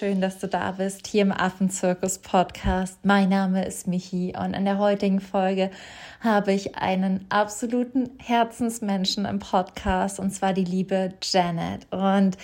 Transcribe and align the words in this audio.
schön, 0.00 0.22
dass 0.22 0.38
du 0.38 0.48
da 0.48 0.70
bist, 0.70 1.06
hier 1.08 1.20
im 1.20 1.30
Affenzirkus 1.30 2.20
Podcast. 2.20 3.04
Mein 3.04 3.28
Name 3.28 3.66
ist 3.66 3.86
Michi 3.86 4.32
und 4.34 4.54
in 4.54 4.64
der 4.64 4.78
heutigen 4.78 5.20
Folge 5.20 5.70
habe 6.20 6.54
ich 6.54 6.76
einen 6.76 7.26
absoluten 7.28 8.08
Herzensmenschen 8.18 9.26
im 9.26 9.40
Podcast 9.40 10.18
und 10.18 10.30
zwar 10.30 10.54
die 10.54 10.64
liebe 10.64 11.12
Janet. 11.22 11.86
Und 11.90 12.38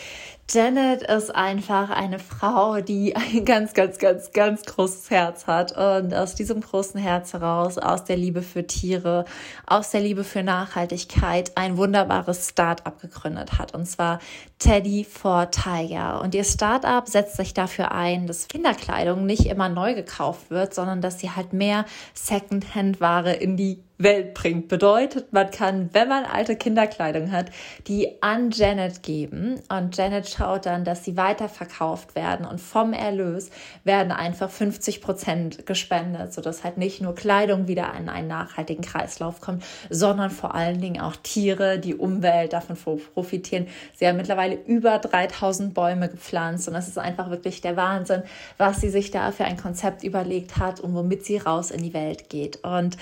Janet 0.49 1.03
ist 1.03 1.35
einfach 1.35 1.91
eine 1.91 2.21
Frau, 2.21 2.81
die 2.81 3.17
ein 3.17 3.45
ganz, 3.45 3.75
ganz, 3.75 3.99
ganz, 3.99 4.31
ganz 4.31 4.63
großes 4.63 5.11
Herz 5.11 5.49
hat. 5.49 5.73
Und 5.73 6.15
aus 6.15 6.37
diesem 6.37 6.61
großen 6.61 7.01
Herz 7.01 7.33
heraus, 7.33 7.79
aus 7.79 8.05
der 8.05 8.17
Liebe 8.17 8.43
für 8.43 8.65
Tiere, 8.65 9.25
aus 9.67 9.91
der 9.91 10.03
Liebe 10.03 10.23
für 10.23 10.45
Nachhaltigkeit, 10.45 11.57
ein 11.57 11.77
wunderbares 11.77 12.51
Start-up 12.51 13.01
gegründet 13.01 13.59
hat. 13.59 13.75
Und 13.75 13.87
zwar 13.87 14.21
Teddy 14.61 15.03
for 15.03 15.51
Tiger. 15.51 16.21
Und 16.23 16.33
ihr 16.33 16.45
Start-up 16.45 17.09
setzt 17.09 17.37
sich 17.37 17.53
dafür 17.53 17.91
ein, 17.91 18.29
dass 18.29 18.47
Kinderkleidung 18.47 19.27
nicht 19.27 19.47
immer 19.47 19.69
neu 19.69 19.95
gekauft 19.95 20.51
wird, 20.51 20.75
sondern 20.75 21.01
dass 21.01 21.19
sie 21.19 21.33
halt 21.33 21.55
mehr 21.55 21.87
Second-Hand-Ware 22.15 23.33
in 23.33 23.57
die 23.57 23.83
Welt 23.99 24.35
bringt. 24.35 24.69
Bedeutet, 24.69 25.33
man 25.33 25.51
kann, 25.51 25.91
wenn 25.93 26.09
man 26.09 26.25
alte 26.25 26.57
Kinderkleidung 26.57 27.33
hat, 27.33 27.47
die 27.87 28.23
an 28.23 28.51
Janet 28.51 29.03
geben 29.03 29.61
und 29.69 29.97
Janet 29.97 30.29
schaut 30.29 30.67
dann, 30.67 30.85
dass 30.85 31.05
sie 31.05 31.17
weiterverkauft 31.17 32.15
werden 32.15 32.45
und 32.47 32.61
vom 32.61 32.93
Erlös 32.93 33.51
werden 33.85 34.13
einfach 34.13 34.51
50 34.51 35.01
Prozent 35.01 35.67
gespendet, 35.67 36.35
sodass 36.35 36.63
halt 36.63 36.77
nicht 36.77 37.01
nur 37.01 37.15
Kleidung 37.15 37.69
wieder 37.69 37.93
in 37.99 38.09
einen 38.09 38.29
nachhaltigen 38.29 38.85
Kreislauf 38.85 39.41
kommt, 39.41 39.65
sondern 39.89 40.31
vor 40.31 40.55
allen 40.55 40.81
Dingen 40.81 41.01
auch 41.01 41.17
Tiere, 41.17 41.79
die 41.79 41.95
Umwelt 41.95 42.53
davon 42.53 42.77
profitieren. 43.15 43.67
Sie 43.95 44.07
haben 44.07 44.17
mittlerweile 44.17 44.57
über 44.67 44.99
3000 44.99 45.73
Bäume 45.73 46.09
gepflanzt 46.09 46.69
und 46.69 46.75
das 46.75 46.89
ist 46.89 46.99
einfach 46.99 47.31
wirklich 47.31 47.63
der 47.63 47.77
Wahnsinn, 47.77 48.23
was 48.59 48.81
sie 48.81 48.91
sich 48.91 49.11
da 49.11 49.33
für 49.33 49.45
ein 49.45 49.57
Konzept 49.57 50.05
überlegt 50.05 50.59
hat 50.59 50.81
und 50.81 50.95
womit 50.95 51.25
sie 51.25 51.39
raus 51.39 51.71
in 51.71 51.83
die 51.83 51.95
Welt 51.95 52.29
geht. 52.29 52.63
Und 52.63 52.97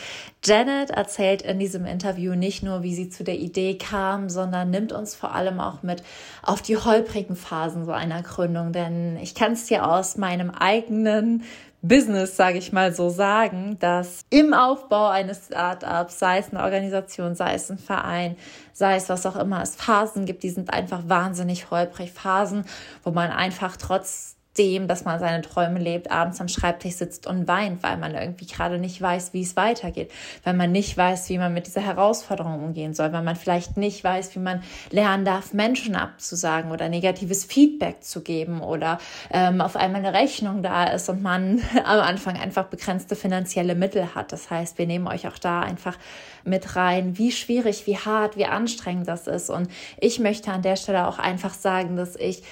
Janet 0.45 0.84
Janet 0.85 0.91
erzählt 0.91 1.43
in 1.43 1.59
diesem 1.59 1.87
Interview 1.87 2.35
nicht 2.35 2.63
nur, 2.63 2.83
wie 2.83 2.95
sie 2.95 3.09
zu 3.09 3.25
der 3.25 3.39
Idee 3.39 3.79
kam, 3.79 4.29
sondern 4.29 4.71
nimmt 4.71 4.93
uns 4.93 5.15
vor 5.15 5.35
allem 5.35 5.61
auch 5.61 5.83
mit 5.83 6.03
auf 6.43 6.63
die 6.63 6.77
holprigen 6.77 7.37
Phasen 7.37 7.85
so 7.85 7.93
einer 7.93 8.23
Gründung. 8.23 8.73
Denn 8.73 9.17
ich 9.17 9.35
kann 9.35 9.53
es 9.53 9.67
dir 9.67 9.87
aus 9.87 10.17
meinem 10.17 10.51
eigenen 10.51 11.43
Business, 11.83 12.37
sage 12.37 12.59
ich 12.59 12.73
mal 12.73 12.95
so, 12.95 13.11
sagen, 13.11 13.77
dass 13.79 14.23
im 14.31 14.55
Aufbau 14.55 15.09
eines 15.09 15.47
Startups, 15.47 16.19
sei 16.19 16.39
es 16.39 16.51
eine 16.51 16.63
Organisation, 16.63 17.35
sei 17.35 17.55
es 17.55 17.71
ein 17.71 17.79
Verein, 17.79 18.37
sei 18.73 18.97
es 18.97 19.09
was 19.09 19.27
auch 19.27 19.37
immer, 19.37 19.63
es 19.63 19.77
Phasen 19.77 20.25
gibt, 20.25 20.43
die 20.43 20.51
sind 20.51 20.73
einfach 20.73 21.03
wahnsinnig 21.07 21.71
holprig. 21.71 22.13
Phasen, 22.13 22.65
wo 23.03 23.11
man 23.11 23.31
einfach 23.31 23.77
trotz 23.77 24.34
dem, 24.59 24.89
dass 24.89 25.05
man 25.05 25.19
seine 25.19 25.43
Träume 25.43 25.79
lebt, 25.79 26.11
abends 26.11 26.41
am 26.41 26.49
Schreibtisch 26.49 26.95
sitzt 26.95 27.27
und 27.27 27.49
weint, 27.49 27.83
weil 27.83 27.97
man 27.97 28.15
irgendwie 28.15 28.47
gerade 28.47 28.79
nicht 28.79 29.01
weiß, 29.01 29.33
wie 29.33 29.43
es 29.43 29.57
weitergeht, 29.57 30.11
weil 30.45 30.55
man 30.55 30.73
nicht 30.73 30.97
weiß, 30.97 31.29
wie 31.29 31.39
man 31.39 31.53
mit 31.53 31.67
dieser 31.67 31.81
Herausforderung 31.81 32.63
umgehen 32.63 32.95
soll, 32.95 33.13
weil 33.13 33.23
man 33.23 33.37
vielleicht 33.37 33.77
nicht 33.77 34.05
weiß, 34.05 34.35
wie 34.35 34.41
man 34.41 34.63
lernen 34.91 35.25
darf, 35.25 35.53
Menschen 35.53 35.97
abzusagen 35.97 36.71
oder 36.71 36.89
negatives 36.89 37.45
Feedback 37.45 38.03
zu 38.05 38.23
geben 38.23 38.61
oder 38.61 38.99
ähm, 39.31 39.61
auf 39.61 39.77
einmal 39.77 40.05
eine 40.05 40.17
Rechnung 40.17 40.63
da 40.63 40.85
ist 40.85 41.09
und 41.09 41.23
man 41.23 41.61
am 41.85 42.01
Anfang 42.01 42.37
einfach 42.37 42.65
begrenzte 42.65 43.17
finanzielle 43.17 43.75
Mittel 43.75 44.15
hat. 44.15 44.33
Das 44.33 44.51
heißt, 44.51 44.79
wir 44.79 44.87
nehmen 44.87 45.09
euch 45.09 45.27
auch 45.27 45.39
da 45.39 45.61
einfach 45.61 45.99
mit 46.45 46.77
rein, 46.77 47.19
wie 47.19 47.33
schwierig, 47.33 47.87
wie 47.87 47.97
hart, 47.97 48.37
wie 48.37 48.47
anstrengend 48.47 49.09
das 49.09 49.27
ist. 49.27 49.51
Und 49.51 49.69
ich 49.99 50.19
möchte 50.21 50.53
an 50.53 50.63
der 50.63 50.77
Stelle 50.77 51.07
auch 51.09 51.19
einfach 51.19 51.55
sagen, 51.55 51.97
dass 51.97 52.17
ich 52.17 52.43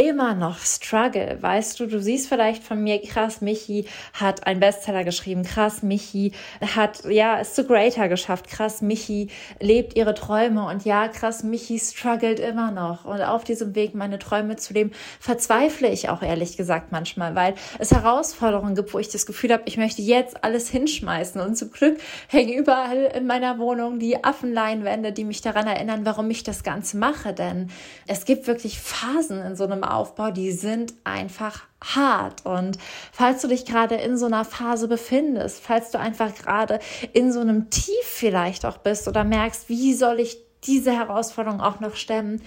immer 0.00 0.34
noch 0.34 0.60
struggle. 0.60 1.36
Weißt 1.42 1.78
du, 1.78 1.86
du 1.86 2.00
siehst 2.00 2.26
vielleicht 2.30 2.64
von 2.64 2.82
mir, 2.82 3.02
krass, 3.02 3.42
Michi 3.42 3.84
hat 4.14 4.46
einen 4.46 4.58
Bestseller 4.58 5.04
geschrieben, 5.04 5.42
krass, 5.42 5.82
Michi 5.82 6.32
hat, 6.74 7.04
ja, 7.04 7.38
es 7.38 7.52
zu 7.52 7.64
Greater 7.64 8.08
geschafft, 8.08 8.48
krass, 8.48 8.80
Michi 8.80 9.28
lebt 9.60 9.94
ihre 9.98 10.14
Träume 10.14 10.66
und 10.66 10.86
ja, 10.86 11.08
krass, 11.08 11.42
Michi 11.42 11.78
struggelt 11.78 12.40
immer 12.40 12.70
noch. 12.70 13.04
Und 13.04 13.20
auf 13.20 13.44
diesem 13.44 13.74
Weg, 13.74 13.94
meine 13.94 14.18
Träume 14.18 14.56
zu 14.56 14.72
leben, 14.72 14.92
verzweifle 15.20 15.90
ich 15.90 16.08
auch 16.08 16.22
ehrlich 16.22 16.56
gesagt 16.56 16.92
manchmal, 16.92 17.34
weil 17.34 17.54
es 17.78 17.90
Herausforderungen 17.90 18.74
gibt, 18.74 18.94
wo 18.94 18.98
ich 18.98 19.10
das 19.10 19.26
Gefühl 19.26 19.52
habe, 19.52 19.64
ich 19.66 19.76
möchte 19.76 20.00
jetzt 20.00 20.42
alles 20.42 20.70
hinschmeißen. 20.70 21.42
Und 21.42 21.56
zum 21.56 21.72
Glück 21.72 21.98
hängen 22.28 22.54
überall 22.54 23.12
in 23.14 23.26
meiner 23.26 23.58
Wohnung 23.58 23.98
die 23.98 24.24
Affenleinwände, 24.24 25.12
die 25.12 25.24
mich 25.24 25.42
daran 25.42 25.66
erinnern, 25.66 26.06
warum 26.06 26.30
ich 26.30 26.42
das 26.42 26.62
Ganze 26.62 26.96
mache. 26.96 27.34
Denn 27.34 27.68
es 28.06 28.24
gibt 28.24 28.46
wirklich 28.46 28.80
Phasen 28.80 29.42
in 29.42 29.56
so 29.56 29.64
einem 29.64 29.89
Aufbau, 29.94 30.30
die 30.30 30.52
sind 30.52 30.94
einfach 31.04 31.64
hart. 31.82 32.44
Und 32.44 32.78
falls 33.12 33.42
du 33.42 33.48
dich 33.48 33.64
gerade 33.64 33.96
in 33.96 34.16
so 34.16 34.26
einer 34.26 34.44
Phase 34.44 34.88
befindest, 34.88 35.62
falls 35.62 35.90
du 35.90 35.98
einfach 35.98 36.34
gerade 36.34 36.78
in 37.12 37.32
so 37.32 37.40
einem 37.40 37.70
Tief 37.70 38.04
vielleicht 38.04 38.66
auch 38.66 38.78
bist 38.78 39.08
oder 39.08 39.24
merkst, 39.24 39.68
wie 39.68 39.94
soll 39.94 40.20
ich 40.20 40.38
diese 40.64 40.92
Herausforderung 40.92 41.60
auch 41.60 41.80
noch 41.80 41.96
stemmen, 41.96 42.42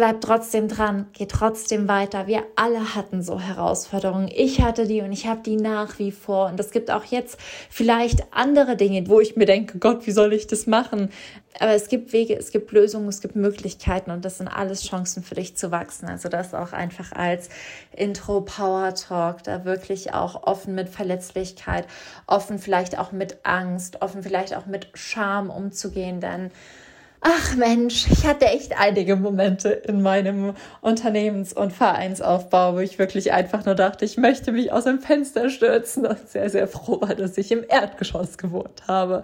bleib 0.00 0.22
trotzdem 0.22 0.66
dran, 0.66 1.08
geh 1.12 1.26
trotzdem 1.26 1.86
weiter. 1.86 2.26
Wir 2.26 2.44
alle 2.56 2.94
hatten 2.94 3.22
so 3.22 3.38
Herausforderungen. 3.38 4.30
Ich 4.34 4.62
hatte 4.62 4.86
die 4.86 5.02
und 5.02 5.12
ich 5.12 5.26
habe 5.26 5.42
die 5.42 5.56
nach 5.56 5.98
wie 5.98 6.10
vor. 6.10 6.46
Und 6.46 6.58
es 6.58 6.70
gibt 6.70 6.90
auch 6.90 7.04
jetzt 7.04 7.38
vielleicht 7.68 8.24
andere 8.30 8.76
Dinge, 8.76 9.06
wo 9.08 9.20
ich 9.20 9.36
mir 9.36 9.44
denke, 9.44 9.78
Gott, 9.78 10.06
wie 10.06 10.12
soll 10.12 10.32
ich 10.32 10.46
das 10.46 10.66
machen? 10.66 11.10
Aber 11.58 11.72
es 11.72 11.88
gibt 11.88 12.14
Wege, 12.14 12.34
es 12.34 12.50
gibt 12.50 12.72
Lösungen, 12.72 13.08
es 13.08 13.20
gibt 13.20 13.36
Möglichkeiten 13.36 14.10
und 14.10 14.24
das 14.24 14.38
sind 14.38 14.48
alles 14.48 14.84
Chancen 14.84 15.22
für 15.22 15.34
dich 15.34 15.58
zu 15.58 15.70
wachsen. 15.70 16.08
Also 16.08 16.30
das 16.30 16.54
auch 16.54 16.72
einfach 16.72 17.12
als 17.12 17.50
Intro 17.94 18.40
Power 18.40 18.94
Talk, 18.94 19.42
da 19.42 19.66
wirklich 19.66 20.14
auch 20.14 20.44
offen 20.44 20.74
mit 20.74 20.88
Verletzlichkeit, 20.88 21.86
offen 22.26 22.58
vielleicht 22.58 22.98
auch 22.98 23.12
mit 23.12 23.40
Angst, 23.42 24.00
offen 24.00 24.22
vielleicht 24.22 24.56
auch 24.56 24.64
mit 24.64 24.88
Scham 24.94 25.50
umzugehen, 25.50 26.22
denn 26.22 26.50
Ach 27.22 27.54
Mensch, 27.54 28.06
ich 28.10 28.26
hatte 28.26 28.46
echt 28.46 28.78
einige 28.78 29.14
Momente 29.14 29.68
in 29.68 30.00
meinem 30.00 30.54
Unternehmens- 30.80 31.52
und 31.52 31.70
Vereinsaufbau, 31.70 32.74
wo 32.74 32.78
ich 32.78 32.98
wirklich 32.98 33.32
einfach 33.32 33.66
nur 33.66 33.74
dachte, 33.74 34.06
ich 34.06 34.16
möchte 34.16 34.52
mich 34.52 34.72
aus 34.72 34.84
dem 34.84 35.00
Fenster 35.00 35.50
stürzen 35.50 36.06
und 36.06 36.30
sehr, 36.30 36.48
sehr 36.48 36.66
froh 36.66 37.02
war, 37.02 37.14
dass 37.14 37.36
ich 37.36 37.52
im 37.52 37.62
Erdgeschoss 37.68 38.38
gewohnt 38.38 38.88
habe. 38.88 39.22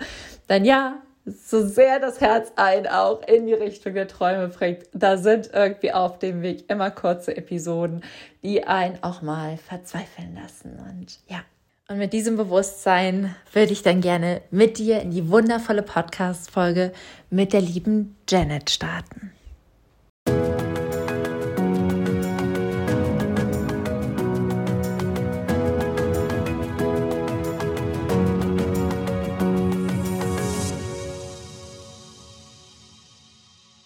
Denn 0.50 0.66
ja, 0.66 1.00
so 1.24 1.66
sehr 1.66 1.98
das 1.98 2.20
Herz 2.20 2.52
ein 2.56 2.86
auch 2.86 3.22
in 3.26 3.46
die 3.46 3.54
Richtung 3.54 3.94
der 3.94 4.08
Träume 4.08 4.48
bringt, 4.48 4.84
da 4.92 5.16
sind 5.16 5.50
irgendwie 5.54 5.92
auf 5.92 6.18
dem 6.18 6.42
Weg 6.42 6.70
immer 6.70 6.90
kurze 6.90 7.34
Episoden, 7.34 8.04
die 8.42 8.64
einen 8.66 9.02
auch 9.02 9.22
mal 9.22 9.56
verzweifeln 9.56 10.34
lassen. 10.34 10.78
Und 10.88 11.18
ja, 11.28 11.40
und 11.88 11.98
mit 11.98 12.12
diesem 12.12 12.36
Bewusstsein 12.36 13.34
würde 13.52 13.72
ich 13.72 13.82
dann 13.82 14.00
gerne 14.00 14.42
mit 14.50 14.78
dir 14.78 15.00
in 15.00 15.12
die 15.12 15.30
wundervolle 15.30 15.82
Podcast-Folge 15.82 16.92
mit 17.30 17.52
der 17.52 17.60
lieben 17.60 18.16
Janet 18.28 18.70
starten. 18.70 19.32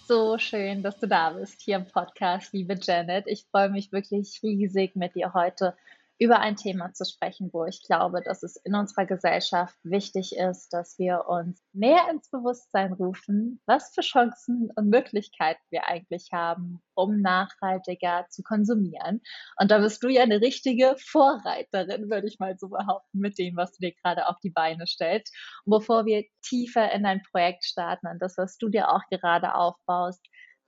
So 0.09 0.39
schön, 0.39 0.83
dass 0.83 0.99
du 0.99 1.07
da 1.07 1.31
bist 1.31 1.61
hier 1.61 1.77
im 1.77 1.87
Podcast, 1.87 2.53
liebe 2.53 2.77
Janet. 2.81 3.27
Ich 3.29 3.45
freue 3.51 3.69
mich 3.69 3.93
wirklich 3.93 4.41
riesig, 4.43 4.97
mit 4.97 5.15
dir 5.15 5.35
heute 5.35 5.77
über 6.21 6.41
ein 6.41 6.57
Thema 6.57 6.93
zu 6.93 7.07
sprechen, 7.07 7.49
wo 7.55 7.65
ich 7.65 7.83
glaube, 7.83 8.21
dass 8.23 8.43
es 8.43 8.57
in 8.57 8.75
unserer 8.75 9.07
Gesellschaft 9.07 9.75
wichtig 9.83 10.37
ist, 10.37 10.69
dass 10.71 10.99
wir 10.99 11.25
uns 11.27 11.63
mehr 11.73 12.11
ins 12.11 12.29
Bewusstsein 12.29 12.93
rufen, 12.93 13.63
was 13.65 13.95
für 13.95 14.03
Chancen 14.03 14.71
und 14.77 14.91
Möglichkeiten 14.91 15.63
wir 15.71 15.89
eigentlich 15.89 16.29
haben, 16.31 16.83
um 16.95 17.23
nachhaltiger 17.23 18.27
zu 18.29 18.43
konsumieren. 18.43 19.23
Und 19.59 19.71
da 19.71 19.79
bist 19.79 20.03
du 20.03 20.09
ja 20.09 20.23
eine 20.23 20.43
richtige 20.43 20.95
Vorreiterin, 20.99 22.11
würde 22.11 22.27
ich 22.27 22.39
mal 22.39 22.55
so 22.59 22.69
behaupten, 22.69 23.19
mit 23.19 23.39
dem, 23.39 23.57
was 23.57 23.73
du 23.73 23.87
dir 23.87 23.95
gerade 23.95 24.29
auf 24.29 24.37
die 24.45 24.51
Beine 24.51 24.87
stellst. 24.87 25.35
Und 25.65 25.71
bevor 25.71 26.05
wir 26.05 26.25
tiefer 26.43 26.93
in 26.93 27.05
dein 27.05 27.23
Projekt 27.31 27.65
starten, 27.65 28.07
an 28.07 28.19
das, 28.19 28.37
was 28.37 28.59
du 28.59 28.69
dir 28.69 28.91
auch 28.91 29.03
gerade 29.11 29.55
aufbaust, 29.55 30.21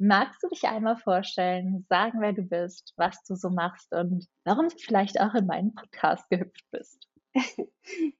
Magst 0.05 0.43
du 0.43 0.49
dich 0.49 0.65
einmal 0.65 0.97
vorstellen, 0.97 1.87
sagen, 1.89 2.21
wer 2.21 2.33
du 2.33 2.43
bist, 2.43 2.93
was 2.97 3.23
du 3.23 3.37
so 3.37 3.51
machst 3.51 3.93
und 3.93 4.27
warum 4.43 4.69
du 4.69 4.77
vielleicht 4.77 5.21
auch 5.21 5.33
in 5.33 5.47
meinen 5.47 5.77
Podcast 5.77 6.29
gehüpft 6.29 6.65
bist? 6.73 7.09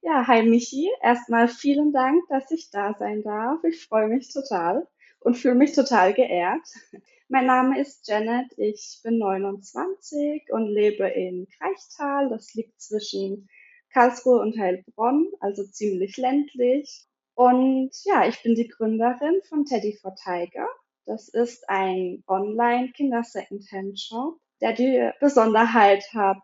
Ja, 0.01 0.25
hi 0.25 0.43
Michi. 0.43 0.89
Erstmal 1.01 1.49
vielen 1.49 1.91
Dank, 1.91 2.23
dass 2.29 2.49
ich 2.51 2.69
da 2.71 2.93
sein 2.97 3.21
darf. 3.23 3.61
Ich 3.65 3.85
freue 3.85 4.07
mich 4.07 4.31
total 4.31 4.87
und 5.19 5.35
fühle 5.35 5.55
mich 5.55 5.73
total 5.73 6.13
geehrt. 6.13 6.65
Mein 7.27 7.47
Name 7.47 7.77
ist 7.81 8.07
Janet, 8.07 8.53
ich 8.55 9.01
bin 9.03 9.17
29 9.17 10.43
und 10.51 10.67
lebe 10.67 11.09
in 11.09 11.49
Kreichtal. 11.57 12.29
Das 12.29 12.53
liegt 12.53 12.79
zwischen 12.79 13.49
Karlsruhe 13.91 14.39
und 14.39 14.57
Heilbronn, 14.57 15.27
also 15.41 15.65
ziemlich 15.65 16.15
ländlich. 16.15 17.07
Und 17.35 17.91
ja, 18.05 18.25
ich 18.25 18.41
bin 18.41 18.55
die 18.55 18.69
Gründerin 18.69 19.41
von 19.49 19.65
Teddy 19.65 19.97
for 20.01 20.15
Tiger. 20.15 20.67
Das 21.05 21.27
ist 21.27 21.69
ein 21.69 22.23
Online-Kinder-Secondhand-Shop, 22.27 24.39
der 24.61 24.73
die 24.73 25.11
Besonderheit 25.19 26.05
hat, 26.13 26.37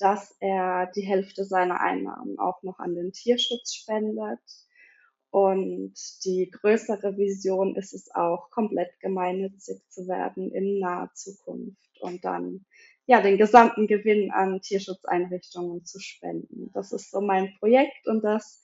dass 0.00 0.34
er 0.40 0.90
die 0.94 1.02
Hälfte 1.02 1.44
seiner 1.44 1.80
Einnahmen 1.80 2.38
auch 2.38 2.62
noch 2.62 2.78
an 2.78 2.94
den 2.94 3.12
Tierschutz 3.12 3.74
spendet. 3.74 4.40
Und 5.30 5.92
die 6.24 6.50
größere 6.50 7.18
Vision 7.18 7.76
ist 7.76 7.92
es 7.92 8.10
auch, 8.14 8.50
komplett 8.50 8.98
gemeinnützig 9.00 9.82
zu 9.88 10.08
werden 10.08 10.50
in 10.50 10.78
naher 10.78 11.10
Zukunft 11.14 12.00
und 12.00 12.24
dann 12.24 12.64
ja 13.06 13.20
den 13.20 13.36
gesamten 13.36 13.86
Gewinn 13.86 14.30
an 14.30 14.62
Tierschutzeinrichtungen 14.62 15.84
zu 15.84 16.00
spenden. 16.00 16.70
Das 16.72 16.92
ist 16.92 17.10
so 17.10 17.20
mein 17.20 17.54
Projekt 17.58 18.06
und 18.06 18.24
das 18.24 18.62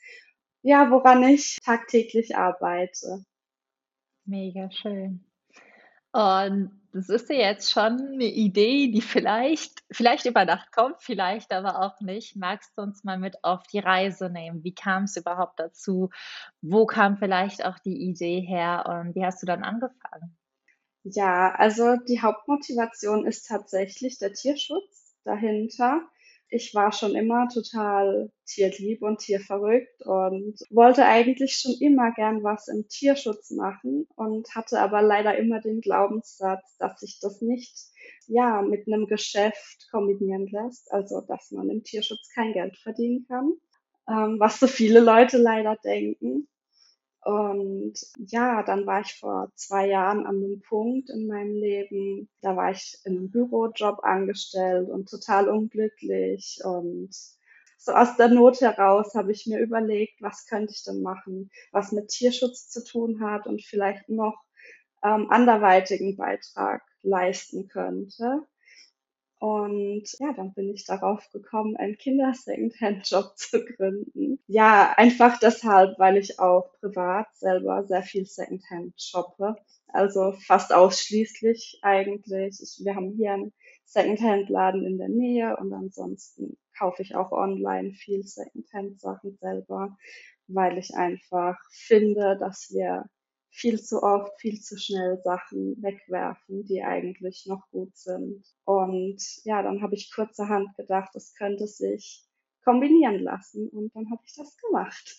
ja, 0.62 0.90
woran 0.90 1.22
ich 1.24 1.58
tagtäglich 1.64 2.36
arbeite. 2.36 3.24
Mega 4.24 4.70
schön. 4.70 5.24
Und 6.12 6.78
das 6.92 7.08
ist 7.08 7.30
ja 7.30 7.36
jetzt 7.36 7.72
schon 7.72 7.98
eine 8.12 8.24
Idee, 8.24 8.90
die 8.90 9.00
vielleicht 9.00 9.82
vielleicht 9.90 10.26
über 10.26 10.44
Nacht 10.44 10.72
kommt, 10.72 10.96
vielleicht 11.00 11.52
aber 11.52 11.80
auch 11.80 12.00
nicht. 12.00 12.36
Magst 12.36 12.76
du 12.76 12.82
uns 12.82 13.02
mal 13.02 13.18
mit 13.18 13.42
auf 13.44 13.66
die 13.66 13.78
Reise 13.78 14.28
nehmen? 14.28 14.62
Wie 14.62 14.74
kam 14.74 15.04
es 15.04 15.16
überhaupt 15.16 15.58
dazu? 15.58 16.10
Wo 16.60 16.84
kam 16.84 17.16
vielleicht 17.16 17.64
auch 17.64 17.78
die 17.78 17.96
Idee 17.96 18.40
her 18.40 18.84
und 18.86 19.14
wie 19.14 19.24
hast 19.24 19.42
du 19.42 19.46
dann 19.46 19.64
angefangen? 19.64 20.36
Ja, 21.04 21.54
also 21.54 21.96
die 21.96 22.20
Hauptmotivation 22.20 23.26
ist 23.26 23.48
tatsächlich 23.48 24.18
der 24.18 24.34
Tierschutz 24.34 25.16
dahinter 25.24 26.02
ich 26.52 26.74
war 26.74 26.92
schon 26.92 27.14
immer 27.14 27.48
total 27.48 28.30
tierlieb 28.44 29.02
und 29.02 29.20
tierverrückt 29.20 30.02
und 30.02 30.54
wollte 30.68 31.06
eigentlich 31.06 31.56
schon 31.56 31.74
immer 31.80 32.12
gern 32.12 32.44
was 32.44 32.68
im 32.68 32.86
Tierschutz 32.88 33.50
machen 33.52 34.06
und 34.16 34.54
hatte 34.54 34.80
aber 34.80 35.00
leider 35.00 35.36
immer 35.38 35.60
den 35.60 35.80
Glaubenssatz, 35.80 36.76
dass 36.78 37.00
sich 37.00 37.20
das 37.20 37.40
nicht 37.40 37.74
ja 38.26 38.60
mit 38.60 38.86
einem 38.86 39.06
Geschäft 39.06 39.88
kombinieren 39.90 40.46
lässt, 40.46 40.92
also 40.92 41.22
dass 41.22 41.52
man 41.52 41.70
im 41.70 41.84
Tierschutz 41.84 42.28
kein 42.34 42.52
Geld 42.52 42.76
verdienen 42.76 43.24
kann, 43.26 43.54
ähm, 44.06 44.38
was 44.38 44.60
so 44.60 44.66
viele 44.66 45.00
Leute 45.00 45.38
leider 45.38 45.76
denken. 45.82 46.48
Und 47.24 47.94
ja, 48.16 48.62
dann 48.64 48.84
war 48.84 49.00
ich 49.02 49.14
vor 49.18 49.50
zwei 49.54 49.86
Jahren 49.88 50.26
an 50.26 50.36
einem 50.36 50.60
Punkt 50.60 51.08
in 51.08 51.28
meinem 51.28 51.54
Leben, 51.54 52.28
da 52.40 52.56
war 52.56 52.72
ich 52.72 52.98
in 53.04 53.16
einem 53.16 53.30
Bürojob 53.30 54.02
angestellt 54.02 54.88
und 54.90 55.08
total 55.08 55.48
unglücklich. 55.48 56.58
Und 56.64 57.10
so 57.78 57.92
aus 57.92 58.16
der 58.16 58.28
Not 58.28 58.60
heraus 58.60 59.14
habe 59.14 59.30
ich 59.30 59.46
mir 59.46 59.60
überlegt, 59.60 60.20
was 60.20 60.46
könnte 60.46 60.72
ich 60.72 60.82
denn 60.82 61.02
machen, 61.02 61.50
was 61.70 61.92
mit 61.92 62.08
Tierschutz 62.08 62.68
zu 62.68 62.82
tun 62.84 63.20
hat 63.20 63.46
und 63.46 63.62
vielleicht 63.62 64.08
noch 64.08 64.42
ähm, 65.04 65.30
anderweitigen 65.30 66.16
Beitrag 66.16 66.82
leisten 67.02 67.68
könnte. 67.68 68.46
Und 69.42 70.04
ja, 70.20 70.32
dann 70.34 70.54
bin 70.54 70.72
ich 70.72 70.84
darauf 70.84 71.28
gekommen, 71.32 71.76
einen 71.76 71.98
Kinder-Secondhand-Job 71.98 73.32
zu 73.36 73.64
gründen. 73.64 74.38
Ja, 74.46 74.94
einfach 74.96 75.40
deshalb, 75.40 75.98
weil 75.98 76.16
ich 76.16 76.38
auch 76.38 76.70
privat 76.78 77.26
selber 77.34 77.82
sehr 77.82 78.04
viel 78.04 78.24
Secondhand 78.24 78.94
shoppe. 79.02 79.56
Also 79.88 80.30
fast 80.46 80.72
ausschließlich 80.72 81.80
eigentlich. 81.82 82.60
Ich, 82.62 82.84
wir 82.84 82.94
haben 82.94 83.16
hier 83.16 83.32
einen 83.32 83.52
Secondhand-Laden 83.86 84.86
in 84.86 84.98
der 84.98 85.08
Nähe 85.08 85.56
und 85.56 85.72
ansonsten 85.72 86.56
kaufe 86.78 87.02
ich 87.02 87.16
auch 87.16 87.32
online 87.32 87.94
viel 87.94 88.22
Secondhand-Sachen 88.22 89.38
selber, 89.40 89.96
weil 90.46 90.78
ich 90.78 90.94
einfach 90.94 91.58
finde, 91.72 92.36
dass 92.38 92.70
wir 92.70 93.06
viel 93.52 93.80
zu 93.80 94.02
oft, 94.02 94.40
viel 94.40 94.60
zu 94.60 94.78
schnell 94.78 95.20
Sachen 95.22 95.80
wegwerfen, 95.82 96.64
die 96.64 96.82
eigentlich 96.82 97.44
noch 97.46 97.68
gut 97.70 97.94
sind. 97.96 98.44
Und 98.64 99.22
ja, 99.44 99.62
dann 99.62 99.82
habe 99.82 99.94
ich 99.94 100.12
kurzerhand 100.12 100.74
gedacht, 100.76 101.14
es 101.14 101.34
könnte 101.34 101.66
sich 101.66 102.24
kombinieren 102.64 103.20
lassen 103.20 103.68
und 103.68 103.94
dann 103.94 104.10
habe 104.10 104.22
ich 104.24 104.34
das 104.34 104.56
gemacht. 104.56 105.16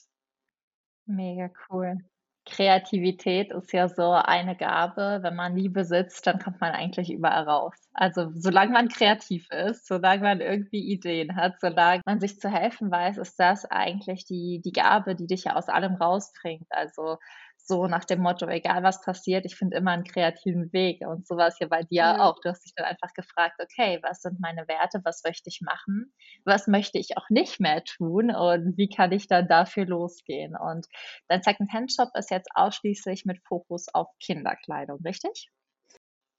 Mega 1.06 1.52
cool. 1.70 2.00
Kreativität 2.46 3.52
ist 3.52 3.72
ja 3.72 3.88
so 3.88 4.12
eine 4.12 4.58
Gabe. 4.58 5.20
Wenn 5.22 5.36
man 5.36 5.54
nie 5.54 5.70
besitzt, 5.70 6.28
dann 6.28 6.40
kommt 6.40 6.60
man 6.60 6.74
eigentlich 6.74 7.10
überall 7.10 7.44
raus. 7.44 7.74
Also 7.94 8.32
solange 8.36 8.74
man 8.74 8.90
kreativ 8.90 9.50
ist, 9.52 9.88
solange 9.88 10.24
man 10.24 10.42
irgendwie 10.42 10.92
Ideen 10.92 11.36
hat, 11.36 11.60
solange 11.62 12.02
man 12.06 12.20
sich 12.20 12.40
zu 12.40 12.50
helfen 12.50 12.92
weiß, 12.92 13.18
ist 13.18 13.40
das 13.40 13.66
eigentlich 13.66 14.26
die, 14.26 14.62
die 14.64 14.74
Gabe, 14.74 15.16
die 15.16 15.28
dich 15.28 15.46
ja 15.46 15.56
aus 15.56 15.70
allem 15.70 15.96
rausbringt. 15.96 16.68
Also 16.70 17.18
so 17.66 17.88
nach 17.88 18.04
dem 18.04 18.22
Motto, 18.22 18.48
egal 18.48 18.84
was 18.84 19.02
passiert, 19.02 19.46
ich 19.46 19.56
finde 19.56 19.78
immer 19.78 19.92
einen 19.92 20.04
kreativen 20.04 20.72
Weg. 20.74 21.02
Und 21.08 21.26
so 21.26 21.38
war 21.38 21.48
es 21.48 21.60
ja 21.60 21.68
bei 21.68 21.84
dir 21.84 22.04
ja. 22.04 22.20
auch. 22.20 22.40
Du 22.42 22.50
hast 22.50 22.66
dich 22.66 22.74
dann 22.76 22.86
einfach 22.86 23.14
gefragt, 23.14 23.60
okay, 23.62 24.00
was 24.02 24.22
sind 24.22 24.40
meine 24.40 24.68
Werte, 24.68 25.00
was 25.04 25.24
möchte 25.24 25.50
ich 25.50 25.62
machen, 25.62 26.14
was 26.44 26.68
möchte 26.68 26.98
ich 26.98 27.18
auch 27.18 27.30
nicht 27.30 27.60
mehr 27.60 27.84
tun 27.84 28.36
und 28.36 28.78
wie 28.78 28.90
kann 28.90 29.12
ich 29.14 29.28
dann 29.28 29.48
dafür 29.48 29.86
losgehen? 29.86 30.56
Und 30.58 30.88
dein 31.30 31.42
Second-Hand-Shop 31.42 32.10
ist 32.16 32.32
jetzt 32.32 32.50
ausschließlich 32.54 33.24
mit 33.26 33.40
Fokus 33.48 33.88
auf 33.94 34.08
Kinderkleidung, 34.20 35.00
richtig? 35.06 35.50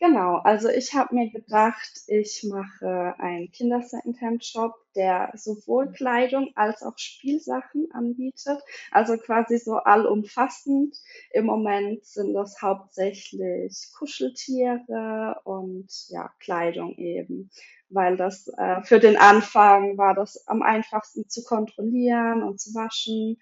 Genau, 0.07 0.37
also 0.45 0.69
ich 0.69 0.93
habe 0.93 1.15
mir 1.15 1.31
gedacht, 1.31 2.03
ich 2.09 2.45
mache 2.47 3.15
einen 3.19 3.51
Kinder-Secondhand-Shop, 3.51 4.75
der 4.95 5.33
sowohl 5.35 5.93
Kleidung 5.93 6.51
als 6.57 6.83
auch 6.83 6.99
Spielsachen 6.99 7.89
anbietet, 7.91 8.61
also 8.91 9.17
quasi 9.17 9.57
so 9.57 9.77
allumfassend. 9.77 10.95
Im 11.31 11.47
Moment 11.47 12.05
sind 12.05 12.35
das 12.35 12.61
hauptsächlich 12.61 13.93
Kuscheltiere 13.97 15.41
und 15.45 15.89
ja, 16.11 16.31
Kleidung 16.39 16.95
eben, 16.99 17.49
weil 17.89 18.19
das 18.19 18.47
äh, 18.59 18.83
für 18.83 19.01
den 19.01 19.17
Anfang 19.17 19.97
war 19.97 20.15
das 20.15 20.47
am 20.47 20.61
einfachsten 20.61 21.31
zu 21.31 21.43
kontrollieren 21.45 22.43
und 22.43 22.61
zu 22.61 22.75
waschen. 22.75 23.41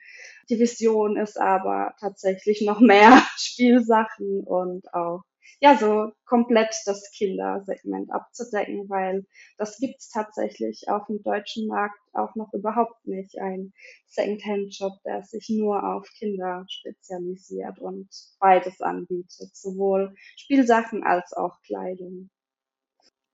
Die 0.49 0.61
Vision 0.61 1.17
ist 1.17 1.41
aber 1.41 1.97
tatsächlich 1.99 2.61
noch 2.63 2.79
mehr 2.79 3.21
Spielsachen 3.37 4.45
und 4.45 4.95
auch 4.95 5.25
ja, 5.63 5.77
so 5.77 6.11
komplett 6.25 6.75
das 6.87 7.09
Kindersegment 7.17 8.13
abzudecken, 8.13 8.89
weil 8.89 9.25
das 9.59 9.79
gibt's 9.79 10.11
tatsächlich 10.11 10.89
auf 10.89 11.07
dem 11.07 11.23
deutschen 11.23 11.69
Markt 11.69 12.01
auch 12.15 12.35
noch 12.35 12.53
überhaupt 12.53 13.07
nicht. 13.07 13.39
Ein 13.41 13.73
Secondhand-Shop, 14.07 14.95
der 15.05 15.23
sich 15.23 15.49
nur 15.51 15.85
auf 15.85 16.05
Kinder 16.19 16.65
spezialisiert 16.69 17.79
und 17.79 18.09
beides 18.41 18.81
anbietet, 18.81 19.55
sowohl 19.55 20.17
Spielsachen 20.37 21.05
als 21.05 21.33
auch 21.33 21.61
Kleidung. 21.65 22.29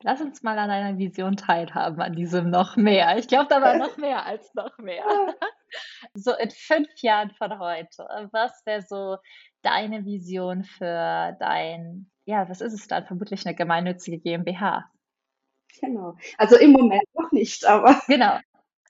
Lass 0.02 0.20
uns 0.20 0.42
mal 0.42 0.58
an 0.58 0.70
einer 0.70 0.98
Vision 0.98 1.36
teilhaben, 1.36 2.02
an 2.02 2.12
diesem 2.12 2.50
noch 2.50 2.76
mehr. 2.76 3.16
Ich 3.16 3.26
glaube, 3.28 3.46
da 3.48 3.62
war 3.62 3.76
noch 3.78 3.96
mehr 3.96 4.26
als 4.26 4.52
noch 4.54 4.76
mehr. 4.76 5.04
So 6.14 6.34
in 6.34 6.50
fünf 6.50 6.88
Jahren 7.02 7.30
von 7.32 7.58
heute, 7.58 8.02
was 8.32 8.64
wäre 8.64 8.80
so 8.80 9.18
deine 9.60 10.06
Vision 10.06 10.64
für 10.64 11.36
dein 11.38 12.10
ja, 12.28 12.46
was 12.50 12.60
ist 12.60 12.74
es 12.74 12.86
dann? 12.86 13.06
Vermutlich 13.06 13.46
eine 13.46 13.56
gemeinnützige 13.56 14.18
GmbH. 14.18 14.84
Genau. 15.80 16.14
Also 16.36 16.56
im 16.58 16.72
Moment 16.72 17.08
noch 17.14 17.32
nicht, 17.32 17.64
aber. 17.64 18.00
Genau. 18.06 18.38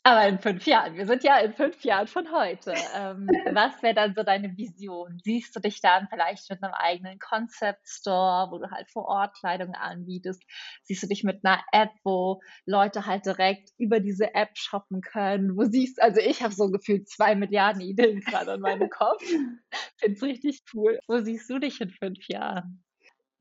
Aber 0.02 0.26
in 0.26 0.38
fünf 0.38 0.64
Jahren, 0.66 0.96
wir 0.96 1.06
sind 1.06 1.22
ja 1.22 1.38
in 1.38 1.52
fünf 1.52 1.84
Jahren 1.84 2.06
von 2.08 2.32
heute. 2.32 2.72
Ähm, 2.94 3.28
was 3.52 3.80
wäre 3.82 3.94
dann 3.94 4.14
so 4.14 4.24
deine 4.24 4.56
Vision? 4.56 5.20
Siehst 5.22 5.54
du 5.54 5.60
dich 5.60 5.80
dann 5.80 6.08
vielleicht 6.08 6.50
mit 6.50 6.62
einem 6.62 6.72
eigenen 6.72 7.18
Concept 7.20 7.86
Store, 7.86 8.50
wo 8.50 8.58
du 8.58 8.70
halt 8.70 8.90
vor 8.90 9.04
Ort 9.06 9.36
Kleidung 9.38 9.74
anbietest? 9.74 10.42
Siehst 10.82 11.04
du 11.04 11.06
dich 11.06 11.22
mit 11.22 11.44
einer 11.44 11.62
App, 11.70 11.90
wo 12.02 12.40
Leute 12.64 13.06
halt 13.06 13.26
direkt 13.26 13.70
über 13.76 14.00
diese 14.00 14.34
App 14.34 14.56
shoppen 14.56 15.00
können? 15.00 15.56
Wo 15.56 15.64
siehst 15.64 16.02
also 16.02 16.20
ich 16.20 16.42
habe 16.42 16.54
so 16.54 16.70
gefühlt 16.70 17.08
zwei 17.08 17.36
Milliarden 17.36 17.82
Ideen 17.82 18.20
gerade 18.20 18.54
in 18.54 18.60
meinem 18.60 18.90
Kopf. 18.90 19.22
Finde 19.98 20.16
es 20.16 20.22
richtig 20.22 20.62
cool. 20.74 20.98
Wo 21.06 21.18
siehst 21.18 21.48
du 21.50 21.60
dich 21.60 21.80
in 21.80 21.90
fünf 21.90 22.26
Jahren? 22.26 22.82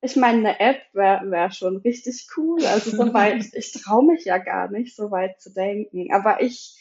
Ich 0.01 0.16
meine, 0.16 0.38
eine 0.39 0.60
App 0.60 0.82
wäre 0.94 1.30
wär 1.32 1.51
schon 1.51 1.77
richtig 1.77 2.27
cool. 2.38 2.63
Also 2.66 2.92
so 2.92 3.13
weit, 3.13 3.46
ich 3.54 3.72
traue 3.72 4.06
mich 4.06 4.25
ja 4.25 4.38
gar 4.38 4.70
nicht, 4.70 4.96
so 4.96 5.12
weit 5.12 5.42
zu 5.42 5.51
denken. 5.51 6.13
Aber 6.13 6.42
ich, 6.42 6.77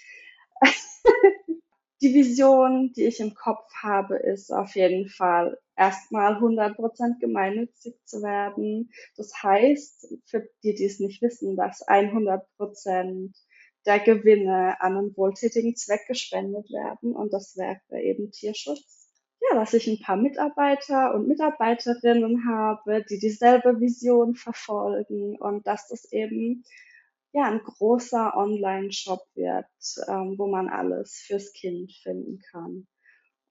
die 2.03 2.15
Vision, 2.15 2.93
die 2.95 3.05
ich 3.05 3.21
im 3.21 3.35
Kopf 3.35 3.67
habe, 3.83 4.17
ist 4.17 4.51
auf 4.53 4.75
jeden 4.75 5.09
Fall 5.09 5.59
erstmal 5.77 6.37
100% 6.37 7.19
gemeinnützig 7.21 7.95
zu 8.05 8.23
werden. 8.23 8.91
Das 9.17 9.33
heißt, 9.43 10.15
für 10.27 10.49
die, 10.63 10.75
die 10.75 10.85
es 10.85 11.01
nicht 11.01 11.23
wissen, 11.23 11.57
dass 11.57 11.87
100% 11.87 13.33
der 13.87 14.01
Gewinne 14.01 14.81
an 14.81 14.97
einen 14.97 15.17
wohltätigen 15.17 15.77
Zweck 15.77 16.07
gespendet 16.09 16.69
werden 16.71 17.15
und 17.15 17.33
das 17.33 17.57
wäre 17.57 18.03
eben 18.03 18.33
Tierschutz 18.33 18.96
ja, 19.49 19.57
dass 19.57 19.75
ich 19.75 19.87
ein 19.87 20.01
paar 20.01 20.17
Mitarbeiter 20.17 21.15
und 21.15 21.29
Mitarbeiterinnen 21.29 22.49
habe, 22.49 23.05
die 23.09 23.19
dieselbe 23.19 23.81
Vision 23.81 24.35
verfolgen 24.35 25.37
und 25.39 25.67
dass 25.67 25.89
das 25.89 26.11
eben 26.13 26.65
ja 27.33 27.45
ein 27.45 27.61
großer 27.63 28.37
Online-Shop 28.37 29.27
wird, 29.35 29.67
ähm, 30.09 30.35
wo 30.39 30.47
man 30.47 30.69
alles 30.69 31.23
fürs 31.27 31.53
Kind 31.53 31.93
finden 31.93 32.41
kann. 32.51 32.87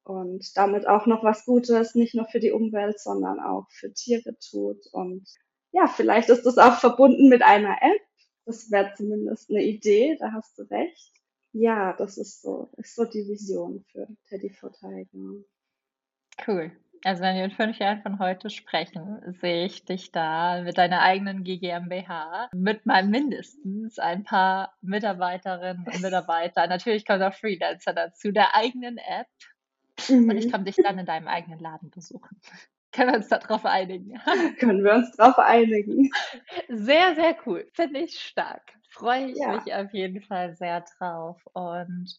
Und 0.03 0.55
damit 0.55 0.87
auch 0.87 1.07
noch 1.07 1.23
was 1.23 1.45
Gutes, 1.45 1.95
nicht 1.95 2.13
nur 2.15 2.25
für 2.25 2.39
die 2.39 2.51
Umwelt, 2.51 2.99
sondern 2.99 3.39
auch 3.39 3.67
für 3.71 3.91
Tiere 3.93 4.37
tut 4.39 4.85
und 4.91 5.27
ja, 5.75 5.87
vielleicht 5.87 6.29
ist 6.29 6.45
das 6.45 6.57
auch 6.57 6.79
verbunden 6.79 7.27
mit 7.27 7.41
einer 7.41 7.77
App. 7.81 8.01
Das 8.45 8.71
wäre 8.71 8.93
zumindest 8.95 9.49
eine 9.49 9.61
Idee, 9.61 10.15
da 10.17 10.31
hast 10.31 10.57
du 10.57 10.63
recht. 10.63 11.11
Ja, 11.51 11.93
das 11.93 12.17
ist 12.17 12.41
so, 12.41 12.69
ist 12.77 12.95
so 12.95 13.03
die 13.03 13.27
Vision 13.27 13.83
für 13.91 14.07
Teddy 14.29 14.49
for 14.49 14.71
Tiger. 14.71 15.43
Cool. 16.45 16.71
Also 17.05 17.21
wenn 17.21 17.35
wir 17.35 17.43
in 17.45 17.51
fünf 17.51 17.77
Jahren 17.77 18.01
von 18.01 18.17
heute 18.17 18.49
sprechen, 18.49 19.21
sehe 19.39 19.65
ich 19.65 19.85
dich 19.85 20.11
da 20.11 20.63
mit 20.63 20.79
deiner 20.79 21.01
eigenen 21.01 21.43
GmbH, 21.43 22.49
mit 22.51 22.87
mal 22.87 23.05
mindestens 23.05 23.99
ein 23.99 24.23
paar 24.23 24.73
Mitarbeiterinnen 24.81 25.85
und 25.85 26.01
Mitarbeitern. 26.01 26.67
Natürlich 26.67 27.05
kommt 27.05 27.21
auch 27.21 27.33
Freelancer 27.35 27.93
dazu, 27.93 28.31
der 28.31 28.55
eigenen 28.55 28.97
App. 28.97 29.27
Mhm. 30.09 30.29
Und 30.29 30.37
ich 30.37 30.47
mhm. 30.47 30.51
komme 30.51 30.63
dich 30.63 30.77
dann 30.77 30.97
in 30.97 31.05
deinem 31.05 31.27
eigenen 31.27 31.59
Laden 31.59 31.91
besuchen. 31.91 32.41
Können 32.91 33.11
wir 33.11 33.17
uns 33.17 33.27
darauf 33.27 33.65
einigen? 33.65 34.19
Können 34.59 34.83
wir 34.83 34.95
uns 34.95 35.15
darauf 35.15 35.37
einigen. 35.37 36.09
Sehr, 36.69 37.13
sehr 37.13 37.35
cool. 37.45 37.67
Finde 37.73 37.99
ich 37.99 38.19
stark. 38.19 38.73
Freue 38.89 39.31
ich 39.31 39.37
ja. 39.37 39.57
mich 39.57 39.73
auf 39.73 39.93
jeden 39.93 40.21
Fall 40.21 40.55
sehr 40.55 40.83
drauf. 40.97 41.39
Und 41.53 42.17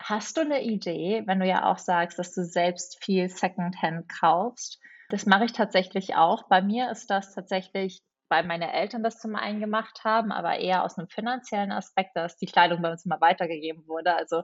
Hast 0.00 0.36
du 0.36 0.42
eine 0.42 0.62
Idee, 0.62 1.22
wenn 1.26 1.40
du 1.40 1.46
ja 1.46 1.70
auch 1.70 1.78
sagst, 1.78 2.18
dass 2.18 2.34
du 2.34 2.44
selbst 2.44 3.02
viel 3.02 3.28
Secondhand 3.28 4.08
kaufst? 4.08 4.78
Das 5.08 5.26
mache 5.26 5.44
ich 5.44 5.52
tatsächlich 5.52 6.16
auch. 6.16 6.48
Bei 6.48 6.60
mir 6.62 6.90
ist 6.90 7.10
das 7.10 7.34
tatsächlich, 7.34 8.02
weil 8.28 8.44
meine 8.44 8.72
Eltern 8.72 9.02
das 9.02 9.18
zum 9.18 9.36
einen 9.36 9.60
gemacht 9.60 10.04
haben, 10.04 10.32
aber 10.32 10.58
eher 10.58 10.84
aus 10.84 10.98
einem 10.98 11.08
finanziellen 11.08 11.72
Aspekt, 11.72 12.16
dass 12.16 12.36
die 12.36 12.46
Kleidung 12.46 12.82
bei 12.82 12.90
uns 12.90 13.04
immer 13.06 13.20
weitergegeben 13.20 13.86
wurde. 13.86 14.14
Also 14.14 14.42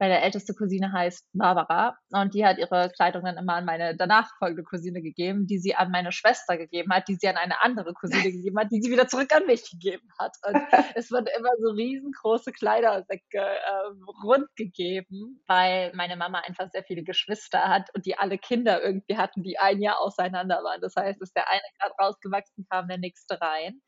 meine 0.00 0.22
älteste 0.22 0.54
Cousine 0.54 0.92
heißt 0.92 1.28
Barbara 1.34 1.94
und 2.10 2.32
die 2.32 2.44
hat 2.44 2.56
ihre 2.56 2.90
Kleidung 2.90 3.22
dann 3.22 3.36
immer 3.36 3.54
an 3.54 3.66
meine 3.66 3.94
danach 3.94 4.30
folgende 4.38 4.64
Cousine 4.64 5.02
gegeben, 5.02 5.46
die 5.46 5.58
sie 5.58 5.74
an 5.74 5.90
meine 5.90 6.10
Schwester 6.10 6.56
gegeben 6.56 6.90
hat, 6.90 7.06
die 7.06 7.16
sie 7.16 7.28
an 7.28 7.36
eine 7.36 7.62
andere 7.62 7.92
Cousine 7.92 8.22
gegeben 8.32 8.58
hat, 8.58 8.68
die 8.72 8.80
sie 8.80 8.90
wieder 8.90 9.08
zurück 9.08 9.30
an 9.36 9.46
mich 9.46 9.70
gegeben 9.70 10.08
hat. 10.18 10.34
Und 10.46 10.56
es 10.94 11.10
wurden 11.10 11.28
immer 11.36 11.50
so 11.60 11.70
riesengroße 11.72 12.52
Kleidersäcke 12.52 13.38
äh, 13.38 14.24
rund 14.24 14.48
gegeben, 14.56 15.42
weil 15.46 15.92
meine 15.94 16.16
Mama 16.16 16.40
einfach 16.40 16.70
sehr 16.70 16.82
viele 16.84 17.02
Geschwister 17.02 17.68
hat 17.68 17.90
und 17.94 18.06
die 18.06 18.16
alle 18.16 18.38
Kinder 18.38 18.82
irgendwie 18.82 19.18
hatten, 19.18 19.42
die 19.42 19.58
ein 19.58 19.82
Jahr 19.82 20.00
auseinander 20.00 20.62
waren. 20.64 20.80
Das 20.80 20.96
heißt, 20.96 21.20
ist 21.20 21.36
der 21.36 21.50
eine 21.50 21.60
gerade 21.78 21.94
rausgewachsen, 22.00 22.66
kam 22.70 22.88
der 22.88 22.98
nächste 22.98 23.38
rein. 23.38 23.82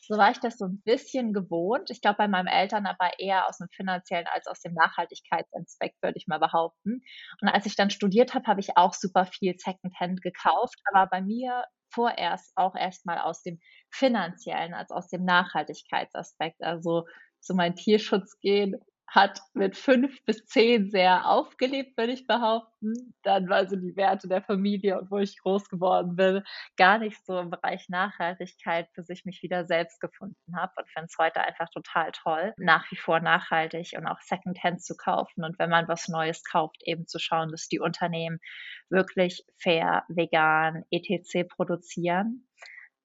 So 0.00 0.16
war 0.16 0.30
ich 0.30 0.38
das 0.40 0.56
so 0.58 0.66
ein 0.66 0.80
bisschen 0.84 1.32
gewohnt. 1.32 1.90
Ich 1.90 2.00
glaube, 2.00 2.18
bei 2.18 2.28
meinen 2.28 2.46
Eltern 2.48 2.86
aber 2.86 3.18
eher 3.18 3.48
aus 3.48 3.58
dem 3.58 3.68
finanziellen 3.70 4.26
als 4.26 4.46
aus 4.46 4.60
dem 4.60 4.74
Nachhaltigkeitsaspekt, 4.74 5.96
würde 6.02 6.16
ich 6.16 6.26
mal 6.26 6.38
behaupten. 6.38 7.02
Und 7.42 7.48
als 7.48 7.66
ich 7.66 7.76
dann 7.76 7.90
studiert 7.90 8.34
habe, 8.34 8.46
habe 8.46 8.60
ich 8.60 8.76
auch 8.76 8.94
super 8.94 9.26
viel 9.26 9.54
Secondhand 9.58 10.22
gekauft, 10.22 10.80
aber 10.92 11.08
bei 11.10 11.20
mir 11.22 11.64
vorerst 11.90 12.52
auch 12.56 12.74
erstmal 12.74 13.18
aus 13.18 13.42
dem 13.42 13.60
finanziellen 13.90 14.74
als 14.74 14.90
aus 14.90 15.08
dem 15.08 15.24
Nachhaltigkeitsaspekt. 15.24 16.62
Also 16.62 17.04
so 17.40 17.54
mein 17.54 17.74
Tierschutz 17.76 18.38
gehen 18.40 18.76
hat 19.08 19.40
mit 19.54 19.76
fünf 19.76 20.22
bis 20.24 20.44
zehn 20.46 20.90
sehr 20.90 21.26
aufgelebt, 21.26 21.96
würde 21.96 22.12
ich 22.12 22.26
behaupten. 22.26 23.14
Dann 23.22 23.48
war 23.48 23.66
so 23.66 23.76
die 23.76 23.96
Werte 23.96 24.28
der 24.28 24.42
Familie 24.42 25.00
und 25.00 25.10
wo 25.10 25.18
ich 25.18 25.38
groß 25.38 25.68
geworden 25.70 26.14
bin, 26.14 26.42
gar 26.76 26.98
nicht 26.98 27.24
so 27.24 27.38
im 27.38 27.50
Bereich 27.50 27.88
Nachhaltigkeit, 27.88 28.92
bis 28.92 29.08
ich 29.08 29.24
mich 29.24 29.42
wieder 29.42 29.64
selbst 29.64 30.00
gefunden 30.00 30.56
habe 30.56 30.72
und 30.76 30.88
finde 30.90 31.06
es 31.10 31.16
heute 31.18 31.40
einfach 31.40 31.70
total 31.70 32.12
toll, 32.12 32.52
nach 32.58 32.90
wie 32.90 32.96
vor 32.96 33.20
nachhaltig 33.20 33.94
und 33.96 34.06
auch 34.06 34.20
Secondhand 34.20 34.82
zu 34.82 34.94
kaufen 34.96 35.42
und 35.42 35.58
wenn 35.58 35.70
man 35.70 35.88
was 35.88 36.08
Neues 36.08 36.44
kauft, 36.44 36.82
eben 36.84 37.06
zu 37.06 37.18
schauen, 37.18 37.50
dass 37.50 37.68
die 37.68 37.80
Unternehmen 37.80 38.40
wirklich 38.90 39.44
fair, 39.56 40.04
vegan, 40.08 40.84
etc. 40.90 41.48
produzieren 41.48 42.46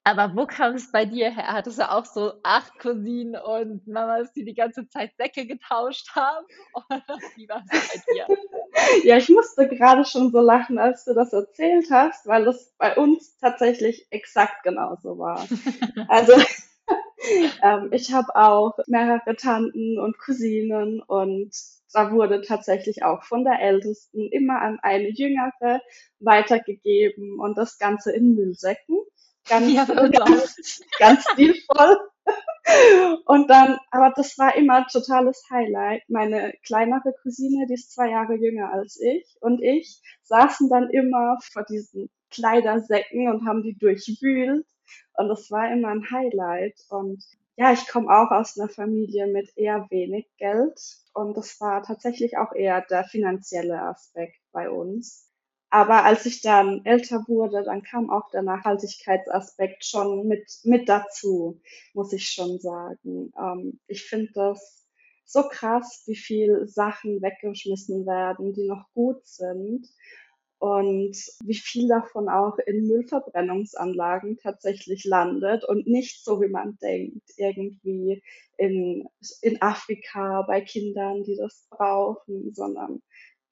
aber 0.04 0.36
wo 0.36 0.46
kam 0.46 0.76
es 0.76 0.92
bei 0.92 1.06
dir 1.06 1.30
her? 1.30 1.48
Hattest 1.48 1.80
du 1.80 1.90
auch 1.90 2.06
so 2.06 2.34
acht 2.44 2.78
Cousinen 2.80 3.36
und 3.42 3.88
Mamas, 3.88 4.34
die 4.34 4.44
die 4.44 4.54
ganze 4.54 4.88
Zeit 4.90 5.16
Säcke 5.18 5.46
getauscht 5.48 6.10
haben? 6.14 6.46
Oder 6.74 7.02
wie 7.36 7.48
war 7.48 7.64
es 7.72 7.90
bei 7.90 8.14
dir? 8.14 8.28
Ja, 9.04 9.18
ich 9.18 9.30
musste 9.30 9.68
gerade 9.68 10.04
schon 10.04 10.32
so 10.32 10.42
lachen, 10.42 10.80
als 10.80 11.06
du 11.06 11.14
das 11.14 11.32
erzählt 11.32 11.88
hast, 11.92 12.26
weil 12.26 12.44
das 12.44 12.74
bei 12.78 12.98
uns 12.98 13.38
tatsächlich 13.38 14.08
exakt 14.10 14.64
genauso 14.64 15.18
war. 15.20 15.48
Also 16.10 16.34
ähm, 17.62 17.90
ich 17.92 18.12
habe 18.12 18.36
auch 18.36 18.74
mehrere 18.88 19.36
Tanten 19.36 20.00
und 20.00 20.18
Cousinen 20.18 21.02
und 21.02 21.52
da 21.94 22.12
wurde 22.12 22.42
tatsächlich 22.42 23.04
auch 23.04 23.24
von 23.24 23.44
der 23.46 23.62
Ältesten 23.62 24.28
immer 24.32 24.60
an 24.60 24.80
eine 24.82 25.10
Jüngere 25.10 25.80
weitergegeben 26.20 27.40
und 27.40 27.58
das 27.58 27.78
Ganze 27.78 28.12
in 28.12 28.34
Müllsäcken 28.34 28.98
ganz, 29.48 29.72
ja, 29.72 29.86
ganz, 30.10 30.82
ganz 31.00 31.24
stilvoll. 31.32 31.98
Und 33.26 33.50
dann, 33.50 33.78
aber 33.92 34.14
das 34.16 34.38
war 34.38 34.56
immer 34.56 34.88
totales 34.88 35.44
Highlight. 35.52 36.04
Meine 36.08 36.54
kleinere 36.66 37.14
Cousine, 37.22 37.68
die 37.68 37.74
ist 37.74 37.92
zwei 37.92 38.10
Jahre 38.10 38.36
jünger 38.36 38.72
als 38.72 39.00
ich, 39.02 39.36
und 39.42 39.62
ich 39.62 40.02
saßen 40.24 40.70
dann 40.70 40.90
immer 40.90 41.38
vor 41.42 41.64
diesen 41.64 42.10
Kleidersäcken 42.32 43.28
und 43.30 43.46
haben 43.46 43.64
die 43.64 43.78
durchwühlt. 43.78 44.66
Und 45.16 45.28
das 45.28 45.52
war 45.52 45.72
immer 45.72 45.90
ein 45.90 46.10
Highlight. 46.10 46.80
Und 46.90 47.24
ja, 47.56 47.72
ich 47.72 47.88
komme 47.88 48.10
auch 48.10 48.32
aus 48.32 48.58
einer 48.58 48.70
Familie 48.70 49.28
mit 49.28 49.56
eher 49.56 49.88
wenig 49.90 50.28
Geld. 50.38 50.80
Und 51.14 51.38
das 51.38 51.60
war 51.62 51.84
tatsächlich 51.84 52.38
auch 52.38 52.54
eher 52.54 52.82
der 52.82 53.04
finanzielle 53.04 53.82
Aspekt 53.82 54.40
bei 54.52 54.70
uns. 54.70 55.30
Aber 55.74 56.06
als 56.06 56.28
ich 56.28 56.42
dann 56.42 56.86
älter 56.86 57.24
wurde, 57.28 57.64
dann 57.64 57.82
kam 57.82 58.12
auch 58.12 58.30
der 58.30 58.44
Nachhaltigkeitsaspekt 58.44 59.84
schon 59.84 60.28
mit, 60.28 60.46
mit 60.66 60.88
dazu, 60.88 61.60
muss 61.96 62.14
ich 62.14 62.30
schon 62.30 62.60
sagen. 62.60 63.34
Ähm, 63.36 63.80
ich 63.88 64.04
finde 64.04 64.32
das 64.36 64.86
so 65.26 65.42
krass, 65.50 66.04
wie 66.06 66.16
viel 66.16 66.68
Sachen 66.68 67.24
weggeschmissen 67.24 68.06
werden, 68.06 68.54
die 68.54 68.68
noch 68.68 68.86
gut 68.94 69.26
sind 69.26 69.90
und 70.60 71.18
wie 71.44 71.56
viel 71.56 71.88
davon 71.88 72.30
auch 72.30 72.60
in 72.60 72.86
Müllverbrennungsanlagen 72.86 74.38
tatsächlich 74.38 75.06
landet 75.06 75.64
und 75.64 75.88
nicht 75.88 76.24
so, 76.24 76.40
wie 76.40 76.50
man 76.50 76.78
denkt, 76.84 77.32
irgendwie 77.38 78.22
in, 78.58 79.10
in 79.42 79.60
Afrika 79.60 80.44
bei 80.44 80.62
Kindern, 80.62 81.24
die 81.24 81.36
das 81.36 81.66
brauchen, 81.72 82.54
sondern 82.54 83.02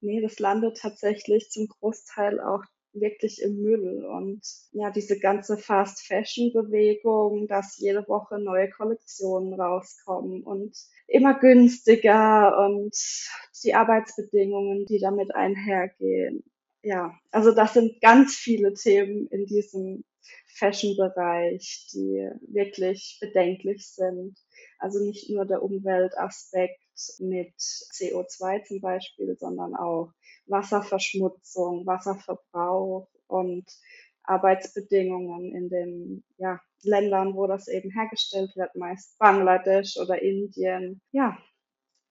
nee, 0.02 0.22
das 0.22 0.40
landet 0.40 0.78
tatsächlich 0.78 1.50
zum 1.50 1.68
Großteil 1.68 2.40
auch 2.40 2.64
wirklich 2.94 3.42
im 3.42 3.62
Müll. 3.62 4.06
Und 4.06 4.42
ja, 4.74 4.92
diese 4.92 5.20
ganze 5.20 5.58
Fast 5.58 6.06
Fashion 6.06 6.52
Bewegung, 6.54 7.48
dass 7.48 7.78
jede 7.78 8.08
Woche 8.08 8.40
neue 8.40 8.70
Kollektionen 8.70 9.54
rauskommen 9.60 10.44
und 10.44 10.76
immer 11.08 11.40
günstiger 11.40 12.66
und 12.66 12.96
die 13.64 13.74
Arbeitsbedingungen, 13.74 14.86
die 14.86 15.00
damit 15.00 15.34
einhergehen. 15.34 16.44
Ja, 16.84 17.14
also 17.32 17.52
das 17.54 17.74
sind 17.74 18.02
ganz 18.02 18.36
viele 18.36 18.74
Themen 18.74 19.28
in 19.28 19.46
diesem 19.46 20.04
Fashion-Bereich, 20.56 21.90
die 21.94 22.30
wirklich 22.48 23.18
bedenklich 23.22 23.88
sind. 23.88 24.38
Also 24.80 25.04
nicht 25.04 25.30
nur 25.30 25.46
der 25.46 25.62
Umweltaspekt 25.64 26.81
mit 27.20 27.54
CO2 27.58 28.64
zum 28.66 28.82
Beispiel, 28.82 29.36
sondern 29.38 29.76
auch 29.76 30.12
Wasserverschmutzung, 30.48 31.86
Wasserverbrauch 31.86 33.08
und 33.28 33.66
Arbeitsbedingungen 34.24 35.56
in 35.56 35.70
den 35.70 36.24
ja, 36.38 36.60
Ländern, 36.84 37.36
wo 37.36 37.48
das 37.48 37.68
eben 37.68 37.92
hergestellt 37.92 38.56
wird, 38.56 38.76
meist 38.76 39.18
Bangladesch 39.20 39.98
oder 39.98 40.22
Indien. 40.22 41.02
Ja, 41.12 41.38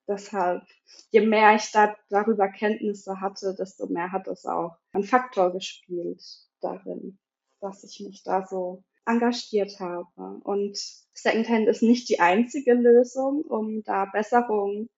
deshalb, 0.09 0.63
je 1.11 1.21
mehr 1.21 1.55
ich 1.55 1.71
da, 1.73 1.97
darüber 2.09 2.49
Kenntnisse 2.49 3.21
hatte, 3.21 3.55
desto 3.55 3.87
mehr 3.87 4.13
hat 4.13 4.27
es 4.29 4.45
auch 4.45 4.77
ein 4.93 5.05
Faktor 5.05 5.53
gespielt 5.53 6.23
darin, 6.61 7.19
dass 7.61 7.85
ich 7.85 8.01
mich 8.01 8.23
da 8.23 8.47
so 8.47 8.83
engagiert 9.11 9.79
habe. 9.81 10.41
Und 10.45 10.79
Secondhand 11.13 11.69
ist 11.69 11.83
nicht 11.83 12.09
die 12.09 12.21
einzige 12.21 12.75
Lösung, 12.75 13.43
um 13.43 13.83
da 13.83 14.07
Besserung 14.07 14.89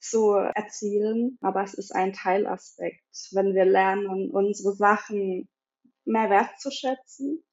zu 0.00 0.32
erzielen, 0.34 1.38
aber 1.40 1.62
es 1.62 1.74
ist 1.74 1.94
ein 1.94 2.12
Teilaspekt, 2.12 3.02
wenn 3.32 3.54
wir 3.54 3.64
lernen, 3.64 4.30
unsere 4.30 4.74
Sachen 4.74 5.48
mehr 6.04 6.30
wertzuschätzen 6.30 7.44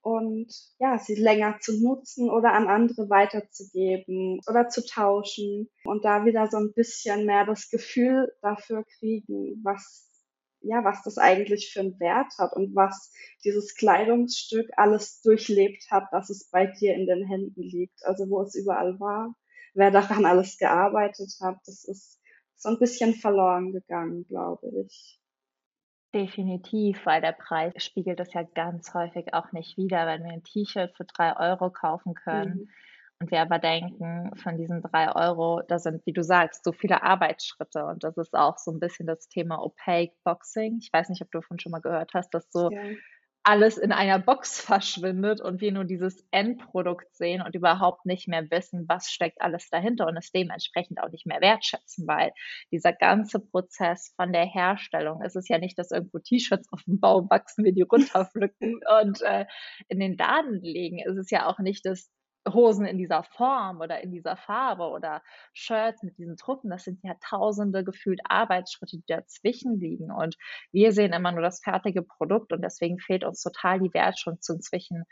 und 0.00 0.52
ja, 0.78 0.98
sie 0.98 1.14
länger 1.14 1.58
zu 1.60 1.80
nutzen 1.80 2.28
oder 2.28 2.52
an 2.52 2.66
andere 2.66 3.08
weiterzugeben 3.08 4.40
oder 4.48 4.68
zu 4.68 4.84
tauschen 4.84 5.70
und 5.84 6.04
da 6.04 6.24
wieder 6.24 6.48
so 6.50 6.56
ein 6.56 6.72
bisschen 6.74 7.24
mehr 7.26 7.46
das 7.46 7.70
Gefühl 7.70 8.32
dafür 8.42 8.84
kriegen, 8.98 9.60
was 9.62 10.11
ja, 10.64 10.84
was 10.84 11.02
das 11.02 11.18
eigentlich 11.18 11.72
für 11.72 11.80
einen 11.80 11.98
Wert 12.00 12.32
hat 12.38 12.52
und 12.54 12.74
was 12.74 13.12
dieses 13.44 13.74
Kleidungsstück 13.74 14.70
alles 14.76 15.20
durchlebt 15.22 15.90
hat, 15.90 16.04
dass 16.12 16.30
es 16.30 16.48
bei 16.50 16.66
dir 16.66 16.94
in 16.94 17.06
den 17.06 17.26
Händen 17.26 17.62
liegt, 17.62 18.04
also 18.04 18.28
wo 18.30 18.42
es 18.42 18.54
überall 18.54 18.98
war, 19.00 19.34
wer 19.74 19.90
daran 19.90 20.24
alles 20.26 20.58
gearbeitet 20.58 21.32
hat, 21.40 21.58
das 21.66 21.84
ist 21.84 22.20
so 22.56 22.68
ein 22.70 22.78
bisschen 22.78 23.14
verloren 23.14 23.72
gegangen, 23.72 24.26
glaube 24.26 24.70
ich. 24.86 25.20
Definitiv, 26.14 27.04
weil 27.06 27.20
der 27.22 27.32
Preis 27.32 27.72
spiegelt 27.84 28.20
das 28.20 28.32
ja 28.34 28.42
ganz 28.42 28.92
häufig 28.94 29.32
auch 29.34 29.52
nicht 29.52 29.76
wider, 29.78 30.06
wenn 30.06 30.24
wir 30.24 30.32
ein 30.32 30.44
T-Shirt 30.44 30.94
für 30.96 31.04
drei 31.04 31.36
Euro 31.36 31.70
kaufen 31.70 32.14
können 32.14 32.62
Mhm. 32.62 32.68
Und 33.22 33.30
wir 33.30 33.40
aber 33.40 33.58
denken, 33.60 34.30
von 34.36 34.58
diesen 34.58 34.82
drei 34.82 35.14
Euro, 35.14 35.62
da 35.68 35.78
sind, 35.78 36.04
wie 36.06 36.12
du 36.12 36.24
sagst, 36.24 36.64
so 36.64 36.72
viele 36.72 37.02
Arbeitsschritte 37.04 37.84
und 37.86 38.04
das 38.04 38.16
ist 38.18 38.34
auch 38.34 38.58
so 38.58 38.72
ein 38.72 38.80
bisschen 38.80 39.06
das 39.06 39.28
Thema 39.28 39.62
Opaque 39.62 40.14
Boxing. 40.24 40.78
Ich 40.82 40.92
weiß 40.92 41.08
nicht, 41.08 41.22
ob 41.22 41.30
du 41.30 41.38
davon 41.40 41.58
schon 41.60 41.72
mal 41.72 41.80
gehört 41.80 42.12
hast, 42.14 42.30
dass 42.34 42.50
so 42.52 42.70
Ja. 42.70 42.82
alles 43.44 43.76
in 43.78 43.92
einer 43.92 44.18
Box 44.20 44.60
verschwindet 44.62 45.40
und 45.40 45.60
wir 45.60 45.72
nur 45.72 45.84
dieses 45.84 46.26
Endprodukt 46.30 47.14
sehen 47.14 47.42
und 47.42 47.54
überhaupt 47.54 48.06
nicht 48.06 48.28
mehr 48.28 48.50
wissen, 48.50 48.86
was 48.88 49.10
steckt 49.10 49.40
alles 49.42 49.68
dahinter 49.70 50.06
und 50.06 50.16
es 50.16 50.30
dementsprechend 50.32 51.00
auch 51.00 51.10
nicht 51.10 51.26
mehr 51.26 51.40
wertschätzen, 51.40 52.06
weil 52.06 52.32
dieser 52.70 52.92
ganze 52.92 53.40
Prozess 53.40 54.12
von 54.16 54.32
der 54.32 54.46
Herstellung, 54.46 55.22
es 55.22 55.34
ist 55.36 55.48
ja 55.48 55.58
nicht, 55.58 55.78
dass 55.78 55.90
irgendwo 55.90 56.18
T-Shirts 56.20 56.72
auf 56.72 56.82
dem 56.84 57.00
Baum 57.00 57.28
wachsen, 57.30 57.64
wir 57.64 57.72
die 57.74 57.82
runterpflücken 57.90 58.80
und 59.02 59.22
äh, 59.22 59.46
in 59.88 59.98
den 60.00 60.16
Laden 60.16 60.60
legen. 60.62 61.00
Es 61.04 61.16
ist 61.16 61.30
ja 61.30 61.46
auch 61.46 61.58
nicht, 61.58 61.84
dass 61.86 62.10
Hosen 62.48 62.86
in 62.86 62.98
dieser 62.98 63.22
Form 63.22 63.80
oder 63.80 64.00
in 64.02 64.10
dieser 64.10 64.36
Farbe 64.36 64.88
oder 64.88 65.22
Shirts 65.52 66.02
mit 66.02 66.18
diesen 66.18 66.36
Drucken, 66.36 66.70
das 66.70 66.84
sind 66.84 67.00
ja 67.02 67.14
tausende 67.20 67.84
gefühlt 67.84 68.20
Arbeitsschritte, 68.24 68.98
die 68.98 69.06
dazwischen 69.06 69.78
liegen 69.78 70.10
und 70.10 70.36
wir 70.72 70.92
sehen 70.92 71.12
immer 71.12 71.32
nur 71.32 71.42
das 71.42 71.60
fertige 71.60 72.02
Produkt 72.02 72.52
und 72.52 72.62
deswegen 72.62 72.98
fehlt 72.98 73.24
uns 73.24 73.42
total 73.42 73.80
die 73.80 73.94
Wertschätzung 73.94 74.60
zwischen 74.60 75.04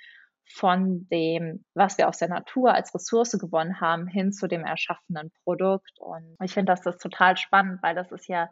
von 0.53 1.07
dem, 1.11 1.65
was 1.75 1.97
wir 1.99 2.09
aus 2.09 2.19
der 2.19 2.29
Natur 2.29 2.75
als 2.75 2.95
Ressource 2.95 3.39
gewonnen 3.39 3.81
haben, 3.81 4.07
hin 4.09 4.33
zu 4.33 4.49
dem 4.49 4.65
erschaffenen 4.65 5.31
Produkt. 5.45 5.93
Und 5.99 6.37
ich 6.43 6.53
finde 6.53 6.73
das, 6.73 6.83
das 6.83 6.99
total 6.99 7.37
spannend, 7.37 7.83
weil 7.83 7.95
das 7.95 8.11
ist 8.11 8.27
ja 8.27 8.51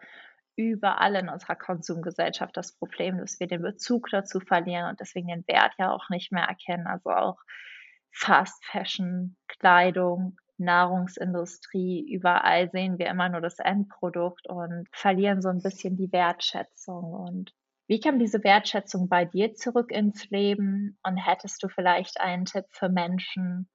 überall 0.57 1.15
in 1.17 1.29
unserer 1.29 1.57
Konsumgesellschaft 1.57 2.57
das 2.57 2.73
Problem, 2.73 3.19
dass 3.19 3.39
wir 3.41 3.47
den 3.47 3.63
Bezug 3.63 4.09
dazu 4.11 4.41
verlieren 4.41 4.89
und 4.89 5.01
deswegen 5.01 5.29
den 5.29 5.47
Wert 5.47 5.73
ja 5.79 5.93
auch 5.93 6.09
nicht 6.09 6.33
mehr 6.33 6.45
erkennen. 6.45 6.87
Also 6.87 7.11
auch 7.11 7.39
Fast 8.13 8.65
Fashion, 8.65 9.37
Kleidung, 9.47 10.37
Nahrungsindustrie, 10.59 12.05
überall 12.13 12.71
sehen 12.71 12.99
wir 12.99 13.07
immer 13.09 13.29
nur 13.29 13.41
das 13.41 13.59
Endprodukt 13.59 14.49
und 14.49 14.89
verlieren 14.93 15.41
so 15.41 15.49
ein 15.49 15.63
bisschen 15.63 15.97
die 15.97 16.13
Wertschätzung. 16.13 17.13
Und 17.13 17.55
wie 17.87 18.01
kam 18.01 18.19
diese 18.19 18.43
Wertschätzung 18.45 19.09
bei 19.09 19.25
dir 19.25 19.55
zurück 19.55 19.91
ins 19.91 20.29
Leben? 20.31 20.99
Und 21.03 21.17
hättest 21.17 21.63
du 21.63 21.69
vielleicht 21.69 22.21
einen 22.21 22.45
Tipp 22.45 22.67
für 22.71 22.89
Menschen, 22.89 23.69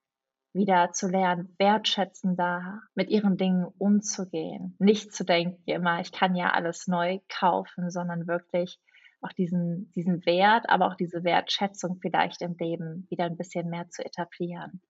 wieder 0.53 0.91
zu 0.91 1.07
lernen, 1.07 1.55
wertschätzender 1.57 2.81
mit 2.93 3.09
ihren 3.09 3.37
Dingen 3.37 3.65
umzugehen? 3.77 4.75
Nicht 4.77 5.13
zu 5.13 5.23
denken 5.23 5.63
immer, 5.65 5.99
ich 6.01 6.11
kann 6.11 6.35
ja 6.35 6.51
alles 6.51 6.87
neu 6.87 7.19
kaufen, 7.29 7.89
sondern 7.89 8.27
wirklich 8.27 8.79
auch 9.23 9.33
diesen, 9.33 9.91
diesen 9.93 10.25
Wert, 10.25 10.69
aber 10.69 10.87
auch 10.87 10.95
diese 10.95 11.23
Wertschätzung 11.23 11.99
vielleicht 12.01 12.41
im 12.41 12.55
Leben 12.57 13.07
wieder 13.09 13.25
ein 13.25 13.37
bisschen 13.37 13.69
mehr 13.69 13.89
zu 13.89 14.05
etablieren. 14.05 14.81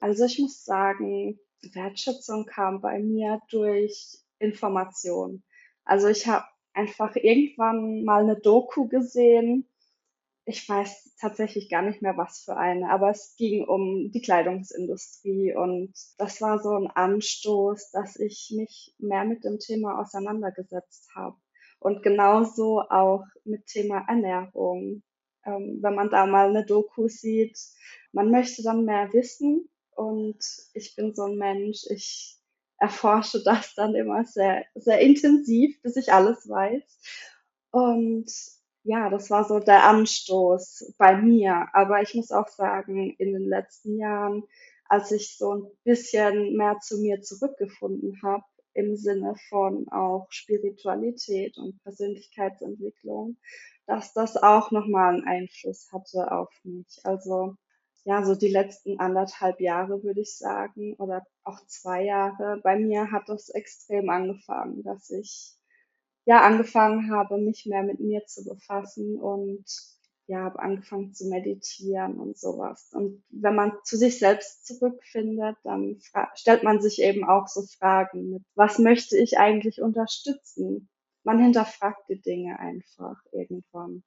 Also 0.00 0.24
ich 0.24 0.38
muss 0.38 0.64
sagen, 0.64 1.38
Wertschätzung 1.72 2.46
kam 2.46 2.80
bei 2.80 2.98
mir 2.98 3.40
durch 3.50 4.18
Information. 4.38 5.42
Also 5.84 6.08
ich 6.08 6.26
habe 6.26 6.44
einfach 6.72 7.16
irgendwann 7.16 8.04
mal 8.04 8.22
eine 8.22 8.38
Doku 8.38 8.86
gesehen. 8.88 9.68
Ich 10.44 10.66
weiß 10.68 11.16
tatsächlich 11.20 11.68
gar 11.68 11.82
nicht 11.82 12.00
mehr, 12.00 12.16
was 12.16 12.44
für 12.44 12.56
eine, 12.56 12.90
aber 12.90 13.10
es 13.10 13.34
ging 13.36 13.64
um 13.64 14.10
die 14.12 14.22
Kleidungsindustrie 14.22 15.54
und 15.54 15.92
das 16.16 16.40
war 16.40 16.62
so 16.62 16.70
ein 16.70 16.86
Anstoß, 16.86 17.90
dass 17.90 18.16
ich 18.16 18.52
mich 18.56 18.94
mehr 18.98 19.24
mit 19.24 19.44
dem 19.44 19.58
Thema 19.58 20.00
auseinandergesetzt 20.00 21.10
habe. 21.14 21.36
Und 21.80 22.02
genauso 22.02 22.82
auch 22.82 23.24
mit 23.44 23.66
Thema 23.66 24.04
Ernährung. 24.08 25.02
Ähm, 25.44 25.78
wenn 25.80 25.94
man 25.94 26.10
da 26.10 26.26
mal 26.26 26.48
eine 26.48 26.64
Doku 26.66 27.08
sieht, 27.08 27.58
man 28.12 28.30
möchte 28.30 28.62
dann 28.62 28.84
mehr 28.84 29.12
wissen 29.12 29.68
und 29.94 30.38
ich 30.74 30.96
bin 30.96 31.14
so 31.14 31.24
ein 31.24 31.36
Mensch, 31.36 31.84
ich 31.90 32.38
erforsche 32.78 33.42
das 33.44 33.74
dann 33.74 33.94
immer 33.94 34.24
sehr, 34.24 34.64
sehr 34.74 35.00
intensiv, 35.00 35.80
bis 35.82 35.96
ich 35.96 36.12
alles 36.12 36.48
weiß. 36.48 36.82
Und 37.70 38.32
ja, 38.84 39.10
das 39.10 39.30
war 39.30 39.44
so 39.44 39.60
der 39.60 39.84
Anstoß 39.84 40.94
bei 40.98 41.16
mir. 41.16 41.68
Aber 41.72 42.00
ich 42.02 42.14
muss 42.14 42.30
auch 42.30 42.48
sagen, 42.48 43.14
in 43.18 43.32
den 43.32 43.48
letzten 43.48 43.98
Jahren, 43.98 44.44
als 44.88 45.10
ich 45.12 45.36
so 45.36 45.54
ein 45.54 45.70
bisschen 45.84 46.56
mehr 46.56 46.78
zu 46.80 46.98
mir 46.98 47.20
zurückgefunden 47.20 48.20
habe, 48.22 48.44
im 48.78 48.96
Sinne 48.96 49.34
von 49.48 49.88
auch 49.88 50.28
Spiritualität 50.30 51.58
und 51.58 51.82
Persönlichkeitsentwicklung, 51.82 53.36
dass 53.86 54.12
das 54.12 54.36
auch 54.36 54.70
nochmal 54.70 55.14
einen 55.14 55.24
Einfluss 55.24 55.90
hatte 55.92 56.30
auf 56.30 56.50
mich. 56.62 57.00
Also 57.04 57.56
ja, 58.04 58.24
so 58.24 58.34
die 58.34 58.48
letzten 58.48 59.00
anderthalb 59.00 59.60
Jahre 59.60 60.02
würde 60.02 60.20
ich 60.20 60.36
sagen, 60.38 60.94
oder 60.94 61.26
auch 61.42 61.60
zwei 61.66 62.04
Jahre. 62.04 62.60
Bei 62.62 62.78
mir 62.78 63.10
hat 63.10 63.28
das 63.28 63.48
extrem 63.50 64.08
angefangen, 64.08 64.82
dass 64.84 65.10
ich 65.10 65.56
ja 66.24 66.42
angefangen 66.42 67.10
habe, 67.10 67.38
mich 67.38 67.66
mehr 67.66 67.82
mit 67.82 68.00
mir 68.00 68.24
zu 68.26 68.44
befassen 68.44 69.20
und 69.20 69.64
ja, 70.28 70.44
habe 70.44 70.58
angefangen 70.58 71.14
zu 71.14 71.26
meditieren 71.26 72.20
und 72.20 72.38
sowas. 72.38 72.90
Und 72.92 73.24
wenn 73.30 73.54
man 73.54 73.72
zu 73.82 73.96
sich 73.96 74.18
selbst 74.18 74.66
zurückfindet, 74.66 75.56
dann 75.64 75.98
stellt 76.34 76.62
man 76.62 76.80
sich 76.80 77.00
eben 77.00 77.24
auch 77.24 77.48
so 77.48 77.62
Fragen 77.78 78.30
mit, 78.30 78.42
was 78.54 78.78
möchte 78.78 79.16
ich 79.16 79.38
eigentlich 79.38 79.80
unterstützen? 79.80 80.90
Man 81.24 81.38
hinterfragt 81.38 82.08
die 82.10 82.20
Dinge 82.20 82.58
einfach 82.58 83.16
irgendwann. 83.32 84.02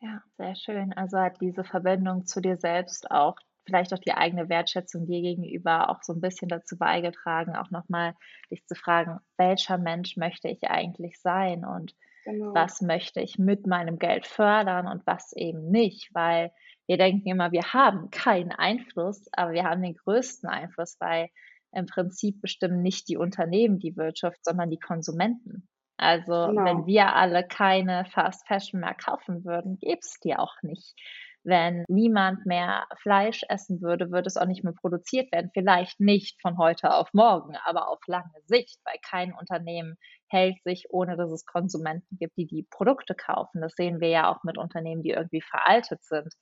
Ja, 0.00 0.22
sehr 0.36 0.54
schön. 0.56 0.92
Also 0.92 1.18
hat 1.18 1.40
diese 1.40 1.64
Verbindung 1.64 2.26
zu 2.26 2.42
dir 2.42 2.58
selbst 2.58 3.10
auch 3.10 3.36
vielleicht 3.66 3.94
auch 3.94 3.98
die 3.98 4.12
eigene 4.12 4.50
Wertschätzung 4.50 5.06
dir 5.06 5.22
gegenüber 5.22 5.88
auch 5.88 6.02
so 6.02 6.12
ein 6.12 6.20
bisschen 6.20 6.48
dazu 6.48 6.76
beigetragen, 6.76 7.56
auch 7.56 7.70
nochmal 7.70 8.14
dich 8.50 8.66
zu 8.66 8.74
fragen, 8.74 9.20
welcher 9.38 9.78
Mensch 9.78 10.18
möchte 10.18 10.48
ich 10.48 10.64
eigentlich 10.64 11.18
sein 11.20 11.64
und 11.64 11.94
Genau. 12.24 12.54
was 12.54 12.80
möchte 12.80 13.20
ich 13.20 13.38
mit 13.38 13.66
meinem 13.66 13.98
Geld 13.98 14.26
fördern 14.26 14.86
und 14.86 15.06
was 15.06 15.32
eben 15.34 15.70
nicht, 15.70 16.10
weil 16.14 16.52
wir 16.86 16.98
denken 16.98 17.28
immer, 17.28 17.52
wir 17.52 17.72
haben 17.72 18.10
keinen 18.10 18.52
Einfluss, 18.52 19.26
aber 19.32 19.52
wir 19.52 19.64
haben 19.64 19.82
den 19.82 19.94
größten 19.94 20.48
Einfluss, 20.48 20.96
weil 21.00 21.28
im 21.72 21.86
Prinzip 21.86 22.40
bestimmen 22.40 22.82
nicht 22.82 23.08
die 23.08 23.16
Unternehmen 23.16 23.78
die 23.78 23.96
Wirtschaft, 23.96 24.44
sondern 24.44 24.70
die 24.70 24.78
Konsumenten. 24.78 25.68
Also 25.96 26.32
wenn 26.56 26.84
Genau. 26.84 26.86
wir 26.86 27.14
alle 27.14 27.46
keine 27.46 28.04
Fast 28.06 28.46
Fashion 28.46 28.80
mehr 28.80 28.94
kaufen 28.94 29.44
würden, 29.44 29.78
gäbe 29.78 30.00
es 30.00 30.18
die 30.22 30.36
auch 30.36 30.56
nicht. 30.62 30.94
Wenn 31.44 31.84
niemand 31.88 32.46
mehr 32.46 32.86
Fleisch 33.02 33.42
essen 33.50 33.82
würde, 33.82 34.10
würde 34.10 34.28
es 34.28 34.38
auch 34.38 34.46
nicht 34.46 34.64
mehr 34.64 34.72
produziert 34.72 35.30
werden. 35.30 35.50
Vielleicht 35.52 36.00
nicht 36.00 36.40
von 36.40 36.56
heute 36.56 36.94
auf 36.94 37.12
morgen, 37.12 37.54
aber 37.64 37.88
auf 37.88 38.00
lange 38.06 38.40
Sicht, 38.46 38.80
weil 38.84 38.96
kein 39.06 39.34
Unternehmen 39.34 39.96
hält 40.28 40.56
sich, 40.64 40.86
ohne 40.88 41.16
dass 41.16 41.30
es 41.30 41.44
Konsumenten 41.44 42.16
gibt, 42.18 42.36
die 42.38 42.46
die 42.46 42.66
Produkte 42.70 43.14
kaufen. 43.14 43.60
Das 43.60 43.74
sehen 43.74 44.00
wir 44.00 44.08
ja 44.08 44.32
auch 44.32 44.42
mit 44.42 44.56
Unternehmen, 44.56 45.02
die 45.02 45.10
irgendwie 45.10 45.42
veraltet 45.42 46.02
sind, 46.02 46.32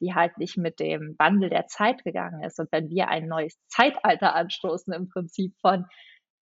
die 0.00 0.14
halt 0.14 0.36
nicht 0.36 0.58
mit 0.58 0.78
dem 0.78 1.16
Wandel 1.18 1.48
der 1.48 1.66
Zeit 1.66 2.04
gegangen 2.04 2.44
ist. 2.44 2.60
Und 2.60 2.70
wenn 2.70 2.90
wir 2.90 3.08
ein 3.08 3.28
neues 3.28 3.58
Zeitalter 3.68 4.34
anstoßen, 4.34 4.92
im 4.92 5.08
Prinzip 5.08 5.54
von 5.62 5.86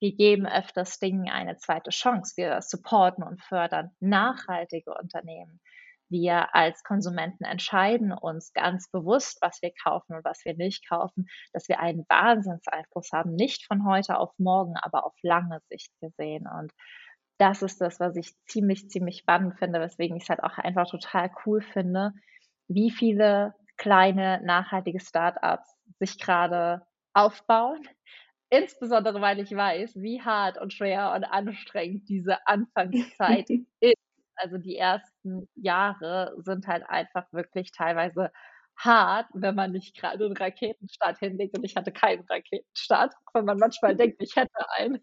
wir 0.01 0.15
geben 0.15 0.47
öfters 0.47 0.99
Dingen 0.99 1.29
eine 1.29 1.57
zweite 1.57 1.91
Chance, 1.91 2.35
wir 2.37 2.63
supporten 2.63 3.25
und 3.25 3.43
fördern 3.43 3.91
nachhaltige 4.01 4.95
Unternehmen. 4.95 5.61
Wir 6.11 6.55
als 6.55 6.83
Konsumenten 6.85 7.45
entscheiden 7.45 8.13
uns 8.13 8.53
ganz 8.53 8.91
bewusst, 8.91 9.39
was 9.41 9.61
wir 9.63 9.73
kaufen 9.83 10.17
und 10.17 10.25
was 10.25 10.45
wir 10.45 10.55
nicht 10.55 10.89
kaufen, 10.89 11.27
dass 11.53 11.69
wir 11.69 11.81
einen 11.81 12.05
Wahnsinnseinfluss 12.09 13.13
haben, 13.13 13.35
nicht 13.35 13.67
von 13.67 13.87
heute 13.87 14.19
auf 14.19 14.33
morgen, 14.39 14.75
aber 14.77 15.05
auf 15.05 15.15
lange 15.23 15.61
Sicht 15.69 15.93
gesehen. 16.01 16.47
Und 16.47 16.73
das 17.39 17.63
ist 17.63 17.81
das, 17.81 18.01
was 18.01 18.17
ich 18.17 18.33
ziemlich, 18.47 18.89
ziemlich 18.89 19.19
spannend 19.19 19.59
finde, 19.59 19.81
weswegen 19.81 20.17
ich 20.17 20.25
es 20.25 20.29
halt 20.29 20.43
auch 20.43 20.59
einfach 20.59 20.89
total 20.91 21.31
cool 21.47 21.61
finde, 21.61 22.13
wie 22.69 22.91
viele 22.91 23.55
kleine 23.77 24.41
nachhaltige 24.45 25.01
Startups 25.01 25.77
sich 26.01 26.19
gerade 26.19 26.87
aufbauen. 27.15 27.83
Insbesondere, 28.51 29.21
weil 29.21 29.41
ich 29.41 29.51
weiß, 29.55 29.97
wie 29.97 30.23
hart 30.23 30.59
und 30.59 30.73
schwer 30.73 31.13
und 31.13 31.25
anstrengend 31.25 32.09
diese 32.09 32.47
Anfangszeit 32.47 33.49
ist. 33.81 34.08
Also 34.39 34.59
die 34.59 34.77
ersten 34.77 35.49
Jahre 35.55 36.35
sind 36.39 36.67
halt 36.67 36.85
einfach 36.89 37.27
wirklich 37.33 37.73
teilweise 37.73 38.31
hart, 38.77 39.27
wenn 39.35 39.55
man 39.57 39.73
nicht 39.73 39.97
gerade 39.97 40.25
einen 40.27 40.37
Raketenstart 40.37 41.19
hinlegt 41.19 41.57
und 41.57 41.65
ich 41.65 41.77
hatte 41.77 41.93
keinen 41.93 42.25
Raketenstart, 42.29 43.13
wenn 43.35 43.45
man 43.45 43.59
manchmal 43.59 43.97
denkt, 43.97 44.23
ich 44.23 44.37
hätte 44.37 44.53
einen. 44.77 45.01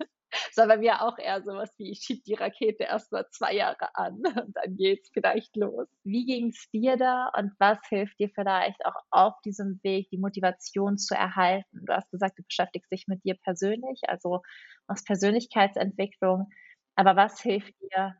Sondern 0.52 0.82
wir 0.82 1.02
auch 1.02 1.18
eher 1.18 1.42
sowas 1.44 1.72
wie, 1.78 1.92
ich 1.92 2.00
schieb 2.00 2.24
die 2.26 2.34
Rakete 2.34 2.84
erst 2.84 3.12
mal 3.12 3.26
zwei 3.32 3.54
Jahre 3.54 3.96
an 3.96 4.16
und 4.26 4.56
dann 4.56 4.76
geht's 4.76 5.10
vielleicht 5.14 5.56
los. 5.56 5.88
Wie 6.04 6.26
ging's 6.26 6.70
dir 6.72 6.98
da 6.98 7.32
und 7.38 7.54
was 7.60 7.78
hilft 7.88 8.20
dir 8.20 8.30
vielleicht 8.30 8.86
auch 8.86 8.96
auf 9.12 9.34
diesem 9.46 9.80
Weg, 9.84 10.10
die 10.10 10.18
Motivation 10.18 10.98
zu 10.98 11.16
erhalten? 11.16 11.86
Du 11.86 11.94
hast 11.94 12.12
gesagt, 12.12 12.38
du 12.40 12.44
beschäftigst 12.44 12.92
dich 12.92 13.06
mit 13.08 13.24
dir 13.24 13.36
persönlich, 13.44 14.02
also 14.08 14.42
machst 14.88 15.06
Persönlichkeitsentwicklung. 15.08 16.50
Aber 16.96 17.16
was 17.16 17.42
hilft 17.42 17.74
dir, 17.82 18.16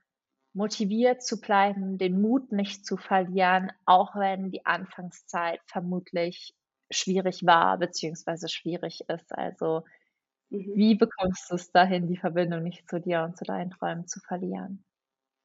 motiviert 0.56 1.22
zu 1.22 1.40
bleiben, 1.40 1.98
den 1.98 2.22
Mut 2.22 2.52
nicht 2.52 2.86
zu 2.86 2.98
verlieren, 2.98 3.72
auch 3.86 4.16
wenn 4.16 4.52
die 4.52 4.66
Anfangszeit 4.66 5.60
vermutlich 5.68 6.56
schwierig 6.90 7.46
war 7.46 7.78
beziehungsweise 7.78 8.48
schwierig 8.48 9.02
ist. 9.10 9.32
Also 9.34 9.84
mhm. 10.50 10.72
wie 10.76 10.96
bekommst 10.96 11.52
du 11.52 11.56
es 11.56 11.72
dahin, 11.72 12.08
die 12.08 12.18
Verbindung 12.18 12.64
nicht 12.64 12.90
zu 12.90 13.00
dir 13.00 13.24
und 13.24 13.38
zu 13.38 13.44
deinen 13.44 13.72
Träumen 13.72 14.08
zu 14.08 14.20
verlieren? 14.22 14.84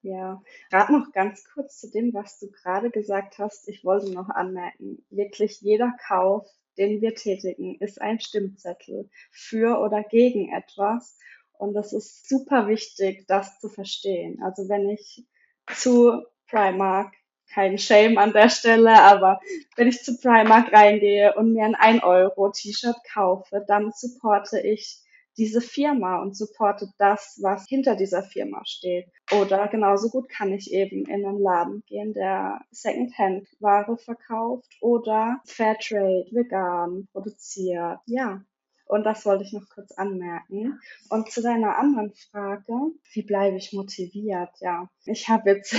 Ja, 0.02 0.42
gerade 0.70 0.92
noch 0.92 1.12
ganz 1.12 1.44
kurz 1.52 1.78
zu 1.78 1.90
dem, 1.90 2.14
was 2.14 2.38
du 2.38 2.50
gerade 2.50 2.90
gesagt 2.90 3.38
hast. 3.38 3.68
Ich 3.68 3.84
wollte 3.84 4.12
noch 4.12 4.30
anmerken, 4.30 5.04
wirklich 5.10 5.60
jeder 5.60 5.92
Kauf, 6.06 6.46
den 6.78 7.02
wir 7.02 7.14
tätigen, 7.14 7.76
ist 7.80 8.00
ein 8.00 8.20
Stimmzettel 8.20 9.10
für 9.30 9.78
oder 9.80 10.02
gegen 10.02 10.52
etwas. 10.54 11.18
Und 11.60 11.74
das 11.74 11.92
ist 11.92 12.28
super 12.28 12.68
wichtig, 12.68 13.26
das 13.28 13.60
zu 13.60 13.68
verstehen. 13.68 14.42
Also 14.42 14.68
wenn 14.68 14.88
ich 14.88 15.26
zu 15.74 16.22
Primark, 16.48 17.12
kein 17.52 17.78
Shame 17.78 18.16
an 18.16 18.32
der 18.32 18.48
Stelle, 18.48 19.02
aber 19.02 19.40
wenn 19.76 19.88
ich 19.88 20.02
zu 20.02 20.16
Primark 20.18 20.72
reingehe 20.72 21.34
und 21.34 21.52
mir 21.52 21.64
ein 21.64 21.74
1 21.74 22.02
Euro 22.02 22.50
T-Shirt 22.50 22.96
kaufe, 23.12 23.64
dann 23.66 23.92
supporte 23.92 24.60
ich 24.60 25.02
diese 25.36 25.60
Firma 25.60 26.20
und 26.20 26.36
supportet 26.36 26.90
das, 26.98 27.38
was 27.42 27.66
hinter 27.66 27.96
dieser 27.96 28.22
Firma 28.22 28.62
steht. 28.64 29.06
Oder 29.32 29.68
genauso 29.68 30.10
gut 30.10 30.28
kann 30.28 30.52
ich 30.52 30.72
eben 30.72 31.04
in 31.06 31.26
einen 31.26 31.40
Laden 31.40 31.82
gehen, 31.86 32.12
der 32.14 32.60
Secondhand-Ware 32.70 33.96
verkauft 33.96 34.70
oder 34.80 35.40
Fairtrade, 35.44 36.26
vegan 36.30 37.08
produziert. 37.12 38.00
Ja, 38.06 38.42
und 38.90 39.04
das 39.04 39.24
wollte 39.24 39.44
ich 39.44 39.52
noch 39.52 39.68
kurz 39.68 39.92
anmerken. 39.92 40.80
Und 41.10 41.30
zu 41.30 41.42
deiner 41.42 41.78
anderen 41.78 42.12
Frage, 42.12 42.74
wie 43.12 43.22
bleibe 43.22 43.56
ich 43.56 43.72
motiviert? 43.72 44.50
Ja, 44.58 44.90
ich 45.04 45.28
habe 45.28 45.50
jetzt, 45.50 45.76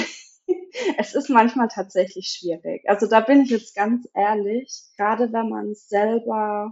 es 0.98 1.14
ist 1.14 1.30
manchmal 1.30 1.68
tatsächlich 1.68 2.28
schwierig. 2.28 2.88
Also 2.88 3.08
da 3.08 3.20
bin 3.20 3.42
ich 3.42 3.50
jetzt 3.50 3.76
ganz 3.76 4.08
ehrlich, 4.14 4.84
gerade 4.96 5.34
wenn 5.34 5.50
man 5.50 5.76
selber 5.76 6.72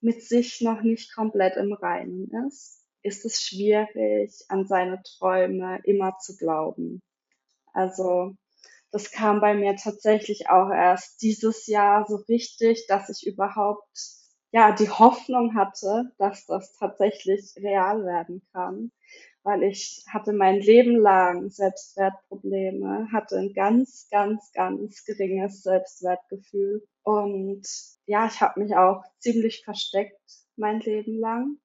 mit 0.00 0.24
sich 0.24 0.60
noch 0.60 0.82
nicht 0.82 1.14
komplett 1.14 1.56
im 1.56 1.72
Reinen 1.72 2.28
ist, 2.48 2.82
ist 3.02 3.24
es 3.24 3.40
schwierig, 3.40 4.32
an 4.48 4.66
seine 4.66 5.00
Träume 5.18 5.78
immer 5.84 6.18
zu 6.18 6.36
glauben. 6.36 7.00
Also 7.72 8.34
das 8.90 9.12
kam 9.12 9.40
bei 9.40 9.54
mir 9.54 9.76
tatsächlich 9.76 10.48
auch 10.50 10.70
erst 10.70 11.22
dieses 11.22 11.68
Jahr 11.68 12.06
so 12.08 12.16
richtig, 12.16 12.86
dass 12.88 13.08
ich 13.08 13.24
überhaupt 13.24 14.19
ja 14.52 14.72
die 14.72 14.90
Hoffnung 14.90 15.54
hatte, 15.54 16.12
dass 16.18 16.46
das 16.46 16.76
tatsächlich 16.76 17.54
real 17.56 18.04
werden 18.04 18.42
kann, 18.52 18.92
weil 19.42 19.62
ich 19.62 20.04
hatte 20.08 20.32
mein 20.32 20.60
Leben 20.60 20.96
lang 20.96 21.50
Selbstwertprobleme, 21.50 23.08
hatte 23.12 23.38
ein 23.38 23.52
ganz, 23.54 24.08
ganz, 24.10 24.52
ganz 24.52 25.04
geringes 25.04 25.62
Selbstwertgefühl 25.62 26.86
und 27.02 27.66
ja, 28.06 28.26
ich 28.26 28.40
habe 28.40 28.60
mich 28.60 28.74
auch 28.76 29.02
ziemlich 29.18 29.64
versteckt 29.64 30.20
mein 30.56 30.80
Leben 30.80 31.18
lang 31.18 31.56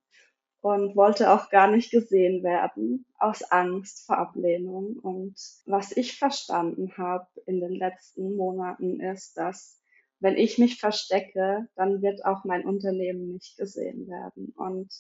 und 0.62 0.96
wollte 0.96 1.32
auch 1.32 1.52
gar 1.52 1.68
nicht 1.68 1.92
gesehen 1.92 2.42
werden 2.44 3.06
aus 3.20 3.44
Angst 3.44 4.06
vor 4.08 4.18
Ablehnung. 4.18 4.98
Und 4.98 5.36
was 5.66 5.96
ich 5.96 6.18
verstanden 6.18 6.98
habe 6.98 7.28
in 7.46 7.60
den 7.60 7.74
letzten 7.74 8.36
Monaten 8.36 9.00
ist, 9.00 9.38
dass 9.38 9.80
wenn 10.20 10.38
ich 10.38 10.58
mich 10.58 10.80
verstecke, 10.80 11.68
dann 11.76 12.02
wird 12.02 12.26
auch 12.26 12.44
mein 12.46 12.66
Unternehmen 12.66 13.34
nicht 13.34 13.58
gesehen 13.58 14.08
werden. 14.08 14.54
Und 14.56 14.92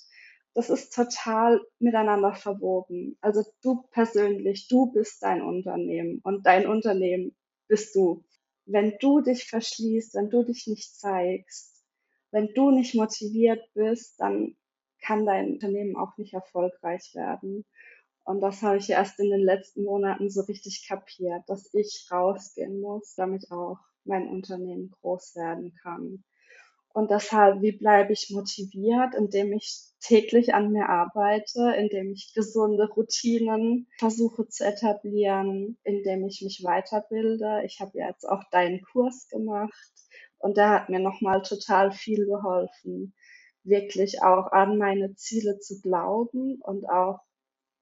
das 0.54 0.70
ist 0.70 0.94
total 0.94 1.62
miteinander 1.80 2.34
verwoben. 2.34 3.18
Also 3.22 3.44
du 3.62 3.84
persönlich, 3.92 4.68
du 4.68 4.92
bist 4.92 5.22
dein 5.24 5.42
Unternehmen 5.42 6.20
und 6.24 6.46
dein 6.46 6.68
Unternehmen 6.68 7.36
bist 7.68 7.96
du 7.96 8.24
wenn 8.66 8.98
du 9.00 9.22
dich 9.22 9.48
verschließt, 9.48 10.16
wenn 10.16 10.30
du 10.30 10.44
dich 10.44 10.68
nicht 10.68 10.98
zeigst, 10.98 11.84
wenn 12.32 12.54
du 12.54 12.72
nicht 12.72 12.96
motiviert 12.96 13.62
bist, 13.74 14.20
dann 14.20 14.58
kann 15.02 15.26
dein 15.26 15.54
Unternehmen 15.54 15.96
auch 15.96 16.18
nicht 16.18 16.34
erfolgreich 16.34 17.14
werden. 17.14 17.64
Und 18.24 18.42
das 18.42 18.64
habe 18.64 18.78
ich 18.78 18.90
erst 18.90 19.20
in 19.20 19.30
den 19.30 19.42
letzten 19.42 19.84
Monaten 19.84 20.30
so 20.32 20.42
richtig 20.42 20.88
kapiert, 20.88 21.44
dass 21.48 21.72
ich 21.74 22.08
rausgehen 22.12 22.82
muss, 22.82 23.14
damit 23.14 23.52
auch 23.52 23.78
mein 24.06 24.28
Unternehmen 24.28 24.92
groß 25.02 25.36
werden 25.36 25.74
kann. 25.82 26.24
Und 26.96 27.12
deshalb, 27.12 27.62
wie 27.62 27.74
bleibe 27.74 28.14
ich 28.14 28.30
motiviert, 28.30 29.16
indem 29.16 29.52
ich 29.52 29.82
täglich 30.00 30.54
an 30.54 30.72
mir 30.72 30.88
arbeite, 30.88 31.74
indem 31.78 32.14
ich 32.14 32.34
gesunde 32.34 32.88
Routinen 32.88 33.88
versuche 33.98 34.48
zu 34.48 34.64
etablieren, 34.66 35.78
indem 35.84 36.26
ich 36.26 36.42
mich 36.42 36.64
weiterbilde. 36.64 37.64
Ich 37.66 37.82
habe 37.82 37.98
jetzt 37.98 38.24
auch 38.24 38.44
deinen 38.50 38.82
Kurs 38.82 39.28
gemacht 39.28 39.94
und 40.38 40.56
der 40.56 40.70
hat 40.70 40.90
mir 40.90 41.00
nochmal 41.00 41.42
total 41.42 41.92
viel 41.92 42.26
geholfen, 42.28 43.14
wirklich 43.64 44.22
auch 44.22 44.54
an 44.54 44.78
meine 44.78 45.16
Ziele 45.16 45.60
zu 45.60 45.82
glauben 45.82 46.62
und 46.62 46.88
auch, 46.88 47.20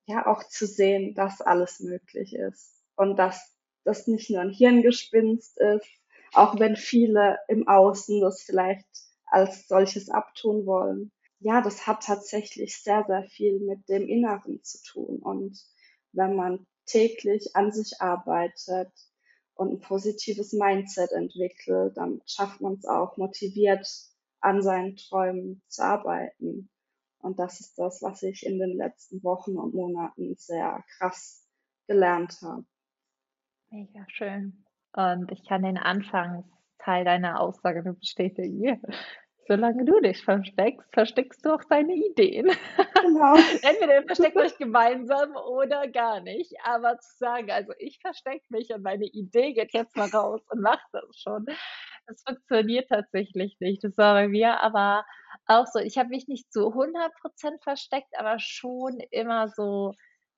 ja, 0.08 0.26
auch 0.26 0.44
zu 0.44 0.66
sehen, 0.66 1.14
dass 1.14 1.40
alles 1.40 1.82
möglich 1.82 2.34
ist 2.34 2.82
und 2.96 3.18
dass 3.18 3.56
das 3.84 4.08
nicht 4.08 4.32
nur 4.32 4.42
ein 4.42 4.50
Hirngespinst 4.50 5.60
ist, 5.60 5.88
auch 6.34 6.60
wenn 6.60 6.76
viele 6.76 7.38
im 7.48 7.68
Außen 7.68 8.22
das 8.22 8.42
vielleicht 8.44 8.86
als 9.26 9.68
solches 9.68 10.10
abtun 10.10 10.66
wollen. 10.66 11.12
Ja, 11.40 11.62
das 11.62 11.88
hat 11.88 12.04
tatsächlich 12.04 12.82
sehr, 12.82 13.04
sehr 13.08 13.24
viel 13.24 13.60
mit 13.60 13.90
dem 13.90 14.08
Inneren 14.08 14.64
zu 14.64 14.82
tun. 14.84 15.20
Und 15.20 15.60
wenn 16.12 16.36
man 16.36 16.66
täglich 16.86 17.56
an 17.56 17.72
sich 17.72 18.00
arbeitet 18.00 18.92
und 19.56 19.74
ein 19.74 19.80
positives 19.80 20.54
Mindset 20.54 21.12
entwickelt, 21.12 21.98
dann 21.98 22.22
schafft 22.26 22.62
man 22.62 22.74
es 22.74 22.86
auch 22.86 23.18
motiviert 23.18 23.88
an 24.40 24.62
seinen 24.62 24.96
Träumen 24.96 25.62
zu 25.68 25.84
arbeiten. 25.84 26.70
Und 27.20 27.40
das 27.40 27.60
ist 27.62 27.78
das, 27.78 28.02
was 28.02 28.22
ich 28.24 28.46
in 28.46 28.60
den 28.60 28.76
letzten 28.78 29.24
Wochen 29.24 29.58
und 29.58 29.74
Monaten 29.74 30.36
sehr 30.38 30.84
krass 30.98 31.48
gelernt 31.88 32.38
habe. 32.42 32.66
Mega 33.70 34.06
schön. 34.10 34.66
Und 34.96 35.32
ich 35.32 35.48
kann 35.48 35.64
den 35.64 35.78
Anfangsteil 35.78 37.06
deiner 37.06 37.40
Aussage 37.40 37.84
nur 37.84 37.96
bestätigen. 37.96 38.82
Solange 39.46 39.84
du 39.84 40.00
dich 40.00 40.24
versteckst, 40.24 40.88
versteckst 40.94 41.46
du 41.46 41.54
auch 41.54 41.64
deine 41.70 41.94
Ideen. 41.94 42.50
Genau. 43.02 43.36
Entweder 43.62 44.04
versteckt 44.04 44.38
euch 44.38 44.58
gemeinsam 44.58 45.36
oder 45.36 45.90
gar 45.90 46.22
nicht. 46.22 46.54
Aber 46.64 46.98
zu 47.00 47.18
sagen, 47.18 47.52
also 47.52 47.74
ich 47.78 48.00
verstecke 48.00 48.46
mich 48.50 48.70
und 48.74 48.84
meine 48.84 49.06
Idee 49.06 49.52
geht 49.54 49.74
jetzt 49.74 49.98
mal 49.98 50.08
raus 50.08 50.40
und 50.50 50.62
macht 50.62 50.88
das 50.94 51.04
schon, 51.18 51.46
das 52.08 52.24
funktioniert 52.26 52.90
tatsächlich 52.90 53.58
nicht. 53.60 53.84
Das 53.84 53.98
war 53.98 54.14
bei 54.14 54.30
mir 54.30 54.62
aber 54.62 55.06
auch 55.46 55.68
so. 55.68 55.80
Ich 55.80 55.98
habe 55.98 56.10
mich 56.10 56.28
nicht 56.28 56.52
zu 56.52 56.74
100% 56.74 57.62
versteckt, 57.62 58.18
aber 58.18 58.40
schon 58.40 59.00
immer 59.12 59.50
so 59.50 59.94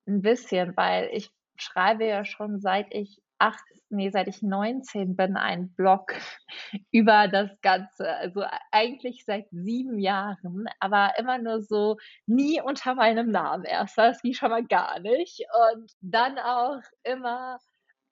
ein 0.07 0.21
bisschen, 0.21 0.75
weil 0.77 1.09
ich 1.11 1.29
schreibe 1.57 2.05
ja 2.05 2.25
schon 2.25 2.59
seit 2.59 2.87
ich 2.93 3.21
acht, 3.39 3.63
nee, 3.89 4.09
seit 4.09 4.27
ich 4.27 4.41
19 4.41 5.15
bin, 5.15 5.37
einen 5.37 5.73
Blog 5.75 6.13
über 6.91 7.27
das 7.27 7.49
Ganze. 7.61 8.09
Also 8.15 8.43
eigentlich 8.71 9.23
seit 9.25 9.47
sieben 9.51 9.99
Jahren, 9.99 10.65
aber 10.79 11.13
immer 11.17 11.37
nur 11.37 11.61
so 11.61 11.97
nie 12.25 12.61
unter 12.61 12.95
meinem 12.95 13.31
Namen 13.31 13.65
erst. 13.65 13.97
Das 13.97 14.21
ging 14.21 14.33
schon 14.33 14.49
mal 14.49 14.65
gar 14.65 14.99
nicht. 14.99 15.45
Und 15.73 15.91
dann 16.01 16.37
auch 16.39 16.81
immer 17.03 17.59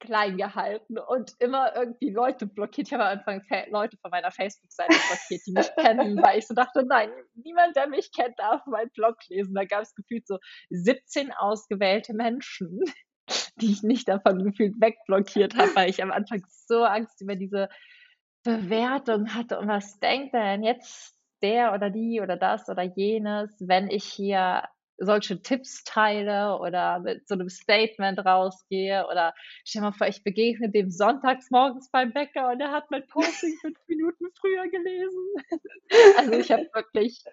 klein 0.03 0.37
gehalten 0.37 0.97
und 0.97 1.31
immer 1.39 1.75
irgendwie 1.75 2.09
Leute 2.09 2.45
blockiert. 2.45 2.87
Ich 2.87 2.93
habe 2.93 3.05
am 3.05 3.19
Anfang 3.19 3.41
Leute 3.71 3.97
von 3.97 4.11
meiner 4.11 4.31
Facebook-Seite 4.31 4.89
blockiert, 4.89 5.41
die 5.47 5.53
mich 5.53 5.75
kennen, 5.75 6.17
weil 6.23 6.39
ich 6.39 6.47
so 6.47 6.53
dachte, 6.53 6.83
nein, 6.85 7.09
niemand, 7.35 7.75
der 7.75 7.87
mich 7.87 8.11
kennt, 8.11 8.37
darf 8.37 8.65
meinen 8.65 8.91
Blog 8.91 9.15
lesen. 9.29 9.55
Da 9.55 9.63
gab 9.63 9.81
es 9.81 9.95
gefühlt 9.95 10.27
so 10.27 10.39
17 10.69 11.31
ausgewählte 11.31 12.13
Menschen, 12.13 12.81
die 13.55 13.71
ich 13.71 13.83
nicht 13.83 14.07
davon 14.07 14.43
gefühlt 14.43 14.79
wegblockiert 14.79 15.55
habe, 15.55 15.75
weil 15.75 15.89
ich 15.89 16.01
am 16.01 16.11
Anfang 16.11 16.43
so 16.47 16.83
Angst 16.83 17.21
über 17.21 17.35
diese 17.35 17.69
Bewertung 18.43 19.33
hatte 19.33 19.59
und 19.59 19.67
was 19.67 19.99
denkt 19.99 20.33
denn 20.33 20.63
jetzt 20.63 21.15
der 21.41 21.73
oder 21.73 21.89
die 21.89 22.21
oder 22.21 22.37
das 22.37 22.67
oder 22.69 22.83
jenes, 22.83 23.55
wenn 23.59 23.89
ich 23.89 24.05
hier 24.05 24.63
solche 24.97 25.41
Tipps 25.41 25.83
teile 25.83 26.59
oder 26.59 26.99
mit 26.99 27.27
so 27.27 27.35
einem 27.35 27.49
Statement 27.49 28.19
rausgehe 28.25 29.05
oder 29.09 29.33
stell 29.65 29.81
mal 29.81 29.91
vor, 29.91 30.07
ich 30.07 30.23
begegne 30.23 30.69
dem 30.69 30.89
sonntags 30.89 31.49
morgens 31.51 31.89
beim 31.91 32.13
Bäcker 32.13 32.51
und 32.51 32.59
er 32.59 32.71
hat 32.71 32.89
mein 32.91 33.05
Posting 33.07 33.55
fünf 33.61 33.77
Minuten 33.87 34.25
früher 34.39 34.67
gelesen. 34.69 35.35
also 36.17 36.31
ich 36.33 36.51
habe 36.51 36.69
wirklich 36.73 37.23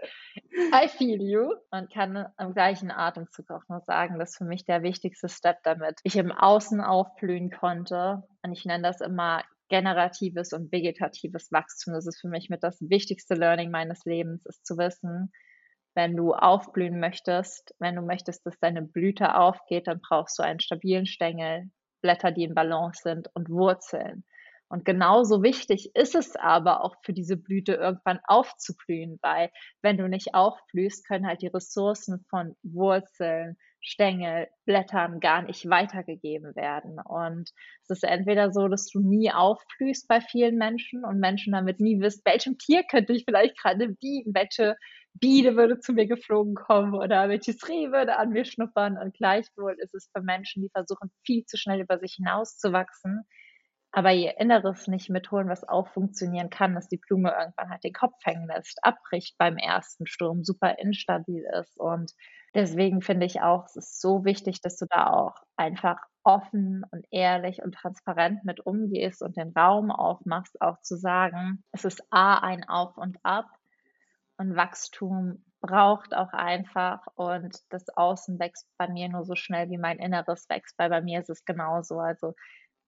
I 0.75 0.88
feel 0.88 1.23
you 1.23 1.55
und 1.70 1.92
kann 1.92 2.27
am 2.37 2.55
gleichen 2.55 2.90
Atemzug 2.90 3.51
auch 3.51 3.68
nur 3.68 3.81
sagen, 3.81 4.18
dass 4.18 4.37
für 4.37 4.44
mich 4.44 4.64
der 4.64 4.83
wichtigste 4.83 5.29
Step 5.29 5.59
damit 5.62 6.01
ich 6.03 6.16
im 6.16 6.33
Außen 6.33 6.81
aufblühen 6.81 7.51
konnte 7.51 8.23
und 8.42 8.53
ich 8.53 8.64
nenne 8.64 8.83
das 8.83 9.01
immer 9.01 9.42
generatives 9.68 10.53
und 10.53 10.73
vegetatives 10.73 11.53
Wachstum. 11.53 11.94
Das 11.94 12.07
ist 12.07 12.20
für 12.20 12.29
mich 12.29 12.51
mit 12.51 12.62
das 12.62 12.79
wichtigste 12.81 13.35
Learning 13.35 13.70
meines 13.70 14.05
Lebens, 14.05 14.44
ist 14.44 14.66
zu 14.66 14.77
wissen, 14.77 15.33
wenn 15.94 16.16
du 16.16 16.35
aufblühen 16.35 17.00
möchtest, 17.00 17.74
wenn 17.79 17.96
du 17.96 18.03
möchtest, 18.03 18.46
dass 18.46 18.59
deine 18.59 18.83
Blüte 18.83 19.35
aufgeht, 19.37 19.87
dann 19.87 20.00
brauchst 20.00 20.38
du 20.38 20.42
einen 20.42 20.61
stabilen 20.61 21.07
Stängel, 21.07 21.70
Blätter, 22.03 22.31
die 22.31 22.44
in 22.44 22.55
Balance 22.55 23.03
sind 23.03 23.29
und 23.35 23.50
Wurzeln. 23.50 24.24
Und 24.68 24.85
genauso 24.85 25.42
wichtig 25.42 25.90
ist 25.96 26.14
es 26.14 26.37
aber 26.37 26.85
auch 26.85 26.94
für 27.03 27.12
diese 27.12 27.37
Blüte 27.37 27.74
irgendwann 27.74 28.20
aufzublühen, 28.24 29.18
weil 29.20 29.50
wenn 29.83 29.96
du 29.96 30.09
nicht 30.09 30.35
aufblühst, 30.35 31.07
können 31.09 31.26
halt 31.26 31.42
die 31.42 31.48
Ressourcen 31.48 32.24
von 32.31 32.55
Wurzeln, 32.62 33.57
Stängel, 33.81 34.46
Blättern 34.66 35.18
gar 35.18 35.42
nicht 35.42 35.68
weitergegeben 35.68 36.55
werden. 36.55 37.00
Und 37.05 37.50
es 37.83 37.90
ist 37.90 38.05
entweder 38.05 38.53
so, 38.53 38.68
dass 38.68 38.87
du 38.87 39.00
nie 39.00 39.33
aufblühst 39.33 40.07
bei 40.07 40.20
vielen 40.20 40.57
Menschen 40.57 41.05
und 41.05 41.18
Menschen 41.18 41.53
damit 41.53 41.81
nie 41.81 42.00
wissen, 42.00 42.22
welchem 42.24 42.57
Tier 42.57 42.85
könnte 42.85 43.12
ich 43.12 43.24
vielleicht 43.24 43.59
gerade 43.59 43.88
bieten, 43.88 44.35
welche 44.35 44.76
Biene 45.14 45.57
würde 45.57 45.79
zu 45.81 45.92
mir 45.92 46.07
geflogen 46.07 46.55
kommen 46.55 46.94
oder 46.94 47.29
welches 47.29 47.68
Reh 47.68 47.90
würde 47.92 48.16
an 48.18 48.31
mir 48.31 48.44
schnuppern. 48.44 48.96
Und 48.99 49.14
gleichwohl 49.14 49.77
ist 49.79 49.94
es 49.94 50.11
für 50.14 50.23
Menschen, 50.23 50.62
die 50.62 50.70
versuchen, 50.70 51.11
viel 51.25 51.44
zu 51.44 51.57
schnell 51.57 51.81
über 51.81 51.99
sich 51.99 52.14
hinauszuwachsen, 52.14 53.25
aber 53.92 54.12
ihr 54.12 54.38
Inneres 54.38 54.87
nicht 54.87 55.11
mitholen, 55.11 55.49
was 55.49 55.68
auch 55.68 55.88
funktionieren 55.88 56.49
kann, 56.51 56.75
dass 56.75 56.88
die 56.88 56.99
Blume 56.99 57.31
irgendwann 57.37 57.70
halt 57.70 57.83
den 57.83 57.92
Kopf 57.92 58.14
hängen 58.25 58.46
lässt, 58.46 58.79
abbricht 58.85 59.37
beim 59.37 59.57
ersten 59.57 60.07
Sturm, 60.07 60.44
super 60.44 60.79
instabil 60.79 61.44
ist. 61.61 61.77
Und 61.79 62.12
deswegen 62.55 63.03
finde 63.03 63.27
ich 63.27 63.40
auch, 63.42 63.64
es 63.66 63.77
ist 63.77 64.01
so 64.01 64.25
wichtig, 64.25 64.61
dass 64.62 64.77
du 64.77 64.87
da 64.88 65.09
auch 65.11 65.35
einfach 65.57 65.99
offen 66.23 66.85
und 66.92 67.05
ehrlich 67.11 67.62
und 67.62 67.75
transparent 67.75 68.44
mit 68.44 68.64
umgehst 68.64 69.23
und 69.23 69.37
den 69.37 69.53
Raum 69.57 69.90
aufmachst, 69.90 70.61
auch 70.61 70.79
zu 70.83 70.96
sagen, 70.96 71.64
es 71.73 71.85
ist 71.85 72.03
A 72.11 72.38
ein 72.38 72.68
Auf 72.68 72.96
und 72.96 73.18
Ab 73.25 73.46
und 74.40 74.57
Wachstum 74.57 75.44
braucht 75.61 76.14
auch 76.14 76.33
einfach 76.33 77.07
und 77.14 77.59
das 77.68 77.90
Außen 77.94 78.38
wächst 78.38 78.66
bei 78.79 78.88
mir 78.88 79.11
nur 79.11 79.22
so 79.24 79.35
schnell, 79.35 79.68
wie 79.68 79.76
mein 79.76 79.98
Inneres 79.98 80.48
wächst, 80.48 80.79
weil 80.79 80.88
bei 80.88 81.03
mir 81.03 81.20
ist 81.20 81.29
es 81.29 81.44
genauso. 81.44 81.98
Also 81.98 82.33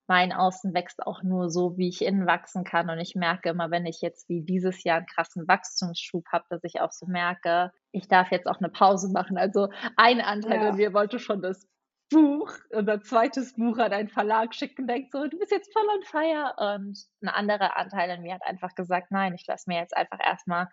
mein 0.07 0.33
Außen 0.33 0.73
wächst 0.73 1.05
auch 1.05 1.21
nur 1.21 1.51
so, 1.51 1.77
wie 1.77 1.89
ich 1.89 2.03
innen 2.03 2.25
wachsen 2.25 2.63
kann. 2.63 2.89
Und 2.89 2.97
ich 2.97 3.13
merke 3.13 3.49
immer, 3.49 3.69
wenn 3.69 3.85
ich 3.85 4.01
jetzt 4.01 4.27
wie 4.29 4.41
dieses 4.41 4.83
Jahr 4.83 4.97
einen 4.97 5.05
krassen 5.05 5.47
Wachstumsschub 5.47 6.25
habe, 6.31 6.45
dass 6.49 6.63
ich 6.63 6.81
auch 6.81 6.91
so 6.91 7.05
merke, 7.05 7.71
ich 7.91 8.07
darf 8.07 8.31
jetzt 8.31 8.47
auch 8.47 8.57
eine 8.57 8.69
Pause 8.69 9.11
machen. 9.13 9.37
Also 9.37 9.69
ein 9.95 10.21
Anteil 10.21 10.59
ja. 10.59 10.69
in 10.69 10.77
mir 10.77 10.91
wollte 10.91 11.19
schon 11.19 11.43
das 11.43 11.69
Buch, 12.09 12.51
unser 12.71 12.99
zweites 13.01 13.53
Buch 13.53 13.77
an 13.77 13.93
einen 13.93 14.09
Verlag 14.09 14.55
schicken, 14.55 14.87
denkt 14.87 15.11
so, 15.11 15.27
du 15.27 15.37
bist 15.37 15.51
jetzt 15.51 15.71
voll 15.71 15.87
on 15.87 16.03
fire. 16.03 16.55
Und 16.57 16.97
ein 17.21 17.29
anderer 17.29 17.77
Anteil 17.77 18.09
in 18.09 18.23
mir 18.23 18.33
hat 18.33 18.43
einfach 18.43 18.73
gesagt, 18.73 19.11
nein, 19.11 19.35
ich 19.35 19.45
lasse 19.45 19.69
mir 19.69 19.77
jetzt 19.77 19.95
einfach 19.95 20.19
erstmal 20.19 20.67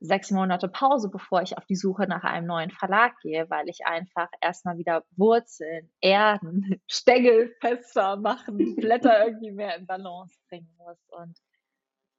sechs 0.00 0.30
Monate 0.30 0.68
Pause, 0.68 1.08
bevor 1.08 1.42
ich 1.42 1.56
auf 1.56 1.66
die 1.66 1.76
Suche 1.76 2.06
nach 2.06 2.24
einem 2.24 2.46
neuen 2.46 2.70
Verlag 2.70 3.18
gehe, 3.20 3.48
weil 3.50 3.68
ich 3.68 3.86
einfach 3.86 4.28
erstmal 4.40 4.78
wieder 4.78 5.04
Wurzeln, 5.16 5.90
Erden, 6.00 6.80
Stängel 6.88 7.54
fester 7.60 8.16
machen, 8.16 8.76
Blätter 8.76 9.24
irgendwie 9.26 9.50
mehr 9.50 9.76
in 9.76 9.86
Balance 9.86 10.34
bringen 10.48 10.72
muss. 10.78 10.98
Und 11.08 11.36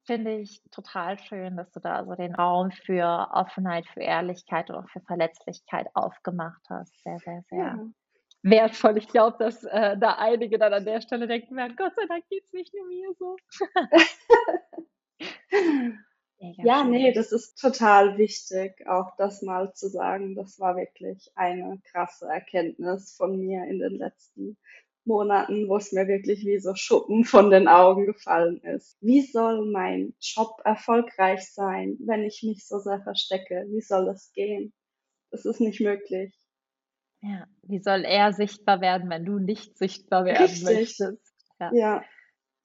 finde 0.05 0.37
ich 0.39 0.61
total 0.71 1.19
schön, 1.19 1.55
dass 1.55 1.71
du 1.71 1.79
da 1.79 2.03
so 2.05 2.15
den 2.15 2.35
Raum 2.35 2.71
für 2.71 3.29
Offenheit, 3.31 3.87
für 3.87 4.01
Ehrlichkeit 4.01 4.69
und 4.69 4.75
auch 4.77 4.89
für 4.89 5.01
Verletzlichkeit 5.01 5.87
aufgemacht 5.93 6.63
hast. 6.69 6.93
Sehr, 7.03 7.19
sehr, 7.19 7.43
sehr. 7.49 7.59
Ja. 7.59 7.79
Wertvoll. 8.41 8.97
Ich 8.97 9.07
glaube, 9.09 9.37
dass 9.37 9.63
äh, 9.65 9.97
da 9.97 10.13
einige 10.13 10.57
dann 10.57 10.73
an 10.73 10.85
der 10.85 11.01
Stelle 11.01 11.27
denken 11.27 11.55
werden, 11.57 11.75
Gott 11.75 11.93
sei 11.95 12.05
Dank 12.07 12.27
geht 12.29 12.45
es 12.45 12.53
nicht 12.53 12.73
nur 12.73 12.87
mir 12.87 13.13
so. 13.19 13.35
Ja, 16.39 16.85
nee, 16.85 17.11
das 17.11 17.33
ist 17.33 17.59
total 17.59 18.17
wichtig, 18.17 18.87
auch 18.87 19.15
das 19.17 19.41
mal 19.41 19.73
zu 19.73 19.89
sagen. 19.89 20.35
Das 20.35 20.57
war 20.59 20.77
wirklich 20.77 21.31
eine 21.35 21.81
krasse 21.91 22.27
Erkenntnis 22.27 23.13
von 23.13 23.37
mir 23.37 23.65
in 23.65 23.79
den 23.79 23.95
letzten 23.95 24.57
Monaten, 25.03 25.67
wo 25.67 25.75
es 25.75 25.91
mir 25.91 26.07
wirklich 26.07 26.45
wie 26.45 26.59
so 26.59 26.75
Schuppen 26.75 27.25
von 27.25 27.49
den 27.49 27.67
Augen 27.67 28.05
gefallen 28.05 28.61
ist. 28.61 28.97
Wie 29.01 29.21
soll 29.21 29.69
mein 29.69 30.13
Job 30.21 30.61
erfolgreich 30.63 31.45
sein, 31.51 31.97
wenn 31.99 32.23
ich 32.23 32.41
mich 32.43 32.65
so 32.65 32.79
sehr 32.79 33.01
verstecke? 33.01 33.65
Wie 33.69 33.81
soll 33.81 34.05
das 34.05 34.31
gehen? 34.31 34.71
Es 35.31 35.43
ist 35.43 35.59
nicht 35.59 35.81
möglich. 35.81 36.33
Ja, 37.21 37.47
wie 37.63 37.79
soll 37.79 38.05
er 38.05 38.31
sichtbar 38.31 38.79
werden, 38.79 39.09
wenn 39.09 39.25
du 39.25 39.39
nicht 39.39 39.77
sichtbar 39.77 40.23
werden 40.23 40.41
Richtig. 40.41 40.63
möchtest? 40.63 41.35
Ja. 41.59 41.71
ja. 41.73 42.03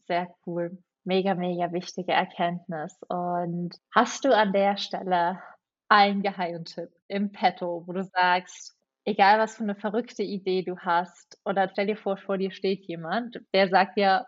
Sehr 0.06 0.32
cool 0.46 0.78
mega, 1.04 1.34
mega 1.34 1.72
wichtige 1.72 2.12
Erkenntnis. 2.12 2.96
Und 3.08 3.76
hast 3.94 4.24
du 4.24 4.34
an 4.34 4.52
der 4.52 4.76
Stelle 4.76 5.40
einen 5.88 6.22
Geheimtipp 6.22 6.90
im 7.08 7.32
Petto, 7.32 7.84
wo 7.86 7.92
du 7.92 8.04
sagst, 8.04 8.74
egal 9.04 9.38
was 9.38 9.56
für 9.56 9.64
eine 9.64 9.74
verrückte 9.74 10.22
Idee 10.22 10.62
du 10.62 10.78
hast, 10.78 11.38
oder 11.44 11.68
stell 11.70 11.86
dir 11.86 11.96
vor, 11.96 12.16
vor 12.16 12.38
dir 12.38 12.50
steht 12.50 12.86
jemand, 12.86 13.40
der 13.52 13.68
sagt 13.68 13.96
dir, 13.98 14.26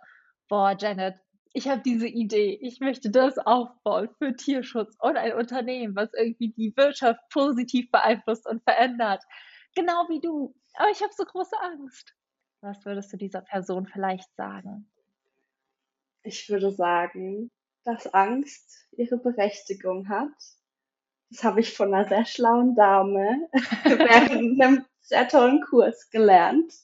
boah, 0.48 0.76
Janet, 0.78 1.16
ich 1.52 1.68
habe 1.68 1.80
diese 1.80 2.06
Idee, 2.06 2.58
ich 2.60 2.80
möchte 2.80 3.10
das 3.10 3.38
aufbauen 3.38 4.10
für 4.18 4.36
Tierschutz 4.36 4.94
und 5.00 5.16
ein 5.16 5.32
Unternehmen, 5.32 5.96
was 5.96 6.12
irgendwie 6.12 6.52
die 6.52 6.76
Wirtschaft 6.76 7.20
positiv 7.30 7.90
beeinflusst 7.90 8.46
und 8.46 8.62
verändert. 8.62 9.22
Genau 9.74 10.06
wie 10.08 10.20
du. 10.20 10.54
Aber 10.74 10.90
ich 10.90 11.02
habe 11.02 11.12
so 11.16 11.24
große 11.24 11.56
Angst. 11.62 12.14
Was 12.60 12.84
würdest 12.84 13.12
du 13.12 13.16
dieser 13.16 13.40
Person 13.40 13.86
vielleicht 13.86 14.34
sagen? 14.36 14.90
Ich 16.26 16.48
würde 16.48 16.72
sagen, 16.72 17.52
dass 17.84 18.12
Angst 18.12 18.88
ihre 18.96 19.16
Berechtigung 19.16 20.08
hat. 20.08 20.34
Das 21.30 21.44
habe 21.44 21.60
ich 21.60 21.72
von 21.72 21.94
einer 21.94 22.08
sehr 22.08 22.24
schlauen 22.24 22.74
Dame 22.74 23.48
während 23.84 24.60
einem 24.60 24.84
sehr 25.02 25.28
tollen 25.28 25.60
Kurs 25.62 26.10
gelernt. 26.10 26.74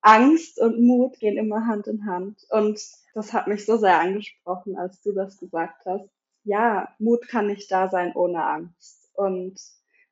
Angst 0.00 0.60
und 0.60 0.80
Mut 0.80 1.20
gehen 1.20 1.38
immer 1.38 1.68
Hand 1.68 1.86
in 1.86 2.04
Hand. 2.04 2.44
Und 2.50 2.80
das 3.14 3.32
hat 3.32 3.46
mich 3.46 3.64
so 3.64 3.76
sehr 3.76 4.00
angesprochen, 4.00 4.76
als 4.76 5.00
du 5.02 5.12
das 5.12 5.38
gesagt 5.38 5.86
hast. 5.86 6.10
Ja, 6.42 6.92
Mut 6.98 7.28
kann 7.28 7.46
nicht 7.46 7.70
da 7.70 7.88
sein 7.88 8.12
ohne 8.12 8.44
Angst. 8.44 9.08
Und 9.14 9.60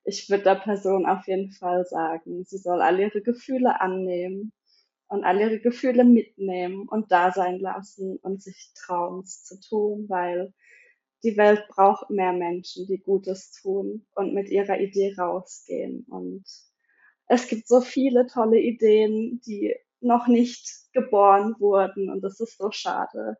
ich 0.04 0.30
würde 0.30 0.44
der 0.44 0.54
Person 0.54 1.04
auf 1.04 1.26
jeden 1.26 1.50
Fall 1.50 1.84
sagen, 1.84 2.44
sie 2.44 2.58
soll 2.58 2.80
all 2.80 3.00
ihre 3.00 3.22
Gefühle 3.22 3.80
annehmen 3.80 4.52
und 5.10 5.24
all 5.24 5.40
ihre 5.40 5.58
Gefühle 5.58 6.04
mitnehmen 6.04 6.88
und 6.88 7.10
da 7.10 7.32
sein 7.32 7.58
lassen 7.58 8.16
und 8.18 8.42
sich 8.42 8.72
trauen, 8.76 9.20
es 9.20 9.44
zu 9.44 9.60
tun, 9.60 10.08
weil 10.08 10.54
die 11.24 11.36
Welt 11.36 11.66
braucht 11.68 12.10
mehr 12.10 12.32
Menschen, 12.32 12.86
die 12.86 12.98
Gutes 12.98 13.50
tun 13.52 14.06
und 14.14 14.34
mit 14.34 14.48
ihrer 14.48 14.78
Idee 14.80 15.14
rausgehen. 15.18 16.06
Und 16.08 16.44
es 17.26 17.48
gibt 17.48 17.66
so 17.66 17.80
viele 17.80 18.28
tolle 18.28 18.60
Ideen, 18.60 19.40
die 19.44 19.74
noch 20.00 20.28
nicht 20.28 20.92
geboren 20.92 21.56
wurden 21.58 22.08
und 22.08 22.22
das 22.22 22.38
ist 22.38 22.56
so 22.56 22.70
schade. 22.70 23.36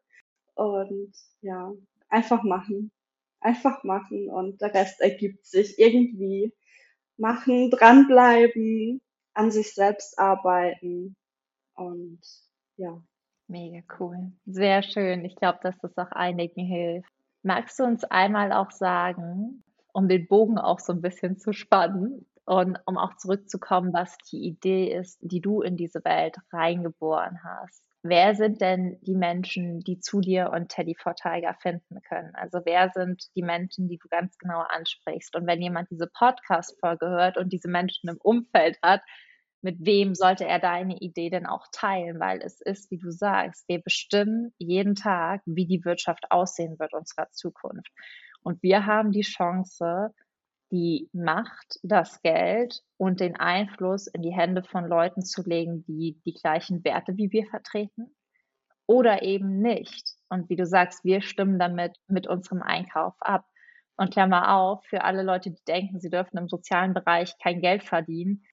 Und 0.54 1.12
ja, 1.40 1.72
einfach 2.09 2.42
machen. 2.42 2.90
Einfach 3.40 3.85
machen 3.85 4.28
und 4.28 4.61
der 4.61 4.74
Rest 4.74 5.00
ergibt 5.00 5.46
sich 5.46 5.78
irgendwie. 5.78 6.52
Machen, 7.16 7.70
dranbleiben, 7.70 9.00
an 9.35 9.50
sich 9.52 9.72
selbst 9.74 10.18
arbeiten 10.18 11.16
und 11.74 12.20
ja. 12.76 13.02
Mega 13.50 13.83
cool. 13.98 14.33
Sehr 14.46 14.83
schön. 14.83 15.24
Ich 15.24 15.35
glaube, 15.35 15.59
dass 15.62 15.76
das 15.80 15.98
auch 15.98 16.12
einigen 16.12 16.64
hilft. 16.64 17.11
Magst 17.42 17.80
du 17.80 17.85
uns 17.85 18.04
einmal 18.04 18.52
auch 18.52 18.70
sagen, 18.70 19.64
um 19.92 20.09
den 20.09 20.28
Bogen 20.28 20.56
auch 20.56 20.78
so 20.78 20.92
ein 20.92 21.00
bisschen 21.00 21.37
zu 21.37 21.52
spannen 21.52 22.26
und 22.44 22.78
um 22.87 22.96
auch 22.96 23.16
zurückzukommen, 23.16 23.92
was 23.92 24.16
die 24.30 24.46
Idee 24.46 24.94
ist, 24.94 25.18
die 25.20 25.40
du 25.40 25.62
in 25.62 25.76
diese 25.76 26.04
Welt 26.04 26.37
reingeboren 26.52 27.40
hast? 27.42 27.83
Wer 28.02 28.37
sind 28.37 28.61
denn 28.61 28.98
die 29.02 29.16
Menschen, 29.16 29.80
die 29.80 29.98
zu 29.98 30.20
dir 30.20 30.50
und 30.54 30.68
Teddy 30.68 30.94
for 30.94 31.16
Tiger 31.16 31.54
finden 31.61 32.00
können? 32.09 32.35
Also 32.35 32.61
wer 32.64 32.90
sind 32.90 33.24
die 33.35 33.42
Menschen, 33.42 33.88
die 33.88 33.98
du 33.98 34.09
ganz 34.09 34.38
genau 34.38 34.61
ansprichst? 34.61 35.35
Und 35.35 35.46
wenn 35.48 35.61
jemand 35.61 35.90
diese 35.90 36.06
Podcast-Folge 36.06 37.09
hört 37.09 37.37
und 37.37 37.52
diese 37.52 37.68
Menschen 37.68 38.09
im 38.09 38.18
Umfeld 38.22 38.78
hat, 38.80 39.02
mit 39.62 39.77
wem 39.85 40.14
sollte 40.14 40.46
er 40.46 40.59
deine 40.59 40.96
Idee 40.99 41.31
denn 41.31 41.46
auch 41.46 41.66
teilen? 41.73 42.18
Weil 42.18 42.40
es 42.42 42.61
ist, 42.61 42.90
wie 42.90 42.99
du 42.99 43.11
sagst, 43.11 43.68
wir 43.68 43.81
bestimmen 43.81 44.53
jeden 44.59 44.94
Tag, 44.94 45.42
wie 45.44 45.66
die 45.66 45.85
Wirtschaft 45.85 46.31
aussehen 46.31 46.79
wird 46.79 46.94
unserer 46.94 47.31
Zukunft. 47.31 47.92
Und 48.42 48.62
wir 48.62 48.87
haben 48.87 49.12
die 49.12 49.23
Chance, 49.23 50.14
die 50.70 51.11
Macht, 51.12 51.79
das 51.83 52.23
Geld 52.23 52.83
und 52.96 53.20
den 53.20 53.37
Einfluss 53.37 54.07
in 54.07 54.23
die 54.23 54.33
Hände 54.33 54.62
von 54.62 54.87
Leuten 54.87 55.23
zu 55.23 55.42
legen, 55.42 55.85
die 55.85 56.20
die 56.25 56.35
gleichen 56.35 56.85
Werte 56.85 57.16
wie 57.16 57.33
wir 57.33 57.46
vertreten 57.46 58.14
oder 58.87 59.23
eben 59.23 59.61
nicht. 59.61 60.16
Und 60.29 60.49
wie 60.49 60.57
du 60.57 60.66
sagst, 60.66 61.05
wir 61.05 61.23
stimmen 61.23 61.59
damit 61.59 61.96
mit 62.09 62.27
unserem 62.27 62.62
Einkauf 62.62 63.14
ab. 63.20 63.44
Und 63.96 64.12
Klammer 64.12 64.57
auf, 64.57 64.85
für 64.85 65.05
alle 65.05 65.23
Leute, 65.23 65.51
die 65.51 65.62
denken, 65.66 66.01
sie 66.01 66.09
dürfen 66.09 66.38
im 66.38 66.49
sozialen 66.49 66.94
Bereich 66.94 67.37
kein 67.38 67.61
Geld 67.61 67.83
verdienen, 67.83 68.44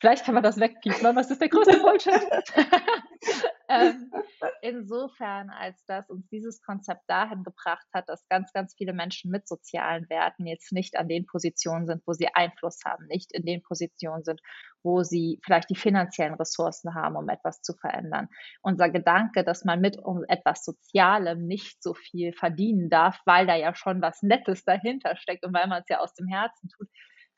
Vielleicht 0.00 0.24
kann 0.24 0.34
man 0.34 0.42
das 0.42 0.60
wegpiepen, 0.60 1.16
was 1.16 1.30
ist 1.30 1.40
der 1.40 1.48
größte 1.48 1.78
Bullshit? 1.82 2.12
ähm, 3.68 4.12
insofern, 4.62 5.50
als 5.50 5.84
dass 5.86 6.08
uns 6.08 6.28
dieses 6.28 6.62
Konzept 6.62 7.02
dahin 7.08 7.42
gebracht 7.42 7.86
hat, 7.92 8.08
dass 8.08 8.26
ganz, 8.28 8.52
ganz 8.52 8.74
viele 8.74 8.92
Menschen 8.92 9.30
mit 9.30 9.48
sozialen 9.48 10.08
Werten 10.08 10.46
jetzt 10.46 10.72
nicht 10.72 10.96
an 10.96 11.08
den 11.08 11.26
Positionen 11.26 11.86
sind, 11.86 12.02
wo 12.06 12.12
sie 12.12 12.28
Einfluss 12.32 12.80
haben, 12.84 13.06
nicht 13.06 13.32
in 13.32 13.44
den 13.44 13.62
Positionen 13.62 14.24
sind, 14.24 14.40
wo 14.82 15.02
sie 15.02 15.40
vielleicht 15.44 15.70
die 15.70 15.76
finanziellen 15.76 16.34
Ressourcen 16.34 16.94
haben, 16.94 17.16
um 17.16 17.28
etwas 17.28 17.60
zu 17.62 17.74
verändern. 17.74 18.28
Unser 18.62 18.90
Gedanke, 18.90 19.42
dass 19.42 19.64
man 19.64 19.80
mit 19.80 19.98
um 19.98 20.24
etwas 20.28 20.64
Sozialem 20.64 21.46
nicht 21.46 21.82
so 21.82 21.94
viel 21.94 22.32
verdienen 22.32 22.88
darf, 22.88 23.20
weil 23.24 23.46
da 23.46 23.56
ja 23.56 23.74
schon 23.74 24.00
was 24.00 24.22
Nettes 24.22 24.64
dahinter 24.64 25.16
steckt 25.16 25.44
und 25.44 25.52
weil 25.52 25.66
man 25.66 25.82
es 25.82 25.88
ja 25.88 25.98
aus 25.98 26.14
dem 26.14 26.28
Herzen 26.28 26.68
tut, 26.68 26.88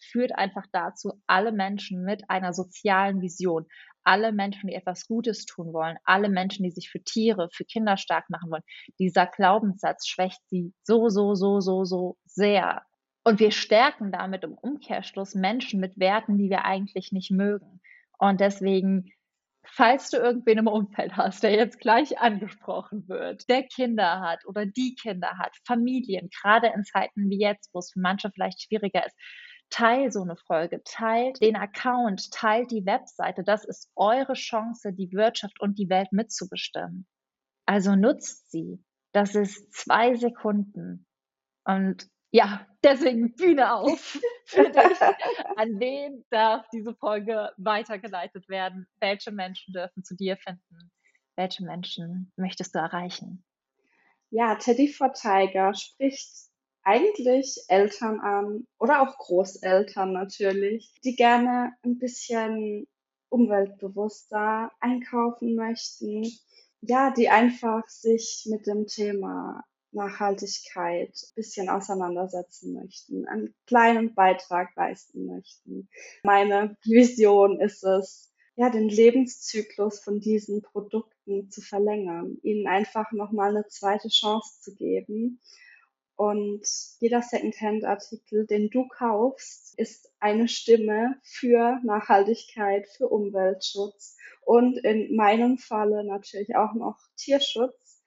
führt 0.00 0.32
einfach 0.32 0.64
dazu, 0.72 1.12
alle 1.26 1.52
Menschen 1.52 2.02
mit 2.02 2.28
einer 2.28 2.52
sozialen 2.52 3.20
Vision, 3.20 3.66
alle 4.04 4.32
Menschen, 4.32 4.68
die 4.68 4.74
etwas 4.74 5.06
Gutes 5.06 5.44
tun 5.44 5.72
wollen, 5.72 5.98
alle 6.04 6.28
Menschen, 6.28 6.64
die 6.64 6.70
sich 6.70 6.90
für 6.90 7.02
Tiere, 7.02 7.48
für 7.52 7.64
Kinder 7.64 7.96
stark 7.96 8.30
machen 8.30 8.50
wollen, 8.50 8.62
dieser 8.98 9.26
Glaubenssatz 9.26 10.06
schwächt 10.06 10.40
sie 10.48 10.72
so, 10.82 11.08
so, 11.08 11.34
so, 11.34 11.60
so, 11.60 11.84
so 11.84 12.16
sehr. 12.24 12.82
Und 13.24 13.38
wir 13.38 13.50
stärken 13.50 14.12
damit 14.12 14.44
im 14.44 14.54
Umkehrschluss 14.54 15.34
Menschen 15.34 15.80
mit 15.80 15.98
Werten, 15.98 16.38
die 16.38 16.48
wir 16.48 16.64
eigentlich 16.64 17.12
nicht 17.12 17.30
mögen. 17.30 17.80
Und 18.18 18.40
deswegen, 18.40 19.12
falls 19.64 20.10
du 20.10 20.16
irgendwen 20.16 20.58
im 20.58 20.66
Umfeld 20.66 21.16
hast, 21.16 21.42
der 21.42 21.52
jetzt 21.52 21.78
gleich 21.80 22.18
angesprochen 22.18 23.08
wird, 23.08 23.48
der 23.48 23.64
Kinder 23.64 24.20
hat 24.20 24.46
oder 24.46 24.64
die 24.64 24.94
Kinder 24.94 25.38
hat, 25.38 25.54
Familien, 25.66 26.30
gerade 26.42 26.72
in 26.74 26.84
Zeiten 26.84 27.28
wie 27.28 27.40
jetzt, 27.40 27.70
wo 27.74 27.80
es 27.80 27.92
für 27.92 28.00
manche 28.00 28.30
vielleicht 28.30 28.62
schwieriger 28.62 29.04
ist, 29.04 29.16
teilt 29.70 30.12
so 30.12 30.22
eine 30.22 30.37
Folge, 30.37 30.83
teilt 30.85 31.40
den 31.40 31.56
Account, 31.56 32.30
teilt 32.33 32.70
die 32.70 32.85
Webseite. 32.85 33.42
Das 33.44 33.64
ist 33.64 33.90
eure 33.96 34.35
Chance, 34.35 34.92
die 34.92 35.12
Wirtschaft 35.12 35.61
und 35.61 35.78
die 35.78 35.88
Welt 35.88 36.12
mitzubestimmen. 36.12 37.06
Also 37.66 37.94
nutzt 37.94 38.50
sie. 38.50 38.85
Das 39.12 39.35
ist 39.35 39.72
zwei 39.72 40.14
Sekunden. 40.16 41.06
Und 41.64 42.09
ja, 42.33 42.66
deswegen 42.85 43.35
Bühne 43.35 43.74
auf 43.74 44.20
für 44.46 44.70
dich. 44.70 45.00
An 45.56 45.80
wen 45.80 46.24
darf 46.30 46.66
diese 46.72 46.94
Folge 46.94 47.50
weitergeleitet 47.56 48.48
werden? 48.48 48.87
Welche 49.00 49.33
Menschen 49.33 49.72
dürfen 49.72 50.04
zu 50.04 50.14
dir 50.16 50.37
finden? 50.37 50.92
Welche 51.37 51.64
Menschen 51.64 52.33
möchtest 52.37 52.74
du 52.74 52.78
erreichen? 52.78 53.44
Ja, 54.30 54.54
Teddy 54.56 54.88
for 54.88 55.12
Tiger 55.12 55.74
spricht 55.74 56.49
eigentlich 56.82 57.64
Eltern 57.68 58.20
an 58.20 58.66
oder 58.78 59.02
auch 59.02 59.18
Großeltern 59.18 60.12
natürlich, 60.12 60.92
die 61.04 61.14
gerne 61.14 61.72
ein 61.82 61.98
bisschen 61.98 62.86
umweltbewusster 63.28 64.70
einkaufen 64.80 65.54
möchten. 65.54 66.26
Ja, 66.82 67.10
die 67.10 67.28
einfach 67.28 67.86
sich 67.88 68.46
mit 68.50 68.66
dem 68.66 68.86
Thema 68.86 69.62
Nachhaltigkeit 69.92 71.10
ein 71.10 71.34
bisschen 71.34 71.68
auseinandersetzen 71.68 72.72
möchten, 72.72 73.26
einen 73.26 73.54
kleinen 73.66 74.14
Beitrag 74.14 74.74
leisten 74.76 75.26
möchten. 75.26 75.88
Meine 76.22 76.76
Vision 76.84 77.60
ist 77.60 77.84
es, 77.84 78.32
ja, 78.56 78.70
den 78.70 78.88
Lebenszyklus 78.88 80.00
von 80.00 80.20
diesen 80.20 80.62
Produkten 80.62 81.50
zu 81.50 81.60
verlängern, 81.60 82.38
ihnen 82.42 82.66
einfach 82.66 83.12
nochmal 83.12 83.50
eine 83.50 83.66
zweite 83.68 84.08
Chance 84.08 84.60
zu 84.60 84.74
geben 84.74 85.40
und 86.20 86.61
jeder 86.98 87.22
Secondhand-Artikel, 87.22 88.46
den 88.46 88.68
du 88.68 88.87
kaufst, 88.88 89.72
ist 89.78 90.12
eine 90.20 90.48
Stimme 90.48 91.18
für 91.22 91.80
Nachhaltigkeit, 91.83 92.87
für 92.88 93.09
Umweltschutz 93.09 94.18
und 94.42 94.76
in 94.85 95.16
meinem 95.16 95.56
Falle 95.56 96.04
natürlich 96.04 96.56
auch 96.56 96.74
noch 96.74 96.98
Tierschutz. 97.16 98.02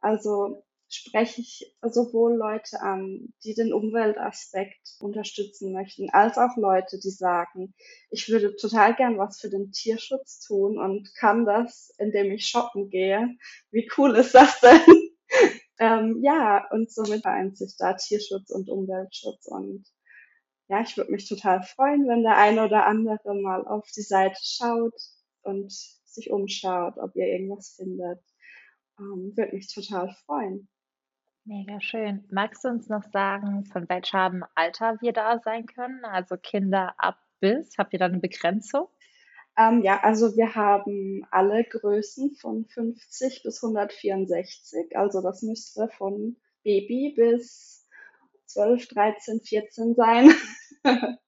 Also 0.00 0.64
spreche 0.88 1.42
ich 1.42 1.76
sowohl 1.82 2.36
Leute 2.36 2.80
an, 2.80 3.34
die 3.44 3.52
den 3.52 3.74
Umweltaspekt 3.74 4.96
unterstützen 5.00 5.74
möchten, 5.74 6.08
als 6.08 6.38
auch 6.38 6.56
Leute, 6.56 6.98
die 6.98 7.10
sagen, 7.10 7.74
ich 8.08 8.30
würde 8.30 8.56
total 8.56 8.94
gern 8.94 9.18
was 9.18 9.40
für 9.40 9.50
den 9.50 9.72
Tierschutz 9.72 10.40
tun 10.40 10.78
und 10.78 11.14
kann 11.16 11.44
das, 11.44 11.92
indem 11.98 12.32
ich 12.32 12.46
shoppen 12.46 12.88
gehe. 12.88 13.36
Wie 13.70 13.90
cool 13.98 14.16
ist 14.16 14.34
das 14.34 14.58
denn? 14.60 14.97
Ähm, 15.78 16.20
ja, 16.22 16.68
und 16.70 16.90
somit 16.90 17.22
vereint 17.22 17.56
sich 17.56 17.76
da 17.78 17.94
Tierschutz 17.94 18.50
und 18.50 18.68
Umweltschutz. 18.68 19.46
Und 19.46 19.84
ja, 20.68 20.80
ich 20.82 20.96
würde 20.96 21.12
mich 21.12 21.28
total 21.28 21.62
freuen, 21.62 22.08
wenn 22.08 22.22
der 22.22 22.36
eine 22.36 22.64
oder 22.64 22.86
andere 22.86 23.34
mal 23.34 23.66
auf 23.66 23.88
die 23.96 24.02
Seite 24.02 24.40
schaut 24.42 24.94
und 25.42 25.72
sich 25.72 26.30
umschaut, 26.30 26.98
ob 26.98 27.14
ihr 27.16 27.26
irgendwas 27.26 27.74
findet. 27.76 28.20
Ähm, 28.98 29.32
würde 29.36 29.54
mich 29.54 29.72
total 29.72 30.14
freuen. 30.26 30.68
Mega 31.44 31.80
schön. 31.80 32.24
Magst 32.30 32.64
du 32.64 32.68
uns 32.68 32.88
noch 32.88 33.04
sagen, 33.10 33.64
von 33.64 33.88
welchem 33.88 34.44
Alter 34.54 35.00
wir 35.00 35.12
da 35.12 35.38
sein 35.38 35.64
können? 35.64 36.04
Also 36.04 36.36
Kinder 36.36 36.94
ab 36.98 37.18
bis? 37.40 37.78
Habt 37.78 37.92
ihr 37.92 37.98
da 37.98 38.06
eine 38.06 38.18
Begrenzung? 38.18 38.88
Ähm, 39.58 39.82
ja, 39.82 40.00
also 40.02 40.36
wir 40.36 40.54
haben 40.54 41.26
alle 41.32 41.64
Größen 41.64 42.36
von 42.36 42.64
50 42.66 43.42
bis 43.42 43.62
164. 43.62 44.96
Also 44.96 45.20
das 45.20 45.42
müsste 45.42 45.88
von 45.88 46.36
Baby 46.62 47.14
bis 47.16 47.84
12, 48.46 48.86
13, 48.86 49.40
14 49.40 49.94
sein. 49.96 50.32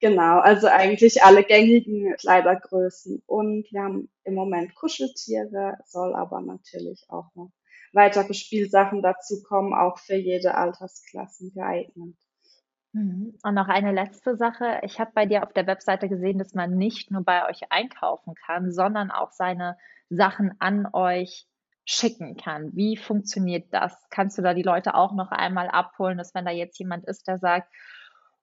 genau, 0.00 0.38
also 0.38 0.68
eigentlich 0.68 1.24
alle 1.24 1.42
gängigen 1.42 2.14
Kleidergrößen. 2.16 3.22
Und 3.26 3.66
wir 3.72 3.82
haben 3.82 4.08
im 4.22 4.34
Moment 4.34 4.74
Kuscheltiere, 4.76 5.76
soll 5.84 6.14
aber 6.14 6.40
natürlich 6.42 7.04
auch 7.08 7.34
noch 7.34 7.50
weitere 7.92 8.34
Spielsachen 8.34 9.02
dazu 9.02 9.42
kommen, 9.42 9.74
auch 9.74 9.98
für 9.98 10.16
jede 10.16 10.54
Altersklasse 10.54 11.50
geeignet. 11.50 12.16
Mhm. 12.94 13.36
Und 13.42 13.54
noch 13.54 13.68
eine 13.68 13.92
letzte 13.92 14.36
Sache. 14.36 14.78
Ich 14.82 15.00
habe 15.00 15.10
bei 15.14 15.26
dir 15.26 15.42
auf 15.42 15.52
der 15.52 15.66
Webseite 15.66 16.08
gesehen, 16.08 16.38
dass 16.38 16.54
man 16.54 16.76
nicht 16.76 17.10
nur 17.10 17.24
bei 17.24 17.48
euch 17.48 17.62
einkaufen 17.70 18.34
kann, 18.34 18.70
sondern 18.70 19.10
auch 19.10 19.32
seine 19.32 19.76
Sachen 20.10 20.54
an 20.60 20.86
euch 20.92 21.46
schicken 21.84 22.36
kann. 22.36 22.70
Wie 22.74 22.96
funktioniert 22.96 23.66
das? 23.74 23.94
Kannst 24.10 24.38
du 24.38 24.42
da 24.42 24.54
die 24.54 24.62
Leute 24.62 24.94
auch 24.94 25.12
noch 25.12 25.32
einmal 25.32 25.68
abholen, 25.68 26.16
dass 26.16 26.34
wenn 26.34 26.44
da 26.44 26.52
jetzt 26.52 26.78
jemand 26.78 27.04
ist, 27.06 27.26
der 27.26 27.38
sagt, 27.38 27.68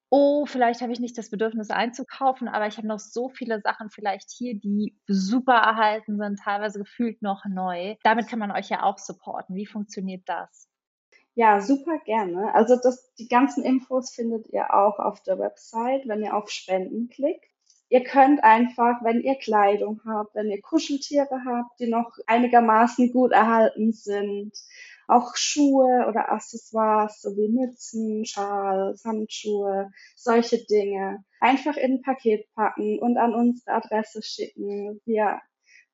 oh, 0.09 0.45
vielleicht 0.45 0.81
habe 0.81 0.91
ich 0.91 0.99
nicht 0.99 1.17
das 1.17 1.29
Bedürfnis 1.29 1.69
einzukaufen, 1.69 2.49
aber 2.49 2.67
ich 2.67 2.75
habe 2.77 2.87
noch 2.87 2.99
so 2.99 3.29
viele 3.29 3.61
Sachen 3.61 3.89
vielleicht 3.89 4.29
hier, 4.29 4.59
die 4.59 4.99
super 5.07 5.55
erhalten 5.55 6.17
sind, 6.17 6.39
teilweise 6.39 6.79
gefühlt 6.79 7.21
noch 7.21 7.45
neu. 7.45 7.95
Damit 8.03 8.27
kann 8.27 8.39
man 8.39 8.51
euch 8.51 8.67
ja 8.67 8.83
auch 8.83 8.97
supporten. 8.97 9.55
Wie 9.55 9.65
funktioniert 9.65 10.23
das? 10.27 10.70
Ja, 11.36 11.62
super 11.62 11.98
gerne. 12.06 12.54
Also 12.56 12.76
das, 12.82 13.13
die 13.15 13.28
ganzen 13.28 13.63
Infos 13.63 14.12
findet 14.12 14.48
ihr 14.50 14.74
auch 14.74 15.00
auf 15.00 15.22
der 15.24 15.39
Website, 15.39 16.08
wenn 16.08 16.24
ihr 16.24 16.36
auf 16.36 16.50
Spenden 16.50 17.10
klickt. 17.10 17.46
Ihr 17.89 18.04
könnt 18.04 18.44
einfach, 18.44 19.04
wenn 19.04 19.22
ihr 19.22 19.36
Kleidung 19.36 20.02
habt, 20.06 20.36
wenn 20.36 20.50
ihr 20.50 20.62
Kuscheltiere 20.62 21.41
habt, 21.46 21.80
die 21.80 21.88
noch 21.89 22.12
einigermaßen 22.28 23.12
gut 23.12 23.32
erhalten 23.34 23.91
sind, 23.91 24.54
auch 25.08 25.36
Schuhe 25.36 26.06
oder 26.08 26.32
Accessoires 26.32 27.22
sowie 27.22 27.50
Mützen, 27.50 28.26
Schals, 28.26 29.04
Handschuhe, 29.04 29.89
solche 30.15 30.63
Dinge, 30.65 31.24
einfach 31.41 31.76
in 31.76 31.96
ein 31.96 32.02
Paket 32.02 32.46
packen 32.56 33.00
und 33.00 33.17
an 33.17 33.34
unsere 33.36 33.76
Adresse 33.76 34.22
schicken. 34.24 35.02
Wir 35.06 35.41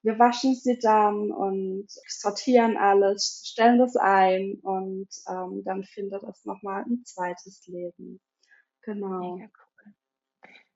wir 0.08 0.18
waschen 0.20 0.56
sie 0.56 0.80
dann 0.80 1.32
und 1.32 1.88
sortieren 2.08 2.78
alles, 2.78 3.44
stellen 3.46 3.78
das 3.78 3.98
ein 3.98 4.58
und 4.62 5.10
ähm, 5.28 5.64
dann 5.66 5.84
findet 5.84 6.24
es 6.24 6.46
nochmal 6.46 6.84
ein 6.84 7.04
zweites 7.04 7.68
Leben. 7.68 8.22
Genau. 8.84 9.36
Cool. 9.36 9.50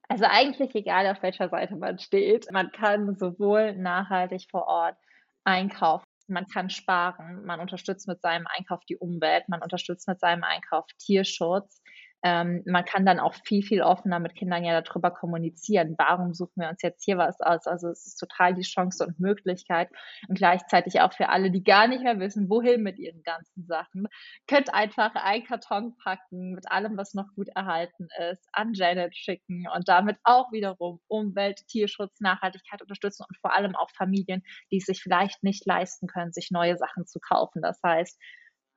Also 0.09 0.25
eigentlich 0.25 0.75
egal, 0.75 1.07
auf 1.07 1.23
welcher 1.23 1.47
Seite 1.47 1.77
man 1.77 1.97
steht, 1.97 2.51
man 2.51 2.73
kann 2.73 3.15
sowohl 3.15 3.73
nachhaltig 3.77 4.47
vor 4.51 4.67
Ort 4.67 4.97
einkaufen, 5.45 6.05
man 6.27 6.45
kann 6.47 6.69
sparen, 6.69 7.45
man 7.45 7.61
unterstützt 7.61 8.09
mit 8.09 8.21
seinem 8.21 8.47
Einkauf 8.47 8.81
die 8.89 8.97
Umwelt, 8.97 9.47
man 9.47 9.61
unterstützt 9.61 10.09
mit 10.09 10.19
seinem 10.19 10.43
Einkauf 10.43 10.85
Tierschutz. 10.97 11.81
Ähm, 12.23 12.63
man 12.65 12.85
kann 12.85 13.05
dann 13.05 13.19
auch 13.19 13.33
viel, 13.45 13.63
viel 13.63 13.81
offener 13.81 14.19
mit 14.19 14.35
Kindern 14.35 14.63
ja 14.63 14.79
darüber 14.81 15.11
kommunizieren. 15.11 15.95
Warum 15.97 16.33
suchen 16.33 16.61
wir 16.61 16.69
uns 16.69 16.81
jetzt 16.81 17.03
hier 17.03 17.17
was 17.17 17.39
aus? 17.41 17.65
Also 17.67 17.89
es 17.89 18.05
ist 18.05 18.17
total 18.17 18.53
die 18.53 18.61
Chance 18.61 19.05
und 19.05 19.19
Möglichkeit 19.19 19.89
und 20.27 20.37
gleichzeitig 20.37 21.01
auch 21.01 21.13
für 21.13 21.29
alle, 21.29 21.51
die 21.51 21.63
gar 21.63 21.87
nicht 21.87 22.03
mehr 22.03 22.19
wissen, 22.19 22.49
wohin 22.49 22.83
mit 22.83 22.99
ihren 22.99 23.23
ganzen 23.23 23.65
Sachen. 23.65 24.07
Könnt 24.47 24.73
einfach 24.73 25.15
einen 25.15 25.45
Karton 25.45 25.95
packen 25.97 26.53
mit 26.53 26.71
allem, 26.71 26.97
was 26.97 27.13
noch 27.13 27.27
gut 27.35 27.49
erhalten 27.55 28.07
ist, 28.31 28.47
an 28.53 28.73
Janet 28.73 29.15
schicken 29.15 29.65
und 29.73 29.87
damit 29.87 30.17
auch 30.23 30.51
wiederum 30.51 30.99
Umwelt, 31.07 31.61
Tierschutz, 31.67 32.19
Nachhaltigkeit 32.19 32.81
unterstützen 32.81 33.25
und 33.27 33.37
vor 33.37 33.55
allem 33.55 33.75
auch 33.75 33.89
Familien, 33.91 34.43
die 34.71 34.77
es 34.77 34.85
sich 34.85 35.01
vielleicht 35.01 35.43
nicht 35.43 35.65
leisten 35.65 36.07
können, 36.07 36.33
sich 36.33 36.51
neue 36.51 36.77
Sachen 36.77 37.07
zu 37.07 37.19
kaufen. 37.19 37.61
Das 37.61 37.79
heißt, 37.83 38.19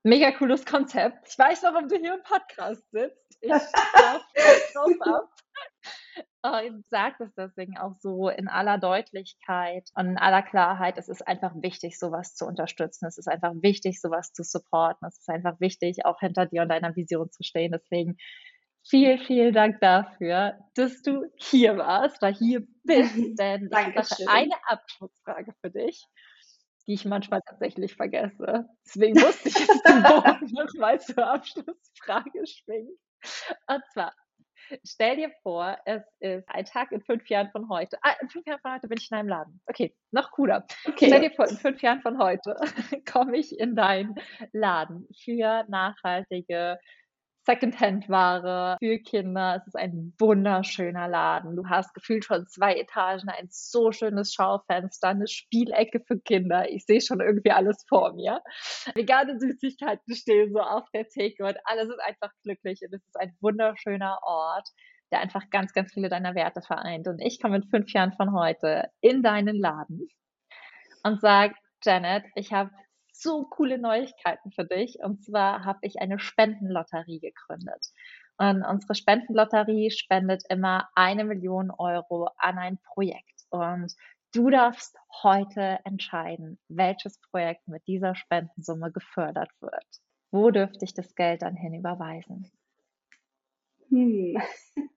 Mega 0.06 0.32
cooles 0.32 0.66
Konzept. 0.66 1.28
Ich 1.28 1.38
weiß 1.38 1.62
noch, 1.62 1.72
warum 1.72 1.88
du 1.88 1.96
hier 1.96 2.14
im 2.14 2.22
Podcast 2.22 2.82
sitzt. 2.90 3.38
Ich 3.40 3.50
drauf 4.74 5.30
ab. 6.42 6.66
und 6.66 6.86
sagt 6.90 7.22
es 7.22 7.34
deswegen 7.34 7.78
auch 7.78 7.94
so 8.00 8.28
in 8.28 8.48
aller 8.48 8.76
Deutlichkeit 8.76 9.88
und 9.94 10.06
in 10.08 10.18
aller 10.18 10.42
Klarheit. 10.42 10.98
Es 10.98 11.08
ist 11.08 11.26
einfach 11.26 11.54
wichtig, 11.56 11.98
sowas 11.98 12.34
zu 12.34 12.44
unterstützen. 12.44 13.06
Es 13.06 13.16
ist 13.16 13.28
einfach 13.28 13.54
wichtig, 13.62 13.98
sowas 13.98 14.34
zu 14.34 14.42
supporten. 14.42 15.08
Es 15.08 15.20
ist 15.20 15.28
einfach 15.30 15.58
wichtig, 15.58 16.04
auch 16.04 16.20
hinter 16.20 16.44
dir 16.44 16.62
und 16.62 16.68
deiner 16.68 16.94
Vision 16.94 17.30
zu 17.30 17.42
stehen. 17.42 17.72
Deswegen 17.72 18.18
vielen, 18.86 19.18
vielen 19.20 19.54
Dank 19.54 19.80
dafür, 19.80 20.58
dass 20.74 21.00
du 21.00 21.24
hier 21.36 21.78
warst 21.78 22.22
oder 22.22 22.32
hier 22.32 22.66
bist. 22.82 23.14
Denn 23.38 23.70
ich 23.70 23.74
habe 23.74 24.30
eine 24.30 24.54
Abschlussfrage 24.68 25.54
für 25.62 25.70
dich, 25.70 26.04
die 26.86 26.94
ich 26.94 27.04
manchmal 27.04 27.40
tatsächlich 27.46 27.94
vergesse. 27.94 28.68
Deswegen 28.84 29.20
musste 29.20 29.48
ich 29.48 29.58
jetzt 29.58 29.88
den 29.88 30.02
Bogen 30.02 30.50
nochmal 30.52 31.00
zur 31.00 31.26
Abschlussfrage 31.26 32.46
schwingen. 32.46 32.96
Und 33.66 33.82
zwar, 33.92 34.12
Stell 34.84 35.16
dir 35.16 35.30
vor, 35.42 35.76
es 35.84 36.02
ist 36.20 36.48
ein 36.48 36.64
Tag 36.64 36.92
in 36.92 37.02
fünf 37.02 37.28
Jahren 37.28 37.50
von 37.50 37.68
heute. 37.68 37.98
Ah, 38.02 38.14
in 38.20 38.28
fünf 38.28 38.46
Jahren 38.46 38.60
von 38.60 38.72
heute 38.72 38.88
bin 38.88 38.98
ich 38.98 39.10
in 39.10 39.18
einem 39.18 39.28
Laden. 39.28 39.60
Okay, 39.66 39.94
noch 40.10 40.30
cooler. 40.30 40.66
Okay. 40.86 41.06
Stell 41.06 41.20
dir 41.20 41.30
vor, 41.32 41.48
in 41.48 41.56
fünf 41.56 41.82
Jahren 41.82 42.00
von 42.00 42.18
heute 42.18 42.56
komme 43.10 43.36
ich 43.36 43.58
in 43.58 43.76
deinen 43.76 44.14
Laden 44.52 45.06
für 45.22 45.64
nachhaltige 45.68 46.78
Secondhand-Ware 47.46 48.76
für 48.78 48.98
Kinder. 48.98 49.56
Es 49.56 49.66
ist 49.66 49.76
ein 49.76 50.14
wunderschöner 50.18 51.08
Laden. 51.08 51.56
Du 51.56 51.66
hast 51.68 51.92
gefühlt 51.92 52.24
schon 52.24 52.46
zwei 52.46 52.74
Etagen, 52.74 53.28
ein 53.28 53.48
so 53.50 53.92
schönes 53.92 54.32
Schaufenster, 54.32 55.08
eine 55.08 55.28
Spielecke 55.28 56.00
für 56.00 56.18
Kinder. 56.18 56.70
Ich 56.70 56.86
sehe 56.86 57.00
schon 57.00 57.20
irgendwie 57.20 57.50
alles 57.50 57.84
vor 57.88 58.14
mir. 58.14 58.40
Vegane 58.94 59.38
Süßigkeiten 59.38 60.14
stehen 60.14 60.52
so 60.52 60.60
auf 60.60 60.84
der 60.94 61.08
Theke 61.08 61.44
und 61.44 61.56
alle 61.64 61.86
sind 61.86 62.00
einfach 62.00 62.30
glücklich. 62.42 62.80
Und 62.82 62.94
es 62.94 63.06
ist 63.06 63.20
ein 63.20 63.36
wunderschöner 63.40 64.18
Ort, 64.22 64.68
der 65.12 65.20
einfach 65.20 65.50
ganz, 65.50 65.72
ganz 65.72 65.92
viele 65.92 66.08
deiner 66.08 66.34
Werte 66.34 66.62
vereint. 66.62 67.06
Und 67.08 67.20
ich 67.20 67.40
komme 67.40 67.56
in 67.56 67.64
fünf 67.64 67.92
Jahren 67.92 68.12
von 68.12 68.32
heute 68.32 68.88
in 69.00 69.22
deinen 69.22 69.56
Laden 69.56 70.08
und 71.02 71.20
sage, 71.20 71.54
Janet, 71.84 72.24
ich 72.34 72.52
habe 72.54 72.70
so 73.14 73.44
coole 73.44 73.78
Neuigkeiten 73.78 74.50
für 74.50 74.64
dich. 74.64 74.98
Und 75.02 75.22
zwar 75.24 75.64
habe 75.64 75.78
ich 75.82 76.00
eine 76.00 76.18
Spendenlotterie 76.18 77.20
gegründet. 77.20 77.92
Und 78.36 78.64
unsere 78.64 78.94
Spendenlotterie 78.94 79.90
spendet 79.90 80.42
immer 80.48 80.88
eine 80.94 81.24
Million 81.24 81.70
Euro 81.70 82.28
an 82.36 82.58
ein 82.58 82.78
Projekt. 82.78 83.44
Und 83.50 83.94
du 84.32 84.50
darfst 84.50 84.96
heute 85.22 85.78
entscheiden, 85.84 86.58
welches 86.68 87.20
Projekt 87.30 87.68
mit 87.68 87.86
dieser 87.86 88.16
Spendensumme 88.16 88.90
gefördert 88.90 89.50
wird. 89.60 89.86
Wo 90.32 90.50
dürfte 90.50 90.84
ich 90.84 90.94
das 90.94 91.14
Geld 91.14 91.42
dann 91.42 91.54
hin 91.54 91.74
überweisen? 91.74 92.50
Hm, 93.90 94.42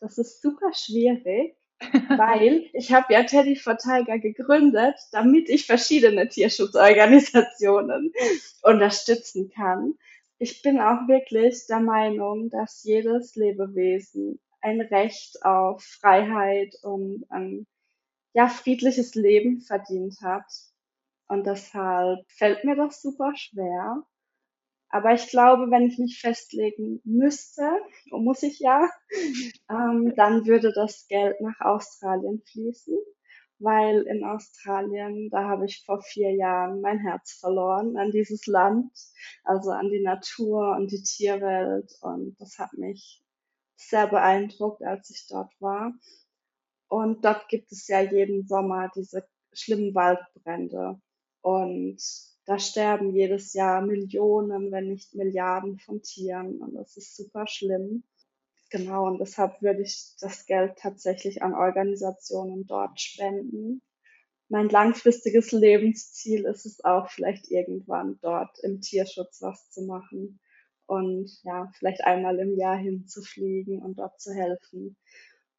das 0.00 0.18
ist 0.18 0.42
super 0.42 0.72
schwierig 0.72 1.59
weil 2.08 2.68
ich 2.72 2.92
habe 2.92 3.12
ja 3.12 3.22
Teddy 3.22 3.56
for 3.56 3.76
Tiger 3.76 4.18
gegründet, 4.18 4.96
damit 5.12 5.48
ich 5.48 5.66
verschiedene 5.66 6.28
Tierschutzorganisationen 6.28 8.12
unterstützen 8.62 9.50
kann. 9.50 9.94
Ich 10.38 10.62
bin 10.62 10.80
auch 10.80 11.08
wirklich 11.08 11.66
der 11.68 11.80
Meinung, 11.80 12.50
dass 12.50 12.82
jedes 12.84 13.36
Lebewesen 13.36 14.40
ein 14.60 14.80
Recht 14.80 15.42
auf 15.44 15.82
Freiheit 15.82 16.74
und 16.82 17.24
ein 17.30 17.66
ja, 18.32 18.48
friedliches 18.48 19.14
Leben 19.14 19.60
verdient 19.60 20.20
hat. 20.22 20.46
Und 21.28 21.46
deshalb 21.46 22.20
fällt 22.28 22.64
mir 22.64 22.76
das 22.76 23.02
super 23.02 23.32
schwer. 23.36 24.02
Aber 24.90 25.14
ich 25.14 25.28
glaube, 25.28 25.70
wenn 25.70 25.86
ich 25.86 25.98
mich 25.98 26.20
festlegen 26.20 27.00
müsste, 27.04 27.70
muss 28.10 28.42
ich 28.42 28.58
ja, 28.58 28.88
ähm, 29.70 30.12
dann 30.16 30.46
würde 30.46 30.72
das 30.72 31.06
Geld 31.08 31.40
nach 31.40 31.60
Australien 31.60 32.42
fließen, 32.44 32.98
weil 33.60 34.02
in 34.02 34.24
Australien, 34.24 35.30
da 35.30 35.48
habe 35.48 35.66
ich 35.66 35.84
vor 35.84 36.02
vier 36.02 36.32
Jahren 36.34 36.80
mein 36.80 36.98
Herz 36.98 37.38
verloren 37.38 37.96
an 37.96 38.10
dieses 38.10 38.46
Land, 38.46 38.90
also 39.44 39.70
an 39.70 39.90
die 39.90 40.02
Natur 40.02 40.76
und 40.76 40.90
die 40.90 41.02
Tierwelt. 41.02 41.92
Und 42.00 42.36
das 42.40 42.58
hat 42.58 42.72
mich 42.72 43.22
sehr 43.76 44.08
beeindruckt, 44.08 44.82
als 44.82 45.10
ich 45.10 45.26
dort 45.28 45.52
war. 45.60 45.92
Und 46.88 47.24
dort 47.24 47.48
gibt 47.48 47.70
es 47.70 47.86
ja 47.86 48.00
jeden 48.00 48.46
Sommer 48.48 48.90
diese 48.96 49.24
schlimmen 49.52 49.94
Waldbrände. 49.94 51.00
Und 51.42 51.98
da 52.46 52.58
sterben 52.58 53.14
jedes 53.14 53.52
Jahr 53.54 53.82
Millionen, 53.82 54.72
wenn 54.72 54.88
nicht 54.88 55.14
Milliarden 55.14 55.78
von 55.78 56.02
Tieren 56.02 56.60
und 56.60 56.74
das 56.74 56.96
ist 56.96 57.16
super 57.16 57.46
schlimm. 57.46 58.04
Genau, 58.70 59.06
und 59.06 59.18
deshalb 59.18 59.60
würde 59.62 59.82
ich 59.82 60.14
das 60.20 60.46
Geld 60.46 60.78
tatsächlich 60.78 61.42
an 61.42 61.54
Organisationen 61.54 62.66
dort 62.66 63.00
spenden. 63.00 63.82
Mein 64.48 64.68
langfristiges 64.68 65.52
Lebensziel 65.52 66.44
ist 66.44 66.66
es 66.66 66.84
auch, 66.84 67.10
vielleicht 67.10 67.50
irgendwann 67.50 68.18
dort 68.20 68.58
im 68.60 68.80
Tierschutz 68.80 69.42
was 69.42 69.70
zu 69.70 69.82
machen 69.82 70.40
und 70.86 71.30
ja, 71.44 71.70
vielleicht 71.78 72.02
einmal 72.04 72.38
im 72.40 72.56
Jahr 72.56 72.76
hinzufliegen 72.76 73.80
und 73.80 73.98
dort 73.98 74.20
zu 74.20 74.32
helfen, 74.32 74.96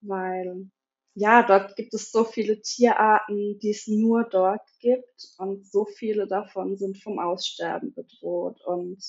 weil 0.01 0.69
ja, 1.13 1.43
dort 1.43 1.75
gibt 1.75 1.93
es 1.93 2.11
so 2.11 2.23
viele 2.23 2.61
Tierarten, 2.61 3.59
die 3.59 3.71
es 3.71 3.87
nur 3.87 4.23
dort 4.23 4.61
gibt 4.79 5.27
und 5.37 5.65
so 5.69 5.85
viele 5.85 6.27
davon 6.27 6.77
sind 6.77 6.97
vom 7.01 7.19
Aussterben 7.19 7.93
bedroht 7.93 8.61
und 8.65 8.99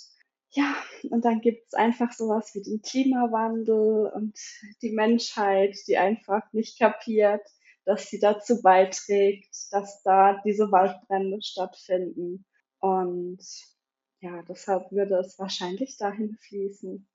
ja, 0.54 0.74
und 1.10 1.24
dann 1.24 1.40
gibt 1.40 1.66
es 1.68 1.74
einfach 1.74 2.12
sowas 2.12 2.54
wie 2.54 2.62
den 2.62 2.82
Klimawandel 2.82 4.12
und 4.14 4.38
die 4.82 4.92
Menschheit, 4.92 5.76
die 5.86 5.96
einfach 5.96 6.42
nicht 6.52 6.78
kapiert, 6.78 7.40
dass 7.84 8.10
sie 8.10 8.18
dazu 8.18 8.60
beiträgt, 8.60 9.48
dass 9.70 10.02
da 10.02 10.40
diese 10.44 10.70
Waldbrände 10.70 11.40
stattfinden. 11.42 12.44
Und 12.80 13.40
ja, 14.20 14.42
deshalb 14.42 14.92
würde 14.92 15.16
es 15.16 15.38
wahrscheinlich 15.38 15.96
dahin 15.96 16.36
fließen. 16.36 17.08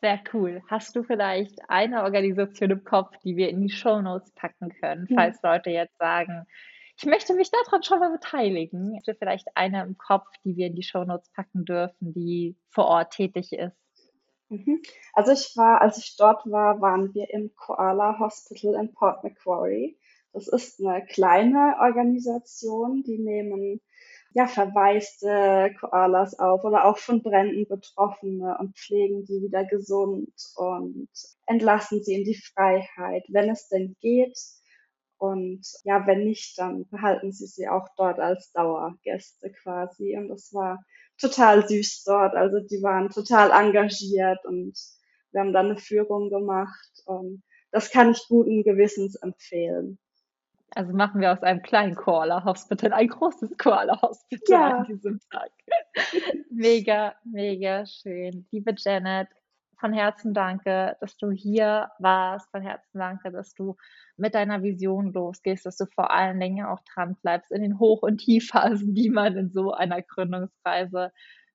Sehr 0.00 0.20
cool. 0.32 0.62
Hast 0.68 0.96
du 0.96 1.02
vielleicht 1.02 1.68
eine 1.68 2.02
Organisation 2.02 2.70
im 2.70 2.84
Kopf, 2.84 3.16
die 3.22 3.36
wir 3.36 3.50
in 3.50 3.60
die 3.60 3.70
Shownotes 3.70 4.32
packen 4.32 4.70
können, 4.80 5.06
hm. 5.08 5.16
falls 5.16 5.42
Leute 5.42 5.70
jetzt 5.70 5.98
sagen, 5.98 6.46
ich 6.96 7.06
möchte 7.06 7.34
mich 7.34 7.50
daran 7.50 7.82
schon 7.82 7.98
mal 7.98 8.12
beteiligen? 8.12 8.94
Hast 8.96 9.08
du 9.08 9.14
vielleicht 9.14 9.48
eine 9.54 9.82
im 9.82 9.96
Kopf, 9.96 10.26
die 10.44 10.56
wir 10.56 10.66
in 10.66 10.74
die 10.74 10.82
Shownotes 10.82 11.30
packen 11.30 11.64
dürfen, 11.64 12.12
die 12.12 12.56
vor 12.68 12.86
Ort 12.86 13.14
tätig 13.14 13.52
ist? 13.52 13.76
Mhm. 14.50 14.82
Also 15.12 15.32
ich 15.32 15.56
war, 15.56 15.80
als 15.80 15.98
ich 15.98 16.16
dort 16.16 16.44
war, 16.50 16.80
waren 16.80 17.14
wir 17.14 17.30
im 17.30 17.54
Koala 17.54 18.18
Hospital 18.18 18.74
in 18.74 18.92
Port 18.92 19.22
Macquarie. 19.24 19.96
Das 20.32 20.48
ist 20.48 20.80
eine 20.80 21.04
kleine 21.06 21.76
Organisation, 21.80 23.02
die 23.02 23.18
nehmen 23.18 23.80
ja, 24.32 24.46
verwaiste 24.46 25.74
Koalas 25.80 26.38
auf 26.38 26.64
oder 26.64 26.84
auch 26.84 26.98
von 26.98 27.22
Bränden 27.22 27.66
Betroffene 27.68 28.56
und 28.58 28.76
pflegen 28.76 29.24
die 29.24 29.42
wieder 29.42 29.64
gesund 29.64 30.32
und 30.56 31.08
entlassen 31.46 32.02
sie 32.02 32.14
in 32.14 32.24
die 32.24 32.36
Freiheit, 32.36 33.24
wenn 33.28 33.50
es 33.50 33.68
denn 33.68 33.96
geht. 34.00 34.38
Und 35.18 35.66
ja, 35.84 36.06
wenn 36.06 36.24
nicht, 36.24 36.58
dann 36.58 36.88
behalten 36.88 37.32
sie 37.32 37.46
sie 37.46 37.68
auch 37.68 37.88
dort 37.96 38.20
als 38.20 38.52
Dauergäste 38.52 39.52
quasi. 39.52 40.16
Und 40.16 40.28
das 40.28 40.52
war 40.54 40.78
total 41.20 41.68
süß 41.68 42.04
dort. 42.04 42.34
Also 42.34 42.60
die 42.60 42.82
waren 42.82 43.10
total 43.10 43.50
engagiert 43.50 44.44
und 44.46 44.78
wir 45.32 45.40
haben 45.40 45.52
dann 45.52 45.66
eine 45.66 45.76
Führung 45.76 46.30
gemacht. 46.30 47.02
Und 47.04 47.42
das 47.72 47.90
kann 47.90 48.12
ich 48.12 48.26
guten 48.28 48.62
Gewissens 48.62 49.16
empfehlen. 49.16 49.98
Also 50.74 50.92
machen 50.92 51.20
wir 51.20 51.32
aus 51.32 51.42
einem 51.42 51.62
kleinen 51.62 51.96
Koala-Hospital 51.96 52.92
ein 52.92 53.08
großes 53.08 53.56
Koala-Hospital 53.58 54.70
ja. 54.70 54.76
an 54.78 54.84
diesem 54.84 55.20
Tag. 55.30 55.50
mega, 56.50 57.14
mega 57.24 57.86
schön. 57.86 58.46
Liebe 58.50 58.74
Janet, 58.76 59.28
von 59.80 59.92
Herzen 59.92 60.34
danke, 60.34 60.96
dass 61.00 61.16
du 61.16 61.30
hier 61.30 61.90
warst. 61.98 62.50
Von 62.50 62.62
Herzen 62.62 62.98
danke, 62.98 63.32
dass 63.32 63.54
du 63.54 63.76
mit 64.16 64.34
deiner 64.34 64.62
Vision 64.62 65.12
losgehst, 65.12 65.66
dass 65.66 65.78
du 65.78 65.86
vor 65.86 66.10
allen 66.10 66.38
Dingen 66.38 66.66
auch 66.66 66.80
dran 66.94 67.16
bleibst 67.22 67.50
in 67.50 67.62
den 67.62 67.78
Hoch- 67.78 68.02
und 68.02 68.18
Tiefphasen, 68.18 68.94
die 68.94 69.10
man 69.10 69.36
in 69.36 69.50
so 69.50 69.72
einer 69.72 70.02
Gründungsreise 70.02 71.12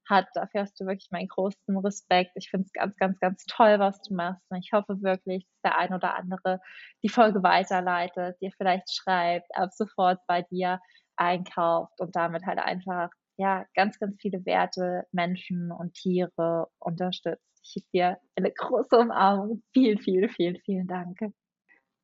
hat. 0.09 0.27
Dafür 0.33 0.61
hast 0.61 0.79
du 0.79 0.85
wirklich 0.85 1.09
meinen 1.11 1.27
großen 1.27 1.77
Respekt. 1.77 2.31
Ich 2.35 2.49
finde 2.49 2.65
es 2.65 2.73
ganz, 2.73 2.95
ganz, 2.97 3.19
ganz 3.19 3.45
toll, 3.45 3.79
was 3.79 4.01
du 4.01 4.15
machst. 4.15 4.43
Und 4.49 4.57
ich 4.57 4.71
hoffe 4.73 5.01
wirklich, 5.01 5.45
dass 5.45 5.71
der 5.71 5.77
ein 5.79 5.93
oder 5.93 6.15
andere 6.15 6.59
die 7.03 7.09
Folge 7.09 7.43
weiterleitet, 7.43 8.37
dir 8.41 8.51
vielleicht 8.57 8.91
schreibt, 8.93 9.47
ab 9.55 9.71
sofort 9.73 10.19
bei 10.27 10.43
dir 10.43 10.79
einkauft 11.17 11.99
und 11.99 12.15
damit 12.15 12.45
halt 12.45 12.59
einfach 12.59 13.09
ja 13.37 13.65
ganz, 13.75 13.99
ganz 13.99 14.15
viele 14.21 14.45
Werte, 14.45 15.03
Menschen 15.11 15.71
und 15.71 15.93
Tiere 15.93 16.67
unterstützt. 16.79 17.43
Ich 17.63 17.73
gebe 17.73 17.87
dir 17.93 18.17
eine 18.35 18.51
große 18.51 18.97
Umarmung. 18.97 19.63
Vielen, 19.73 19.99
vielen, 19.99 20.29
vielen, 20.29 20.57
vielen 20.65 20.87
Dank. 20.87 21.19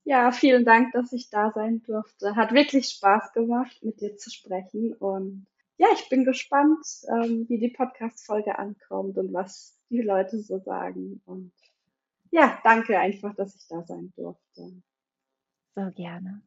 Ja, 0.03 0.31
vielen 0.31 0.65
Dank, 0.65 0.91
dass 0.93 1.13
ich 1.13 1.29
da 1.29 1.51
sein 1.51 1.83
durfte. 1.83 2.35
Hat 2.35 2.53
wirklich 2.53 2.87
Spaß 2.89 3.33
gemacht, 3.33 3.77
mit 3.83 4.01
dir 4.01 4.17
zu 4.17 4.31
sprechen 4.31 4.93
und 4.93 5.45
ja, 5.81 5.87
ich 5.95 6.07
bin 6.09 6.25
gespannt, 6.25 6.85
ähm, 7.09 7.49
wie 7.49 7.57
die 7.57 7.69
Podcast-Folge 7.69 8.59
ankommt 8.59 9.17
und 9.17 9.33
was 9.33 9.79
die 9.89 10.01
Leute 10.01 10.39
so 10.39 10.59
sagen. 10.59 11.23
Und 11.25 11.51
ja, 12.29 12.59
danke 12.63 12.99
einfach, 12.99 13.33
dass 13.33 13.55
ich 13.55 13.67
da 13.67 13.81
sein 13.81 14.13
durfte. 14.15 14.83
So 15.73 15.91
gerne. 15.95 16.43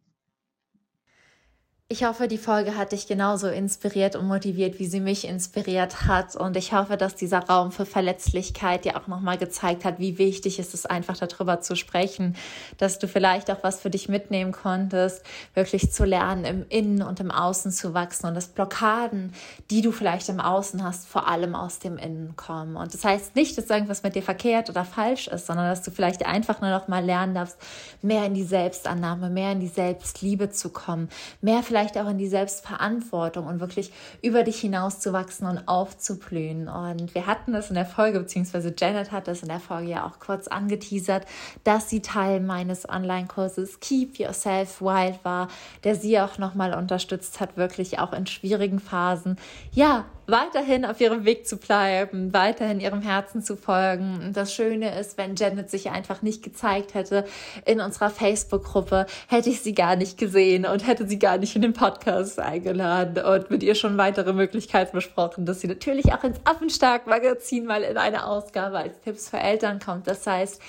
Ich 1.91 2.03
hoffe, 2.03 2.29
die 2.29 2.39
Folge 2.39 2.79
hat 2.79 2.93
dich 2.93 3.07
genauso 3.07 3.47
inspiriert 3.47 4.17
und 4.17 4.27
motiviert, 4.27 4.79
wie 4.79 4.87
sie 4.87 5.01
mich 5.01 5.29
inspiriert 5.29 6.07
hat. 6.07 6.35
Und 6.35 6.57
ich 6.57 6.73
hoffe, 6.73 6.97
dass 6.97 7.15
dieser 7.15 7.41
Raum 7.41 7.73
für 7.73 7.85
Verletzlichkeit 7.85 8.87
dir 8.87 8.97
auch 8.97 9.07
nochmal 9.07 9.37
gezeigt 9.37 9.85
hat, 9.85 9.99
wie 9.99 10.17
wichtig 10.17 10.59
ist 10.59 10.73
es 10.73 10.87
einfach 10.87 11.19
darüber 11.19 11.61
zu 11.61 11.77
sprechen, 11.77 12.37
dass 12.79 12.99
du 12.99 13.07
vielleicht 13.07 13.51
auch 13.51 13.63
was 13.63 13.81
für 13.81 13.91
dich 13.91 14.09
mitnehmen 14.09 14.51
konntest, 14.51 15.27
wirklich 15.53 15.93
zu 15.93 16.07
lernen, 16.07 16.47
im 16.47 16.67
Innen 16.71 17.03
und 17.03 17.21
im 17.21 17.31
Außen 17.31 17.71
zu 17.71 17.93
wachsen 17.93 18.29
und 18.29 18.35
dass 18.35 18.49
Blockaden, 18.49 19.35
die 19.71 19.83
du 19.83 19.93
vielleicht 19.93 20.31
im 20.31 20.41
Außen 20.41 20.83
hast, 20.83 21.07
vor 21.07 21.29
allem 21.29 21.55
aus 21.55 21.81
dem 21.81 21.99
Innen 21.99 22.35
kommen. 22.35 22.77
Und 22.77 22.95
das 22.95 23.05
heißt 23.05 23.37
nicht, 23.37 23.59
dass 23.59 23.69
irgendwas 23.69 24.03
mit 24.03 24.15
dir 24.15 24.23
verkehrt 24.23 24.71
oder 24.71 24.87
falsch 24.87 25.29
ist, 25.29 25.45
sondern 25.45 25.69
dass 25.69 25.83
du 25.83 25.91
vielleicht 25.91 26.25
einfach 26.25 26.63
nur 26.63 26.71
noch 26.71 26.89
mal 26.89 27.05
lernen 27.05 27.35
darfst, 27.35 27.59
mehr 28.01 28.25
in 28.25 28.33
die 28.33 28.43
Selbstannahme, 28.43 29.29
mehr 29.29 29.53
in 29.53 29.61
die 29.61 29.69
Selbstliebe 29.69 30.49
zu 30.49 30.71
kommen, 30.71 31.11
mehr 31.43 31.63
vielleicht 31.63 31.74
vielleicht 31.75 31.99
auch 31.99 32.09
in 32.09 32.19
die 32.19 32.29
Selbstverantwortung 32.29 33.49
und 33.49 33.59
wirklich 33.59 33.93
über 34.23 34.45
dich 34.45 34.61
hinauszuwachsen 34.61 35.49
und 35.49 35.67
aufzublühen. 35.67 36.69
Und 36.69 37.17
wir 37.17 37.27
hatten 37.27 37.53
das 37.53 37.69
in 37.69 37.75
der 37.75 37.85
Folge, 37.85 38.21
beziehungsweise 38.21 38.73
Janet 38.79 39.11
hat 39.11 39.27
das 39.27 39.43
in 39.43 39.49
der 39.49 39.59
Folge 39.59 39.91
ja 39.91 40.07
auch 40.07 40.21
kurz 40.21 40.47
angeteasert, 40.47 41.27
dass 41.65 41.91
sie 41.91 42.01
Teil 42.01 42.39
meines 42.39 42.89
Online-Kurses 42.89 43.81
Keep 43.81 44.21
Yourself 44.21 44.81
Wild 44.81 45.19
war, 45.25 45.49
der 45.83 45.97
sie 45.97 46.21
auch 46.21 46.39
nochmal 46.39 46.75
unterstützt 46.75 47.41
hat, 47.41 47.57
wirklich 47.57 47.99
auch 47.99 48.13
in 48.13 48.29
schwierigen 48.29 48.79
Phasen, 48.79 49.37
ja, 49.73 50.05
weiterhin 50.27 50.85
auf 50.85 51.01
ihrem 51.01 51.25
Weg 51.25 51.47
zu 51.47 51.57
bleiben, 51.57 52.33
weiterhin 52.33 52.81
ihrem 52.81 53.03
Herzen 53.03 53.43
zu 53.43 53.57
folgen. 53.57 54.21
Und 54.23 54.37
das 54.37 54.55
Schöne 54.55 54.99
ist, 54.99 55.19
wenn 55.19 55.37
Janet 55.37 55.71
sich 55.71 55.91
einfach 55.91 56.23
nicht 56.23 56.43
gezeigt 56.43 56.95
hätte 56.95 57.25
in 57.67 57.81
unserer 57.81 58.11
Facebook-Gruppe, 58.11 59.07
hätte 59.29 59.51
ich 59.51 59.61
sie 59.61 59.75
gar 59.75 59.97
nicht 59.97 60.19
gesehen 60.19 60.67
und 60.67 60.87
hätte 60.87 61.07
sie 61.07 61.19
gar 61.19 61.39
nicht 61.39 61.57
in 61.57 61.63
den 61.63 61.73
Podcast 61.73 62.39
eingeladen 62.39 63.25
und 63.25 63.51
mit 63.51 63.63
ihr 63.63 63.75
schon 63.75 63.97
weitere 63.99 64.33
Möglichkeiten 64.33 64.97
besprochen, 64.97 65.47
dass 65.47 65.61
sie 65.61 65.69
natürlich 65.69 66.13
auch 66.13 66.25
ins 66.25 66.41
Affenstark-Magazin 66.45 67.67
mal 67.67 67.83
in 67.83 67.97
eine 67.97 68.27
Ausgabe 68.27 68.79
als 68.79 69.01
Tipps 69.01 69.29
für 69.29 69.39
Eltern 69.39 69.79
kommt. 69.79 70.07
Das 70.07 70.27
heißt, 70.27 70.61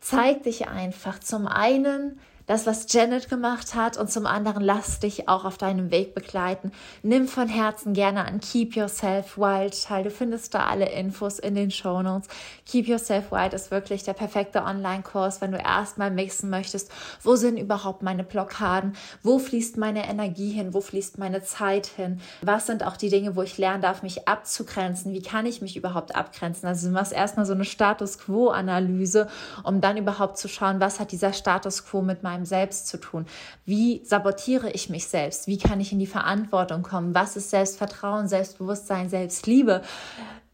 zeig 0.00 0.42
dich 0.44 0.68
einfach 0.68 1.18
zum 1.20 1.46
einen 1.46 2.20
das, 2.50 2.66
was 2.66 2.92
Janet 2.92 3.28
gemacht 3.28 3.76
hat 3.76 3.96
und 3.96 4.10
zum 4.10 4.26
anderen 4.26 4.64
lass 4.64 4.98
dich 4.98 5.28
auch 5.28 5.44
auf 5.44 5.56
deinem 5.56 5.92
Weg 5.92 6.16
begleiten. 6.16 6.72
Nimm 7.04 7.28
von 7.28 7.46
Herzen 7.46 7.92
gerne 7.92 8.24
an 8.24 8.40
Keep 8.40 8.74
Yourself 8.74 9.38
Wild 9.38 9.80
teil. 9.84 10.02
Du 10.02 10.10
findest 10.10 10.52
da 10.52 10.66
alle 10.66 10.88
Infos 10.88 11.38
in 11.38 11.54
den 11.54 11.70
Show 11.70 12.02
Notes. 12.02 12.26
Keep 12.66 12.88
Yourself 12.88 13.30
Wild 13.30 13.54
ist 13.54 13.70
wirklich 13.70 14.02
der 14.02 14.14
perfekte 14.14 14.64
Online-Kurs, 14.64 15.40
wenn 15.40 15.52
du 15.52 15.58
erstmal 15.58 16.10
mixen 16.10 16.50
möchtest, 16.50 16.90
wo 17.22 17.36
sind 17.36 17.56
überhaupt 17.56 18.02
meine 18.02 18.24
Blockaden, 18.24 18.94
wo 19.22 19.38
fließt 19.38 19.76
meine 19.76 20.08
Energie 20.08 20.50
hin, 20.50 20.74
wo 20.74 20.80
fließt 20.80 21.18
meine 21.18 21.44
Zeit 21.44 21.86
hin, 21.86 22.20
was 22.42 22.66
sind 22.66 22.84
auch 22.84 22.96
die 22.96 23.10
Dinge, 23.10 23.36
wo 23.36 23.42
ich 23.42 23.58
lernen 23.58 23.82
darf, 23.82 24.02
mich 24.02 24.26
abzugrenzen, 24.26 25.12
wie 25.12 25.22
kann 25.22 25.46
ich 25.46 25.62
mich 25.62 25.76
überhaupt 25.76 26.16
abgrenzen. 26.16 26.66
Also 26.66 26.88
du 26.88 26.94
machst 26.94 27.12
erstmal 27.12 27.46
so 27.46 27.52
eine 27.52 27.64
Status 27.64 28.18
Quo-Analyse, 28.18 29.28
um 29.62 29.80
dann 29.80 29.96
überhaupt 29.96 30.36
zu 30.36 30.48
schauen, 30.48 30.80
was 30.80 30.98
hat 30.98 31.12
dieser 31.12 31.32
Status 31.32 31.86
Quo 31.86 32.02
mit 32.02 32.24
meinem 32.24 32.39
meinem 32.40 32.46
Selbst 32.46 32.88
zu 32.88 32.98
tun? 32.98 33.26
Wie 33.64 34.02
sabotiere 34.04 34.70
ich 34.70 34.88
mich 34.88 35.06
selbst? 35.06 35.46
Wie 35.46 35.58
kann 35.58 35.80
ich 35.80 35.92
in 35.92 35.98
die 35.98 36.06
Verantwortung 36.06 36.82
kommen? 36.82 37.14
Was 37.14 37.36
ist 37.36 37.50
Selbstvertrauen, 37.50 38.28
Selbstbewusstsein, 38.28 39.08
Selbstliebe? 39.08 39.82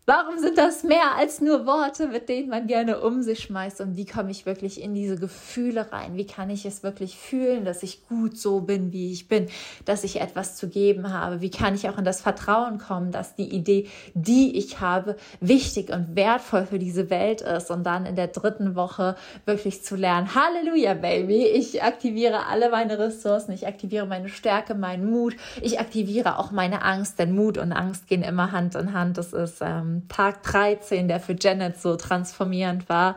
Warum 0.08 0.38
sind 0.38 0.56
das 0.56 0.84
mehr 0.84 1.16
als 1.16 1.40
nur 1.40 1.66
Worte, 1.66 2.06
mit 2.06 2.28
denen 2.28 2.48
man 2.48 2.68
gerne 2.68 3.00
um 3.00 3.22
sich 3.22 3.40
schmeißt? 3.40 3.80
Und 3.80 3.96
wie 3.96 4.04
komme 4.06 4.30
ich 4.30 4.46
wirklich 4.46 4.80
in 4.80 4.94
diese 4.94 5.16
Gefühle 5.16 5.90
rein? 5.90 6.16
Wie 6.16 6.28
kann 6.28 6.48
ich 6.48 6.64
es 6.64 6.84
wirklich 6.84 7.16
fühlen, 7.16 7.64
dass 7.64 7.82
ich 7.82 8.06
gut 8.06 8.38
so 8.38 8.60
bin, 8.60 8.92
wie 8.92 9.10
ich 9.10 9.26
bin, 9.26 9.48
dass 9.84 10.04
ich 10.04 10.20
etwas 10.20 10.54
zu 10.54 10.68
geben 10.68 11.12
habe? 11.12 11.40
Wie 11.40 11.50
kann 11.50 11.74
ich 11.74 11.88
auch 11.88 11.98
in 11.98 12.04
das 12.04 12.20
Vertrauen 12.20 12.78
kommen, 12.78 13.10
dass 13.10 13.34
die 13.34 13.52
Idee, 13.52 13.88
die 14.14 14.56
ich 14.56 14.78
habe, 14.78 15.16
wichtig 15.40 15.90
und 15.92 16.14
wertvoll 16.14 16.66
für 16.66 16.78
diese 16.78 17.10
Welt 17.10 17.40
ist? 17.40 17.72
Und 17.72 17.82
dann 17.82 18.06
in 18.06 18.14
der 18.14 18.28
dritten 18.28 18.76
Woche 18.76 19.16
wirklich 19.44 19.82
zu 19.82 19.96
lernen, 19.96 20.36
Halleluja, 20.36 20.94
Baby, 20.94 21.46
ich 21.46 21.82
aktiviere 21.82 22.46
alle 22.46 22.70
meine 22.70 22.96
Ressourcen, 23.00 23.50
ich 23.50 23.66
aktiviere 23.66 24.06
meine 24.06 24.28
Stärke, 24.28 24.76
meinen 24.76 25.10
Mut, 25.10 25.34
ich 25.62 25.80
aktiviere 25.80 26.38
auch 26.38 26.52
meine 26.52 26.82
Angst, 26.82 27.18
denn 27.18 27.34
Mut 27.34 27.58
und 27.58 27.72
Angst 27.72 28.06
gehen 28.06 28.22
immer 28.22 28.52
Hand 28.52 28.76
in 28.76 28.92
Hand. 28.92 29.18
Das 29.18 29.32
ist 29.32 29.56
ähm, 29.62 29.95
Tag 30.08 30.42
13, 30.42 31.08
der 31.08 31.20
für 31.20 31.36
Janet 31.38 31.80
so 31.80 31.96
transformierend 31.96 32.88
war. 32.88 33.16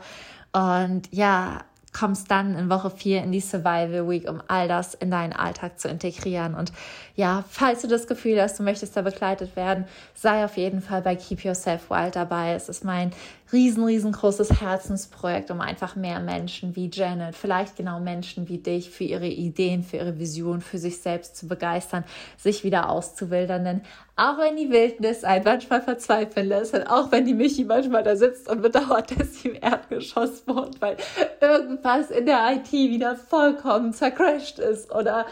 Und 0.52 1.04
ja, 1.12 1.60
kommst 1.98 2.30
dann 2.30 2.56
in 2.56 2.70
Woche 2.70 2.90
4 2.90 3.24
in 3.24 3.32
die 3.32 3.40
Survival 3.40 4.08
Week, 4.10 4.30
um 4.30 4.42
all 4.48 4.68
das 4.68 4.94
in 4.94 5.12
deinen 5.12 5.34
Alltag 5.34 5.80
zu 5.80 5.88
integrieren. 5.88 6.54
Und 6.56 6.72
ja, 7.16 7.44
falls 7.50 7.82
du 7.82 7.88
das 7.88 8.08
Gefühl 8.08 8.42
hast, 8.42 8.60
du 8.60 8.64
möchtest 8.64 8.96
da 8.96 9.02
begleitet 9.02 9.56
werden, 9.56 9.86
sei 10.14 10.46
auf 10.46 10.58
jeden 10.58 10.82
Fall 10.82 11.02
bei 11.02 11.16
Keep 11.16 11.44
Yourself 11.44 11.90
Wild 11.90 12.16
dabei. 12.16 12.54
Es 12.54 12.70
ist 12.70 12.84
mein 12.84 13.12
riesen, 13.52 13.84
riesengroßes 13.84 14.62
Herzensprojekt, 14.62 15.52
um 15.52 15.62
einfach 15.62 15.96
mehr 15.96 16.20
Menschen 16.20 16.76
wie 16.76 16.90
Janet, 16.92 17.36
vielleicht 17.36 17.76
genau 17.76 18.00
Menschen 18.00 18.48
wie 18.48 18.60
dich 18.60 18.90
für 18.90 19.04
ihre 19.04 19.28
Ideen, 19.28 19.84
für 19.84 19.98
ihre 19.98 20.20
Vision, 20.20 20.62
für 20.62 20.78
sich 20.78 21.00
selbst 21.00 21.36
zu 21.36 21.48
begeistern, 21.48 22.04
sich 22.38 22.64
wieder 22.64 22.90
auszuwildern. 22.90 23.64
Denn 23.66 23.82
auch 24.20 24.38
wenn 24.38 24.58
die 24.58 24.70
Wildnis 24.70 25.24
einen 25.24 25.46
manchmal 25.46 25.82
verzweifeln 25.82 26.50
lässt 26.50 26.74
und 26.74 26.84
auch 26.84 27.10
wenn 27.12 27.26
die 27.26 27.34
Michi 27.34 27.64
manchmal 27.64 28.04
da 28.04 28.18
sitzt 28.18 28.50
und 28.50 28.62
bedauert, 28.62 29.12
dass 29.18 29.36
sie 29.36 29.50
im 29.50 29.56
Erdgeschoss 29.62 30.44
wohnt, 30.46 30.82
weil 30.82 30.98
irgendwas 31.40 32.12
in 32.12 32.26
der 32.26 32.52
IT 32.54 32.72
wieder 32.72 33.16
vollkommen 33.16 33.94
zercrashed 33.94 34.60
ist 34.60 34.94
oder 34.94 35.26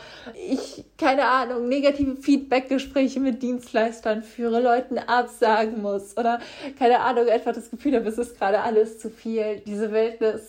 ich, 0.50 0.86
keine 0.98 1.26
Ahnung, 1.26 1.68
negative 1.68 2.16
Feedbackgespräche 2.16 3.20
mit 3.20 3.44
Dienstleistern 3.44 4.24
führe, 4.24 4.62
Leuten 4.62 4.98
absagen 4.98 5.82
muss 5.82 6.16
oder 6.18 6.40
keine 6.80 7.02
Ahnung, 7.02 7.28
einfach 7.28 7.54
das 7.54 7.70
Gefühl 7.70 7.96
habe, 7.96 8.07
es 8.08 8.18
ist 8.18 8.38
gerade 8.38 8.62
alles 8.62 9.00
zu 9.00 9.10
viel. 9.10 9.60
Diese 9.66 9.92
Wildnis 9.92 10.42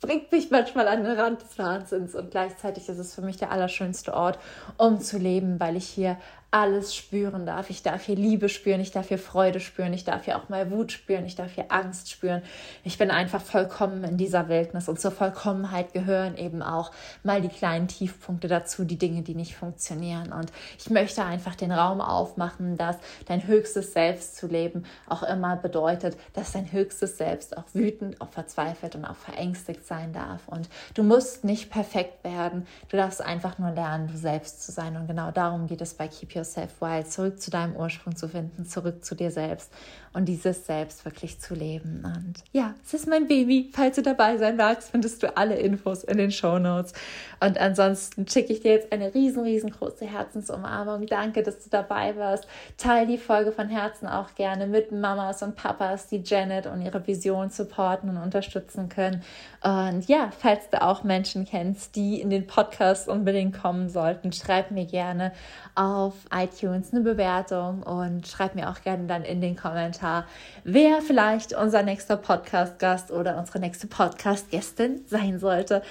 bringt 0.00 0.30
mich 0.32 0.50
manchmal 0.50 0.88
an 0.88 1.04
den 1.04 1.18
Rand 1.18 1.42
des 1.42 1.58
Wahnsinns 1.58 2.14
und 2.14 2.30
gleichzeitig 2.30 2.88
ist 2.88 2.98
es 2.98 3.14
für 3.14 3.22
mich 3.22 3.36
der 3.36 3.50
allerschönste 3.50 4.14
Ort, 4.14 4.38
um 4.76 5.00
zu 5.00 5.18
leben, 5.18 5.58
weil 5.60 5.76
ich 5.76 5.86
hier 5.86 6.18
alles 6.54 6.94
spüren 6.94 7.46
darf. 7.46 7.68
Ich 7.68 7.82
darf 7.82 8.04
hier 8.04 8.14
Liebe 8.14 8.48
spüren, 8.48 8.78
ich 8.80 8.92
darf 8.92 9.08
hier 9.08 9.18
Freude 9.18 9.58
spüren, 9.58 9.92
ich 9.92 10.04
darf 10.04 10.26
hier 10.26 10.38
auch 10.38 10.48
mal 10.48 10.70
Wut 10.70 10.92
spüren, 10.92 11.26
ich 11.26 11.34
darf 11.34 11.52
hier 11.52 11.72
Angst 11.72 12.08
spüren. 12.12 12.42
Ich 12.84 12.96
bin 12.96 13.10
einfach 13.10 13.42
vollkommen 13.42 14.04
in 14.04 14.16
dieser 14.16 14.48
Wildnis 14.48 14.88
und 14.88 15.00
zur 15.00 15.10
Vollkommenheit 15.10 15.92
gehören 15.92 16.36
eben 16.36 16.62
auch 16.62 16.92
mal 17.24 17.40
die 17.40 17.48
kleinen 17.48 17.88
Tiefpunkte 17.88 18.46
dazu, 18.46 18.84
die 18.84 18.98
Dinge, 18.98 19.22
die 19.22 19.34
nicht 19.34 19.56
funktionieren. 19.56 20.32
Und 20.32 20.52
ich 20.78 20.90
möchte 20.90 21.24
einfach 21.24 21.56
den 21.56 21.72
Raum 21.72 22.00
aufmachen, 22.00 22.76
dass 22.76 22.98
dein 23.26 23.44
höchstes 23.48 23.92
Selbst 23.92 24.36
zu 24.36 24.46
leben 24.46 24.84
auch 25.08 25.24
immer 25.24 25.56
bedeutet, 25.56 26.16
dass 26.34 26.52
dein 26.52 26.70
höchstes 26.70 27.18
Selbst 27.18 27.56
auch 27.56 27.64
wütend, 27.72 28.20
auch 28.20 28.30
verzweifelt 28.30 28.94
und 28.94 29.04
auch 29.04 29.16
verängstigt 29.16 29.84
sein 29.84 30.12
darf. 30.12 30.46
Und 30.46 30.68
du 30.94 31.02
musst 31.02 31.42
nicht 31.42 31.68
perfekt 31.68 32.22
werden, 32.22 32.64
du 32.90 32.96
darfst 32.96 33.20
einfach 33.20 33.58
nur 33.58 33.72
lernen, 33.72 34.06
du 34.06 34.16
selbst 34.16 34.62
zu 34.62 34.70
sein. 34.70 34.96
Und 34.96 35.08
genau 35.08 35.32
darum 35.32 35.66
geht 35.66 35.80
es 35.80 35.94
bei 35.94 36.06
Keep 36.06 36.36
Your 36.36 36.43
Yourself 36.44 36.80
Wild, 36.80 37.10
zurück 37.10 37.40
zu 37.40 37.50
deinem 37.50 37.74
Ursprung 37.74 38.14
zu 38.14 38.28
finden, 38.28 38.66
zurück 38.66 39.02
zu 39.02 39.14
dir 39.14 39.30
selbst 39.30 39.72
und 40.14 40.26
dieses 40.26 40.64
Selbst 40.64 41.04
wirklich 41.04 41.40
zu 41.40 41.54
leben. 41.54 42.02
Und 42.04 42.34
ja, 42.52 42.74
es 42.84 42.94
ist 42.94 43.08
mein 43.08 43.26
Baby. 43.26 43.70
Falls 43.72 43.96
du 43.96 44.02
dabei 44.02 44.38
sein 44.38 44.56
magst, 44.56 44.92
findest 44.92 45.22
du 45.22 45.36
alle 45.36 45.56
Infos 45.56 46.04
in 46.04 46.18
den 46.18 46.30
Show 46.30 46.58
Notes. 46.58 46.92
Und 47.40 47.58
ansonsten 47.58 48.26
schicke 48.26 48.52
ich 48.52 48.60
dir 48.60 48.72
jetzt 48.72 48.92
eine 48.92 49.12
riesen, 49.12 49.42
riesengroße 49.42 50.06
Herzensumarmung. 50.06 51.06
Danke, 51.06 51.42
dass 51.42 51.64
du 51.64 51.68
dabei 51.68 52.16
warst. 52.16 52.46
Teil 52.76 53.06
die 53.08 53.18
Folge 53.18 53.50
von 53.50 53.68
Herzen 53.68 54.06
auch 54.06 54.34
gerne 54.36 54.68
mit 54.68 54.92
Mamas 54.92 55.42
und 55.42 55.56
Papas, 55.56 56.06
die 56.06 56.22
Janet 56.24 56.66
und 56.66 56.80
ihre 56.80 57.04
Vision 57.06 57.50
supporten 57.50 58.08
und 58.08 58.18
unterstützen 58.18 58.88
können. 58.88 59.22
Und 59.62 60.06
ja, 60.06 60.30
falls 60.38 60.70
du 60.70 60.80
auch 60.80 61.02
Menschen 61.02 61.44
kennst, 61.44 61.96
die 61.96 62.20
in 62.20 62.30
den 62.30 62.46
Podcast 62.46 63.08
unbedingt 63.08 63.60
kommen 63.60 63.88
sollten, 63.88 64.32
schreib 64.32 64.70
mir 64.70 64.86
gerne 64.86 65.32
auf 65.74 66.14
iTunes 66.32 66.92
eine 66.92 67.00
Bewertung 67.00 67.82
und 67.82 68.28
schreib 68.28 68.54
mir 68.54 68.70
auch 68.70 68.80
gerne 68.82 69.06
dann 69.06 69.24
in 69.24 69.40
den 69.40 69.56
Kommentar, 70.04 70.26
wer 70.64 71.00
vielleicht 71.00 71.54
unser 71.54 71.82
nächster 71.82 72.16
Podcast-Gast 72.16 73.10
oder 73.10 73.38
unsere 73.38 73.58
nächste 73.58 73.86
Podcast-Gästin 73.86 75.02
sein 75.06 75.38
sollte. 75.38 75.82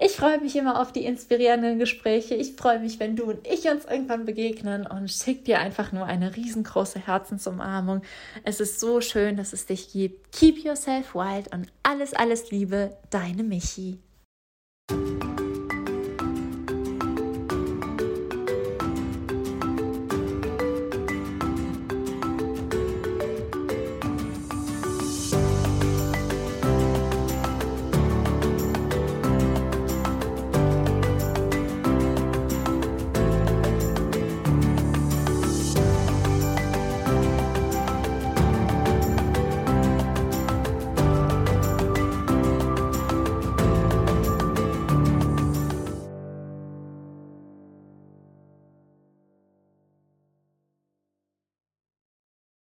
Ich 0.00 0.12
freue 0.12 0.40
mich 0.40 0.56
immer 0.56 0.80
auf 0.80 0.92
die 0.92 1.04
inspirierenden 1.04 1.78
Gespräche. 1.78 2.34
Ich 2.34 2.54
freue 2.54 2.78
mich, 2.78 3.00
wenn 3.00 3.16
du 3.16 3.24
und 3.24 3.46
ich 3.46 3.68
uns 3.68 3.84
irgendwann 3.84 4.24
begegnen 4.24 4.86
und 4.86 5.10
schick 5.10 5.44
dir 5.44 5.58
einfach 5.58 5.92
nur 5.92 6.04
eine 6.06 6.36
riesengroße 6.36 7.04
Herzensumarmung. 7.06 8.02
Es 8.44 8.60
ist 8.60 8.78
so 8.78 9.00
schön, 9.00 9.36
dass 9.36 9.52
es 9.52 9.66
dich 9.66 9.92
gibt. 9.92 10.32
Keep 10.32 10.64
yourself 10.64 11.14
wild 11.14 11.52
und 11.52 11.66
alles, 11.82 12.14
alles 12.14 12.50
Liebe, 12.50 12.96
deine 13.10 13.42
Michi. 13.42 13.98